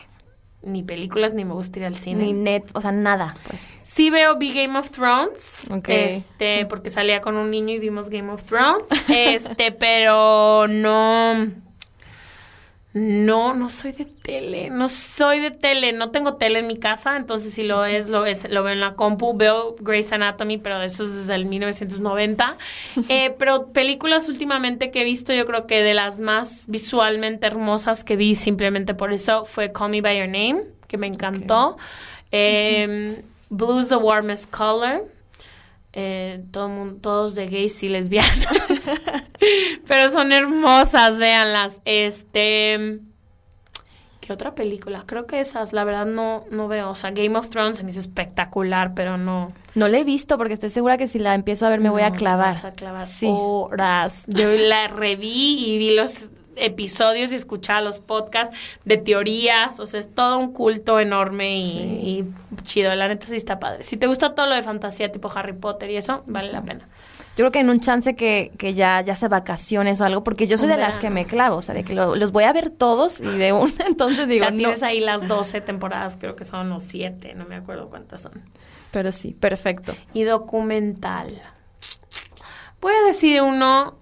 Ni 0.61 0.83
películas, 0.83 1.35
ni 1.35 1.45
me 1.45 1.55
gusta 1.55 1.79
ir 1.79 1.85
al 1.85 1.95
cine. 1.95 2.25
Ni 2.25 2.33
net, 2.33 2.65
o 2.73 2.81
sea, 2.81 2.91
nada, 2.91 3.37
pues. 3.49 3.73
Sí 3.85 4.11
veo 4.11 4.39
Big 4.39 4.57
Game 4.57 4.77
of 4.77 4.91
Thrones. 4.91 5.69
Este, 5.87 6.67
porque 6.67 6.91
salía 6.91 7.21
con 7.21 7.37
un 7.37 7.53
niño 7.53 7.75
y 7.75 7.79
vimos 7.79 8.11
Game 8.11 8.29
of 8.33 8.43
Thrones. 8.43 8.87
Este, 9.09 9.71
pero 9.71 10.67
no 10.67 11.47
no, 12.95 13.55
no 13.55 13.71
soy 13.71 13.93
de 13.93 14.05
tele, 14.05 14.69
no 14.69 14.91
soy 14.91 15.41
de 15.41 15.51
tele, 15.51 15.93
no 15.93 16.11
tengo 16.11 16.35
tele 16.35 16.59
en 16.59 16.67
mi 16.67 16.77
casa, 16.77 17.17
entonces 17.17 17.55
si 17.55 17.63
lo 17.63 17.87
es, 17.87 18.11
lo 18.11 18.27
es, 18.27 18.51
lo 18.51 18.63
veo 18.63 18.75
en 18.75 18.81
la 18.81 18.95
compu, 18.97 19.35
veo 19.35 19.77
Grey's 19.81 20.13
Anatomy, 20.13 20.59
pero 20.59 20.83
eso 20.83 21.05
es 21.05 21.15
desde 21.15 21.35
el 21.35 21.47
1990. 21.47 22.57
Eh, 23.09 23.35
pero 23.39 23.73
películas 23.73 24.29
últimamente 24.29 24.91
que 24.91 25.01
he 25.01 25.05
visto, 25.05 25.33
yo 25.33 25.45
creo 25.45 25.67
que 25.67 25.83
de 25.83 25.95
las 25.95 26.21
más 26.21 26.65
visualmente 26.69 27.47
hermosas 27.47 28.05
que 28.05 28.17
vi 28.17 28.35
simplemente 28.35 28.95
por 28.95 29.13
eso 29.13 29.45
fue 29.45 29.73
Call 29.73 29.91
Me 29.91 30.01
By 30.01 30.19
Your 30.19 30.29
Name, 30.29 30.63
que 30.87 30.99
me 30.99 31.07
encantó. 31.07 31.77
Eh, 32.31 33.21
Blue's 33.51 33.89
the 33.89 33.97
Warmest 33.97 34.51
Color 34.51 35.03
eh, 35.93 36.45
todo 36.51 36.71
todos 37.01 37.35
de 37.35 37.47
gays 37.47 37.83
y 37.83 37.89
lesbianas. 37.89 38.39
Pero 39.89 40.09
son 40.09 40.33
hermosas, 40.33 41.19
véanlas. 41.19 41.81
Este. 41.85 43.01
¿Qué 44.21 44.33
otra 44.33 44.55
película? 44.55 45.03
Creo 45.05 45.27
que 45.27 45.41
esas, 45.41 45.73
la 45.73 45.83
verdad 45.83 46.07
no, 46.07 46.45
no 46.51 46.69
veo. 46.69 46.91
O 46.91 46.95
sea, 46.95 47.11
Game 47.11 47.37
of 47.37 47.51
Thrones 47.51 47.77
se 47.77 47.83
me 47.83 47.91
hizo 47.91 47.99
espectacular, 47.99 48.95
pero 48.95 49.19
no. 49.19 49.49
No 49.75 49.89
la 49.89 49.99
he 49.99 50.05
visto 50.05 50.39
porque 50.39 50.55
estoy 50.55 50.71
segura 50.71 50.97
que 50.97 51.09
si 51.09 51.19
la 51.19 51.35
empiezo 51.35 51.67
a 51.67 51.71
ver 51.71 51.81
me 51.81 51.91
voy 51.91 52.03
a 52.03 52.13
te 52.13 52.19
clavar. 52.19 52.51
vas 52.55 52.65
a 52.65 52.71
clavar 52.73 53.07
Sí. 53.07 53.27
horas. 53.29 54.23
Yo 54.29 54.49
la 54.53 54.87
reví 54.87 55.65
y 55.67 55.77
vi 55.77 55.97
los 55.97 56.31
episodios 56.57 57.33
y 57.33 57.37
escuchaba 57.37 57.81
los 57.81 58.01
podcasts 58.01 58.57
de 58.85 58.97
teorías. 58.99 59.81
O 59.81 59.87
sea, 59.87 60.01
es 60.01 60.15
todo 60.15 60.39
un 60.39 60.53
culto 60.53 61.01
enorme 61.01 61.59
y, 61.59 61.71
y 61.71 62.25
chido. 62.63 62.95
La 62.95 63.09
neta 63.09 63.27
sí 63.27 63.37
está 63.37 63.59
padre. 63.59 63.85
Si 63.85 63.97
te 63.97 64.07
gusta 64.07 64.35
todo 64.35 64.47
lo 64.47 64.55
de 64.55 64.63
fantasía 64.63 65.11
tipo 65.13 65.31
Harry 65.35 65.53
Potter 65.55 65.91
y 65.91 65.97
eso, 65.97 66.23
vale 66.27 66.53
la 66.53 66.63
pena. 66.63 66.89
Yo 67.35 67.37
creo 67.45 67.51
que 67.53 67.61
en 67.61 67.71
un 67.71 67.81
chance 67.81 68.15
que, 68.15 68.53
que 68.59 68.75
ya, 68.75 69.01
ya 69.01 69.15
sea 69.15 69.31
vacaciones 69.31 70.03
o 70.03 70.05
algo, 70.05 70.23
porque 70.23 70.47
yo 70.47 70.59
soy 70.59 70.69
de 70.69 70.77
las 70.77 70.99
que 70.99 71.09
me 71.09 71.25
clavo, 71.25 71.57
o 71.57 71.63
sea, 71.63 71.75
de 71.75 71.83
que 71.83 71.95
lo- 71.95 72.15
los 72.15 72.31
voy 72.31 72.45
a 72.45 72.53
ver 72.53 72.69
todos 72.69 73.21
y 73.21 73.25
de 73.25 73.55
una, 73.55 73.73
entonces 73.87 74.29
digo, 74.29 74.45
Ya 74.45 74.51
no. 74.51 74.59
tienes 74.59 74.83
ahí 74.83 75.01
las 75.01 75.27
12 75.27 75.63
temporadas, 75.63 76.19
creo 76.21 76.37
que 76.37 76.45
son 76.45 76.71
o 76.73 76.79
7, 76.79 77.33
no 77.35 77.47
me 77.47 77.55
acuerdo 77.57 77.89
cuántas 77.89 78.21
son. 78.21 78.33
Pero 78.91 79.13
sí, 79.13 79.33
perfecto. 79.33 79.95
Y 80.13 80.25
documental. 80.25 81.41
Voy 82.83 82.93
a 82.93 83.07
decir 83.07 83.41
uno. 83.41 83.97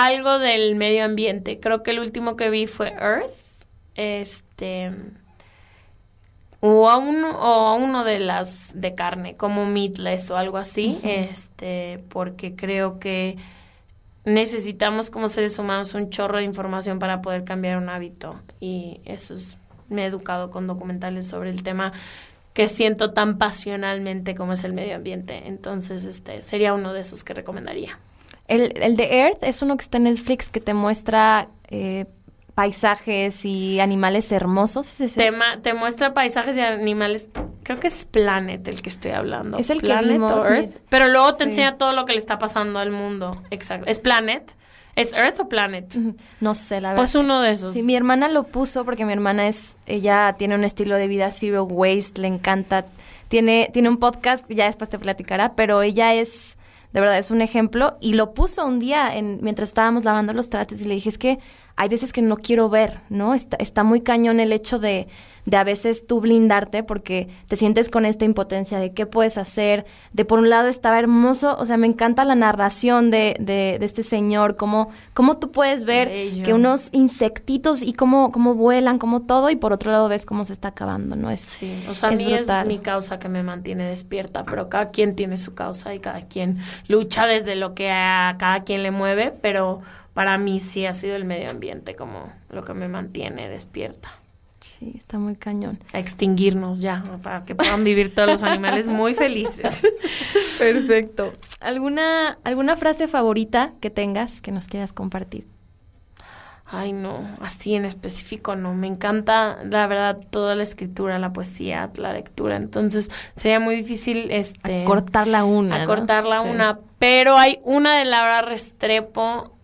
Algo 0.00 0.38
del 0.38 0.76
medio 0.76 1.04
ambiente. 1.04 1.60
Creo 1.60 1.82
que 1.82 1.90
el 1.90 1.98
último 1.98 2.34
que 2.34 2.48
vi 2.48 2.66
fue 2.66 2.88
Earth. 2.88 3.66
Este. 3.94 4.92
O 6.60 6.88
a 6.88 6.96
uno, 6.96 7.38
o 7.38 7.66
a 7.66 7.74
uno 7.74 8.02
de 8.02 8.18
las 8.18 8.72
de 8.80 8.94
carne, 8.94 9.36
como 9.36 9.66
Meatless 9.66 10.30
o 10.30 10.38
algo 10.38 10.56
así. 10.56 10.98
Este. 11.02 12.02
Porque 12.08 12.56
creo 12.56 12.98
que 12.98 13.36
necesitamos 14.24 15.10
como 15.10 15.28
seres 15.28 15.58
humanos 15.58 15.92
un 15.92 16.08
chorro 16.08 16.38
de 16.38 16.44
información 16.44 16.98
para 16.98 17.20
poder 17.20 17.44
cambiar 17.44 17.76
un 17.76 17.90
hábito. 17.90 18.40
Y 18.58 19.02
eso 19.04 19.34
es. 19.34 19.60
Me 19.90 20.04
he 20.04 20.06
educado 20.06 20.48
con 20.48 20.66
documentales 20.66 21.26
sobre 21.26 21.50
el 21.50 21.62
tema 21.62 21.92
que 22.54 22.68
siento 22.68 23.12
tan 23.12 23.36
pasionalmente 23.36 24.34
como 24.34 24.54
es 24.54 24.64
el 24.64 24.72
medio 24.72 24.96
ambiente. 24.96 25.42
Entonces, 25.44 26.06
este 26.06 26.40
sería 26.40 26.72
uno 26.72 26.94
de 26.94 27.00
esos 27.00 27.22
que 27.22 27.34
recomendaría. 27.34 27.98
El, 28.50 28.72
el 28.82 28.96
de 28.96 29.20
Earth 29.20 29.42
es 29.42 29.62
uno 29.62 29.76
que 29.76 29.82
está 29.82 29.98
en 29.98 30.04
Netflix 30.04 30.50
que 30.50 30.60
te 30.60 30.74
muestra 30.74 31.48
eh, 31.68 32.06
paisajes 32.54 33.44
y 33.44 33.80
animales 33.80 34.30
hermosos. 34.32 34.98
Te, 35.16 35.72
muestra 35.72 36.12
paisajes 36.12 36.56
y 36.56 36.60
animales. 36.60 37.30
Creo 37.62 37.78
que 37.78 37.86
es 37.86 38.04
Planet 38.04 38.66
el 38.68 38.82
que 38.82 38.88
estoy 38.88 39.12
hablando. 39.12 39.56
Es 39.56 39.70
el 39.70 39.80
que 39.80 39.86
Planet 39.86 40.10
vimos, 40.10 40.44
o 40.44 40.48
Earth. 40.48 40.78
Pero 40.88 41.08
luego 41.08 41.32
te 41.34 41.44
Sí. 41.44 41.50
enseña 41.50 41.78
todo 41.78 41.92
lo 41.92 42.04
que 42.04 42.12
le 42.12 42.18
está 42.18 42.38
pasando 42.38 42.78
al 42.80 42.90
mundo. 42.90 43.40
Exacto. 43.50 43.86
¿Es 43.88 43.98
Planet? 44.00 44.52
¿Es 44.96 45.14
Earth 45.14 45.40
o 45.40 45.48
Planet? 45.48 45.94
No 46.40 46.54
sé, 46.54 46.80
la 46.80 46.88
verdad. 46.90 47.00
Pues 47.02 47.14
uno 47.14 47.40
de 47.40 47.52
esos. 47.52 47.74
Sí, 47.74 47.82
mi 47.82 47.94
hermana 47.94 48.28
lo 48.28 48.42
puso 48.42 48.84
porque 48.84 49.04
mi 49.04 49.12
hermana 49.12 49.46
es, 49.48 49.76
ella 49.86 50.34
tiene 50.36 50.56
un 50.56 50.64
estilo 50.64 50.96
de 50.96 51.06
vida 51.06 51.30
zero 51.30 51.64
waste, 51.64 52.20
le 52.20 52.26
encanta, 52.28 52.84
tiene, 53.28 53.70
tiene 53.72 53.88
un 53.88 53.98
podcast, 53.98 54.44
ya 54.50 54.66
después 54.66 54.90
te 54.90 54.98
platicará, 54.98 55.54
pero 55.54 55.80
ella 55.82 56.12
es, 56.14 56.58
de 56.92 57.00
verdad, 57.00 57.18
es 57.18 57.30
un 57.30 57.42
ejemplo. 57.42 57.96
Y 58.00 58.14
lo 58.14 58.34
puso 58.34 58.66
un 58.66 58.78
día 58.78 59.14
en, 59.16 59.38
mientras 59.42 59.68
estábamos 59.68 60.04
lavando 60.04 60.32
los 60.32 60.50
trastes 60.50 60.82
y 60.82 60.86
le 60.86 60.94
dije, 60.94 61.08
es 61.08 61.18
que 61.18 61.38
hay 61.80 61.88
veces 61.88 62.12
que 62.12 62.20
no 62.20 62.36
quiero 62.36 62.68
ver, 62.68 62.98
¿no? 63.08 63.32
Está, 63.32 63.56
está 63.58 63.84
muy 63.84 64.02
cañón 64.02 64.38
el 64.38 64.52
hecho 64.52 64.78
de, 64.78 65.08
de 65.46 65.56
a 65.56 65.64
veces 65.64 66.06
tú 66.06 66.20
blindarte 66.20 66.82
porque 66.82 67.28
te 67.48 67.56
sientes 67.56 67.88
con 67.88 68.04
esta 68.04 68.26
impotencia 68.26 68.78
de 68.78 68.92
qué 68.92 69.06
puedes 69.06 69.38
hacer, 69.38 69.86
de 70.12 70.26
por 70.26 70.40
un 70.40 70.50
lado 70.50 70.68
estaba 70.68 70.98
hermoso, 70.98 71.56
o 71.58 71.64
sea, 71.64 71.78
me 71.78 71.86
encanta 71.86 72.26
la 72.26 72.34
narración 72.34 73.10
de, 73.10 73.34
de, 73.40 73.78
de 73.80 73.86
este 73.86 74.02
señor, 74.02 74.56
cómo, 74.56 74.90
cómo 75.14 75.38
tú 75.38 75.52
puedes 75.52 75.86
ver 75.86 76.08
Bello. 76.10 76.44
que 76.44 76.52
unos 76.52 76.90
insectitos 76.92 77.82
y 77.82 77.94
cómo, 77.94 78.30
cómo 78.30 78.54
vuelan, 78.54 78.98
cómo 78.98 79.22
todo, 79.22 79.48
y 79.48 79.56
por 79.56 79.72
otro 79.72 79.90
lado 79.90 80.10
ves 80.10 80.26
cómo 80.26 80.44
se 80.44 80.52
está 80.52 80.68
acabando, 80.68 81.16
¿no? 81.16 81.30
Es, 81.30 81.40
Sí, 81.40 81.82
o 81.88 81.94
sea, 81.94 82.10
a 82.10 82.12
es 82.12 82.22
mí 82.22 82.30
es 82.34 82.46
mi 82.66 82.78
causa 82.78 83.18
que 83.18 83.30
me 83.30 83.42
mantiene 83.42 83.84
despierta, 83.88 84.44
pero 84.44 84.68
cada 84.68 84.90
quien 84.90 85.16
tiene 85.16 85.38
su 85.38 85.54
causa 85.54 85.94
y 85.94 85.98
cada 85.98 86.20
quien 86.20 86.58
lucha 86.88 87.24
desde 87.26 87.56
lo 87.56 87.74
que 87.74 87.90
a 87.90 88.36
cada 88.38 88.64
quien 88.64 88.82
le 88.82 88.90
mueve, 88.90 89.32
pero 89.40 89.80
para 90.14 90.38
mí 90.38 90.60
sí 90.60 90.86
ha 90.86 90.94
sido 90.94 91.16
el 91.16 91.24
medio 91.24 91.50
ambiente 91.50 91.94
como 91.96 92.32
lo 92.50 92.62
que 92.62 92.74
me 92.74 92.88
mantiene 92.88 93.48
despierta. 93.48 94.10
Sí, 94.60 94.92
está 94.94 95.18
muy 95.18 95.36
cañón. 95.36 95.78
A 95.94 95.98
extinguirnos 95.98 96.82
ya, 96.82 97.02
para 97.22 97.44
que 97.46 97.54
puedan 97.54 97.82
vivir 97.82 98.14
todos 98.14 98.28
los 98.28 98.42
animales 98.42 98.88
muy 98.88 99.14
felices. 99.14 99.86
Perfecto. 100.58 101.32
¿Alguna, 101.60 102.38
¿Alguna 102.44 102.76
frase 102.76 103.08
favorita 103.08 103.72
que 103.80 103.88
tengas 103.88 104.42
que 104.42 104.52
nos 104.52 104.66
quieras 104.68 104.92
compartir? 104.92 105.46
Ay, 106.72 106.92
no, 106.92 107.24
así 107.40 107.74
en 107.74 107.84
específico 107.84 108.54
no. 108.54 108.74
Me 108.74 108.86
encanta, 108.86 109.58
la 109.64 109.86
verdad, 109.88 110.18
toda 110.30 110.54
la 110.54 110.62
escritura, 110.62 111.18
la 111.18 111.32
poesía, 111.32 111.90
la 111.96 112.12
lectura. 112.12 112.56
Entonces 112.56 113.10
sería 113.34 113.58
muy 113.58 113.74
difícil 113.76 114.30
este 114.30 114.84
Cortarla 114.84 115.42
una. 115.44 115.76
a 115.76 115.78
¿no? 115.80 115.86
cortarla 115.86 116.42
Sí. 116.42 116.48
una. 116.48 116.78
Pero 116.98 117.38
hay 117.38 117.58
una 117.64 117.98
de 117.98 118.04
Laura 118.04 118.42
Restrepo 118.42 119.56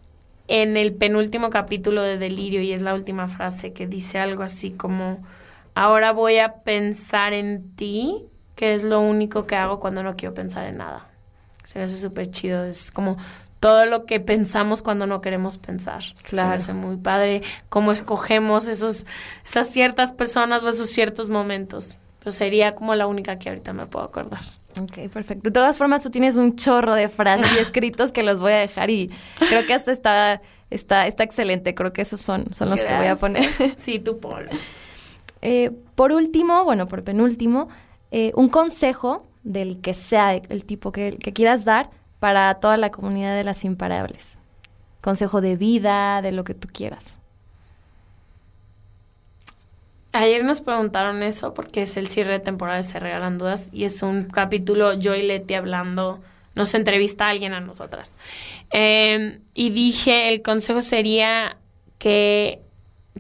en 0.49 0.77
el 0.77 0.95
penúltimo 0.95 1.51
capítulo 1.51 2.03
de 2.03 2.19
Delirio 2.19 2.61
y 2.63 2.73
es 2.73 2.83
la 2.83 2.95
última 2.95 3.29
frase 3.29 3.73
que 3.73 3.87
dice 3.87 4.19
algo 4.19 4.43
así 4.43 4.71
como, 4.71 5.25
ahora 5.75 6.13
voy 6.13 6.39
a 6.39 6.55
pensar 6.63 7.33
en 7.33 7.75
ti, 7.75 8.25
que 8.55 8.75
es 8.75 8.85
lo 8.85 9.01
único 9.01 9.47
que 9.47 9.57
hago 9.57 9.81
cuando 9.81 10.03
no 10.03 10.17
quiero 10.17 10.35
pensar 10.35 10.67
en 10.67 10.79
nada. 10.79 11.09
Se 11.63 11.79
me 11.79 11.85
hace 11.85 11.97
súper 11.97 12.31
chido, 12.31 12.65
es 12.65 12.91
como 12.91 13.17
todo 13.61 13.87
lo 13.87 14.05
que 14.07 14.21
pensamos 14.21 14.83
cuando 14.83 15.07
no 15.07 15.21
queremos 15.21 15.59
pensar. 15.59 16.03
Se 16.03 16.15
Claro. 16.23 16.51
me 16.51 16.55
hace 16.57 16.73
muy 16.73 16.97
padre 16.97 17.43
cómo 17.69 17.91
escogemos 17.91 18.69
esos, 18.69 19.07
esas 19.45 19.69
ciertas 19.69 20.13
personas 20.13 20.63
o 20.63 20.69
esos 20.69 20.89
ciertos 20.89 21.29
momentos. 21.31 21.99
Pues 22.23 22.37
sería 22.37 22.75
como 22.75 22.95
la 22.95 23.07
única 23.07 23.39
que 23.39 23.49
ahorita 23.49 23.73
me 23.73 23.87
puedo 23.87 24.05
acordar. 24.05 24.41
Ok, 24.81 25.09
perfecto. 25.11 25.49
De 25.49 25.51
todas 25.51 25.79
formas, 25.79 26.03
tú 26.03 26.11
tienes 26.11 26.37
un 26.37 26.57
chorro 26.57 26.95
de 26.95 27.09
frases 27.09 27.53
y 27.55 27.59
escritos 27.59 28.13
que 28.13 28.23
los 28.23 28.41
voy 28.41 28.53
a 28.53 28.59
dejar 28.59 28.91
y 28.91 29.11
creo 29.39 29.67
que 29.67 29.75
hasta 29.75 29.93
está, 29.93 30.43
está, 30.71 31.07
está 31.07 31.23
excelente. 31.23 31.75
Creo 31.75 31.93
que 31.93 32.03
esos 32.03 32.21
son, 32.21 32.47
son 32.53 32.71
los 32.71 32.83
que 32.83 32.95
voy 32.95 33.07
a 33.07 33.17
poner. 33.17 33.49
Sí, 33.77 33.99
tú 33.99 34.19
ponlos. 34.19 34.79
Eh, 35.43 35.71
por 35.95 36.13
último, 36.13 36.65
bueno, 36.65 36.87
por 36.87 37.05
penúltimo, 37.05 37.69
eh, 38.11 38.33
un 38.35 38.49
consejo 38.49 39.27
del 39.43 39.81
que 39.81 39.95
sea 39.95 40.35
el 40.35 40.65
tipo 40.65 40.93
que, 40.93 41.17
que 41.17 41.33
quieras 41.33 41.65
dar 41.65 41.91
para 42.21 42.55
toda 42.55 42.77
la 42.77 42.91
comunidad 42.91 43.37
de 43.37 43.45
las 43.45 43.65
imparables. 43.65 44.39
Consejo 45.01 45.41
de 45.41 45.57
vida, 45.57 46.21
de 46.23 46.33
lo 46.33 46.45
que 46.45 46.55
tú 46.55 46.69
quieras. 46.73 47.19
Ayer 50.17 50.45
nos 50.45 50.63
preguntaron 50.63 51.23
eso 51.23 51.53
porque 51.53 51.83
es 51.83 51.99
el 51.99 52.07
cierre 52.07 52.33
de 52.33 52.41
temporada 52.41 52.79
de 52.79 52.83
Se 52.83 52.99
Regalan 52.99 53.37
Dudas 53.37 53.69
y 53.75 53.85
es 53.85 54.03
un 54.03 54.25
capítulo 54.25 54.95
yo 54.95 55.15
y 55.15 55.21
Leti 55.21 55.53
hablando, 55.53 56.23
nos 56.55 56.73
entrevista 56.73 57.27
a 57.27 57.31
alguien 57.31 57.53
a 57.53 57.61
nosotras. 57.61 58.15
Eh, 58.73 59.41
y 59.53 59.71
dije, 59.71 60.31
el 60.31 60.41
consejo 60.41 60.81
sería 60.81 61.59
que 61.99 62.63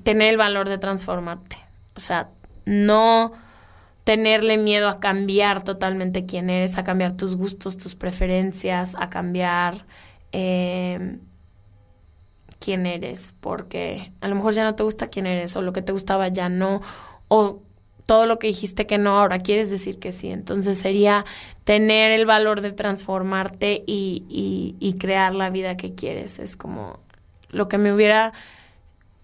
tener 0.05 0.31
el 0.31 0.39
valor 0.39 0.71
de 0.71 0.79
transformarte. 0.79 1.59
O 1.97 2.01
sea, 2.01 2.31
no 2.65 3.33
tenerle 4.05 4.57
miedo 4.57 4.89
a 4.89 4.99
cambiar 4.99 5.65
totalmente 5.65 6.25
quién 6.25 6.49
eres, 6.49 6.79
a 6.79 6.85
cambiar 6.85 7.15
tus 7.15 7.37
gustos, 7.37 7.77
tus 7.77 7.95
preferencias, 7.95 8.95
a 8.99 9.11
cambiar 9.11 9.85
eh, 10.33 11.19
quién 12.67 12.85
eres, 12.85 13.33
porque 13.39 14.11
a 14.21 14.27
lo 14.27 14.35
mejor 14.35 14.53
ya 14.53 14.64
no 14.64 14.75
te 14.75 14.83
gusta 14.83 15.07
quién 15.07 15.25
eres, 15.27 15.55
o 15.55 15.62
lo 15.62 15.73
que 15.73 15.83
te 15.83 15.93
gustaba 15.93 16.27
ya 16.27 16.49
no, 16.49 16.83
o 17.29 17.62
todo 18.07 18.27
lo 18.27 18.41
que 18.41 18.49
dijiste 18.49 18.89
que 18.89 18.99
no, 18.99 19.21
ahora 19.21 19.39
quieres 19.39 19.71
decir 19.71 20.01
que 20.01 20.11
sí. 20.11 20.31
Entonces 20.31 20.77
sería 20.77 21.25
tener 21.62 22.11
el 22.11 22.27
valor 22.27 22.62
de 22.62 22.73
transformarte 22.73 23.85
y, 23.87 24.25
y, 24.29 24.75
y 24.81 24.99
crear 24.99 25.33
la 25.37 25.49
vida 25.49 25.77
que 25.77 25.95
quieres. 25.95 26.41
Es 26.41 26.57
como 26.57 26.99
lo 27.51 27.69
que 27.69 27.79
me 27.79 27.93
hubiera 27.93 28.33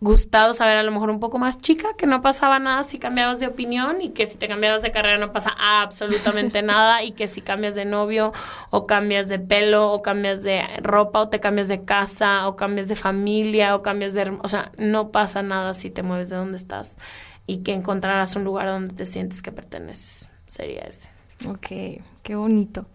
gustado 0.02 0.52
saber 0.52 0.76
a 0.76 0.82
lo 0.82 0.90
mejor 0.90 1.10
un 1.10 1.20
poco 1.20 1.38
más 1.38 1.58
chica, 1.58 1.94
que 1.96 2.06
no 2.06 2.22
pasaba 2.22 2.58
nada 2.58 2.82
si 2.82 2.98
cambiabas 2.98 3.38
de 3.38 3.46
opinión 3.46 4.02
y 4.02 4.10
que 4.10 4.26
si 4.26 4.36
te 4.36 4.48
cambiabas 4.48 4.82
de 4.82 4.90
carrera 4.90 5.16
no 5.16 5.32
pasa 5.32 5.54
absolutamente 5.56 6.60
nada 6.62 7.04
y 7.04 7.12
que 7.12 7.28
si 7.28 7.40
cambias 7.40 7.76
de 7.76 7.84
novio 7.84 8.32
o 8.70 8.88
cambias 8.88 9.28
de 9.28 9.38
pelo 9.38 9.92
o 9.92 10.02
cambias 10.02 10.42
de 10.42 10.64
ropa 10.82 11.20
o 11.20 11.28
te 11.28 11.38
cambias 11.38 11.68
de 11.68 11.84
casa 11.84 12.48
o 12.48 12.56
cambias 12.56 12.88
de 12.88 12.96
familia 12.96 13.76
o 13.76 13.82
cambias 13.82 14.12
de... 14.12 14.36
O 14.42 14.48
sea, 14.48 14.72
no 14.76 15.12
pasa 15.12 15.40
nada 15.42 15.72
si 15.72 15.88
te 15.88 16.02
mueves 16.02 16.28
de 16.28 16.36
donde 16.36 16.56
estás 16.56 16.98
y 17.46 17.58
que 17.58 17.72
encontrarás 17.72 18.34
un 18.34 18.42
lugar 18.42 18.66
donde 18.66 18.94
te 18.94 19.06
sientes 19.06 19.40
que 19.40 19.52
perteneces. 19.52 20.32
Sería 20.48 20.80
ese. 20.80 21.10
Ok, 21.48 22.02
qué 22.24 22.34
bonito. 22.34 22.86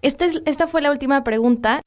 Esta, 0.00 0.24
es, 0.24 0.40
esta 0.46 0.66
fue 0.66 0.80
la 0.80 0.90
última 0.90 1.24
pregunta, 1.24 1.82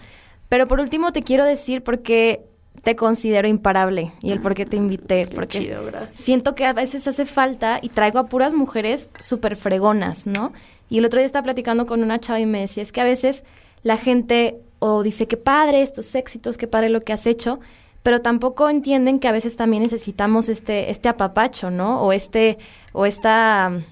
pero 0.49 0.67
por 0.67 0.79
último 0.79 1.11
te 1.11 1.23
quiero 1.23 1.45
decir 1.45 1.83
por 1.83 2.03
qué 2.03 2.45
te 2.85 2.95
considero 2.95 3.47
imparable 3.47 4.13
y 4.21 4.31
el 4.31 4.39
por 4.39 4.53
qué 4.53 4.63
te 4.63 4.77
invité. 4.77 5.25
Qué 5.25 5.35
porque 5.35 5.57
chido, 5.57 5.83
gracias. 5.85 6.19
siento 6.19 6.53
que 6.53 6.67
a 6.67 6.73
veces 6.73 7.07
hace 7.07 7.25
falta 7.25 7.79
y 7.81 7.89
traigo 7.89 8.19
a 8.19 8.27
puras 8.27 8.53
mujeres 8.53 9.09
súper 9.19 9.55
fregonas, 9.55 10.27
¿no? 10.27 10.53
Y 10.87 10.99
el 10.99 11.05
otro 11.05 11.17
día 11.17 11.25
estaba 11.25 11.45
platicando 11.45 11.87
con 11.87 12.03
una 12.03 12.19
chava 12.19 12.39
y 12.39 12.45
me 12.45 12.61
decía, 12.61 12.83
es 12.83 12.91
que 12.91 13.01
a 13.01 13.03
veces 13.03 13.43
la 13.81 13.97
gente 13.97 14.59
o 14.77 15.01
dice, 15.01 15.27
qué 15.27 15.35
padre 15.35 15.81
estos 15.81 16.13
éxitos, 16.13 16.59
qué 16.59 16.67
padre 16.67 16.89
lo 16.89 17.01
que 17.01 17.11
has 17.11 17.25
hecho, 17.25 17.59
pero 18.03 18.21
tampoco 18.21 18.69
entienden 18.69 19.19
que 19.19 19.27
a 19.27 19.31
veces 19.31 19.55
también 19.55 19.81
necesitamos 19.81 20.47
este, 20.47 20.91
este 20.91 21.09
apapacho, 21.09 21.71
¿no? 21.71 22.03
O 22.03 22.13
este, 22.13 22.59
o 22.93 23.07
esta 23.07 23.71
um, 23.71 23.83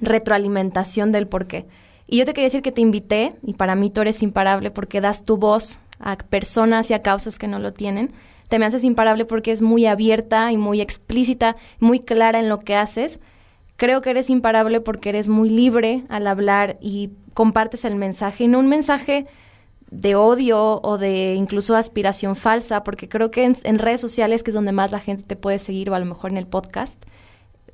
retroalimentación 0.00 1.12
del 1.12 1.28
por 1.28 1.46
qué. 1.46 1.64
Y 2.08 2.18
yo 2.18 2.24
te 2.24 2.34
quería 2.34 2.46
decir 2.46 2.62
que 2.62 2.72
te 2.72 2.80
invité, 2.80 3.36
y 3.42 3.54
para 3.54 3.76
mí 3.76 3.88
tú 3.88 4.00
eres 4.00 4.20
imparable 4.24 4.72
porque 4.72 5.00
das 5.00 5.24
tu 5.24 5.36
voz 5.36 5.78
a 5.98 6.16
personas 6.16 6.90
y 6.90 6.94
a 6.94 7.02
causas 7.02 7.38
que 7.38 7.48
no 7.48 7.58
lo 7.58 7.72
tienen. 7.72 8.12
Te 8.48 8.58
me 8.58 8.66
haces 8.66 8.84
imparable 8.84 9.24
porque 9.24 9.52
es 9.52 9.62
muy 9.62 9.86
abierta 9.86 10.52
y 10.52 10.56
muy 10.56 10.80
explícita, 10.80 11.56
muy 11.80 12.00
clara 12.00 12.38
en 12.38 12.48
lo 12.48 12.60
que 12.60 12.76
haces. 12.76 13.20
Creo 13.76 14.02
que 14.02 14.10
eres 14.10 14.30
imparable 14.30 14.80
porque 14.80 15.08
eres 15.08 15.28
muy 15.28 15.50
libre 15.50 16.04
al 16.08 16.26
hablar 16.26 16.78
y 16.80 17.10
compartes 17.34 17.84
el 17.84 17.96
mensaje, 17.96 18.44
y 18.44 18.48
no 18.48 18.58
un 18.58 18.68
mensaje 18.68 19.26
de 19.90 20.14
odio 20.14 20.80
o 20.82 20.98
de 20.98 21.34
incluso 21.34 21.76
aspiración 21.76 22.34
falsa, 22.34 22.82
porque 22.82 23.08
creo 23.08 23.30
que 23.30 23.44
en, 23.44 23.78
redes 23.78 24.00
sociales, 24.00 24.42
que 24.42 24.50
es 24.50 24.54
donde 24.54 24.72
más 24.72 24.90
la 24.90 25.00
gente 25.00 25.24
te 25.24 25.36
puede 25.36 25.58
seguir, 25.58 25.90
o 25.90 25.94
a 25.94 25.98
lo 25.98 26.06
mejor 26.06 26.30
en 26.30 26.38
el 26.38 26.46
podcast, 26.46 27.02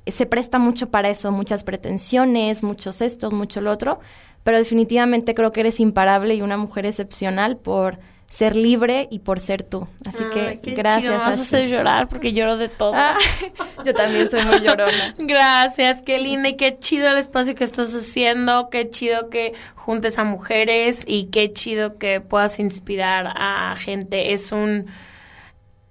se 0.05 0.25
presta 0.25 0.59
mucho 0.59 0.89
para 0.89 1.09
eso, 1.09 1.31
muchas 1.31 1.63
pretensiones, 1.63 2.61
muchos 2.61 3.01
estos, 3.01 3.31
mucho 3.31 3.61
lo 3.61 3.71
otro, 3.71 3.99
pero 4.43 4.57
definitivamente 4.57 5.33
creo 5.33 5.53
que 5.53 5.61
eres 5.61 5.79
imparable 5.79 6.35
y 6.35 6.41
una 6.41 6.57
mujer 6.57 6.85
excepcional 6.85 7.55
por 7.57 7.99
ser 8.33 8.55
libre 8.55 9.07
y 9.11 9.19
por 9.19 9.39
ser 9.39 9.61
tú. 9.61 9.87
Así 10.07 10.23
que 10.33 10.59
gracias. 10.71 11.03
Chido. 11.03 11.13
vas 11.19 11.37
a 11.37 11.41
hacer 11.41 11.67
llorar 11.67 12.07
porque 12.07 12.33
lloro 12.33 12.57
de 12.57 12.67
todo. 12.67 12.91
Ah, 12.95 13.15
yo 13.85 13.93
también 13.93 14.27
soy 14.27 14.43
muy 14.45 14.59
llorona. 14.59 15.13
gracias, 15.19 16.01
qué 16.01 16.17
linda 16.17 16.49
y 16.49 16.55
qué 16.55 16.79
chido 16.79 17.11
el 17.11 17.19
espacio 17.19 17.53
que 17.53 17.63
estás 17.63 17.93
haciendo, 17.93 18.71
qué 18.71 18.89
chido 18.89 19.29
que 19.29 19.53
juntes 19.75 20.17
a 20.17 20.23
mujeres 20.23 21.03
y 21.05 21.25
qué 21.25 21.51
chido 21.51 21.99
que 21.99 22.21
puedas 22.21 22.57
inspirar 22.57 23.31
a 23.35 23.75
gente. 23.75 24.33
Es 24.33 24.51
un 24.51 24.87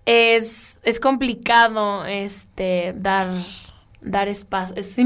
es, 0.04 0.80
es 0.82 0.98
complicado 0.98 2.06
este 2.06 2.92
dar 2.96 3.28
dar 4.00 4.26
espacio. 4.26 4.74
Es, 4.76 4.98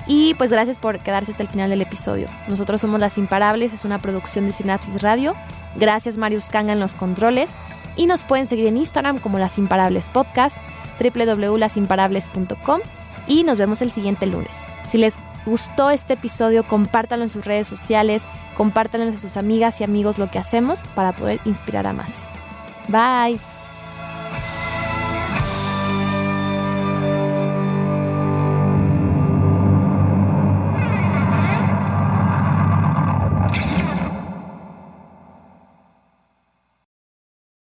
Y 0.07 0.35
pues 0.35 0.53
gracias 0.53 0.79
por 0.79 0.99
quedarse 1.01 1.31
hasta 1.31 1.43
el 1.43 1.49
final 1.49 1.71
del 1.71 1.81
episodio. 1.81 2.29
Nosotros 2.49 2.81
somos 2.81 3.01
Las 3.01 3.17
Imparables, 3.17 3.73
es 3.73 3.85
una 3.85 4.01
producción 4.01 4.47
de 4.47 4.53
Sinapsis 4.53 5.01
Radio. 5.01 5.35
Gracias 5.77 6.19
Marius 6.19 6.51
Kanga 6.51 6.75
en 6.75 6.81
los 6.81 6.95
controles. 6.95 7.57
Y 7.97 8.07
nos 8.07 8.25
pueden 8.25 8.47
seguir 8.47 8.67
en 8.67 8.77
Instagram 8.77 9.19
como 9.19 9.39
Las 9.39 9.57
Imparables 9.57 10.09
Podcast, 10.09 10.59
www.lasimparables.com 11.01 12.81
y 13.27 13.45
nos 13.45 13.59
vemos 13.59 13.83
el 13.83 13.91
siguiente 13.91 14.27
lunes. 14.27 14.61
Si 14.87 14.99
les 14.99 15.17
gustó 15.47 15.91
este 15.91 16.15
episodio, 16.15 16.65
compártanlo 16.65 17.25
en 17.25 17.29
sus 17.29 17.45
redes 17.45 17.67
sociales, 17.67 18.27
compártanlo 18.57 19.09
a 19.09 19.17
sus 19.17 19.37
amigas 19.37 19.81
y 19.81 19.85
amigos 19.85 20.19
lo 20.19 20.31
que 20.31 20.39
hacemos 20.39 20.83
para 20.95 21.13
poder 21.13 21.41
inspirar 21.45 21.87
a 21.87 21.93
más. 21.93 22.25
Bye. 22.89 23.54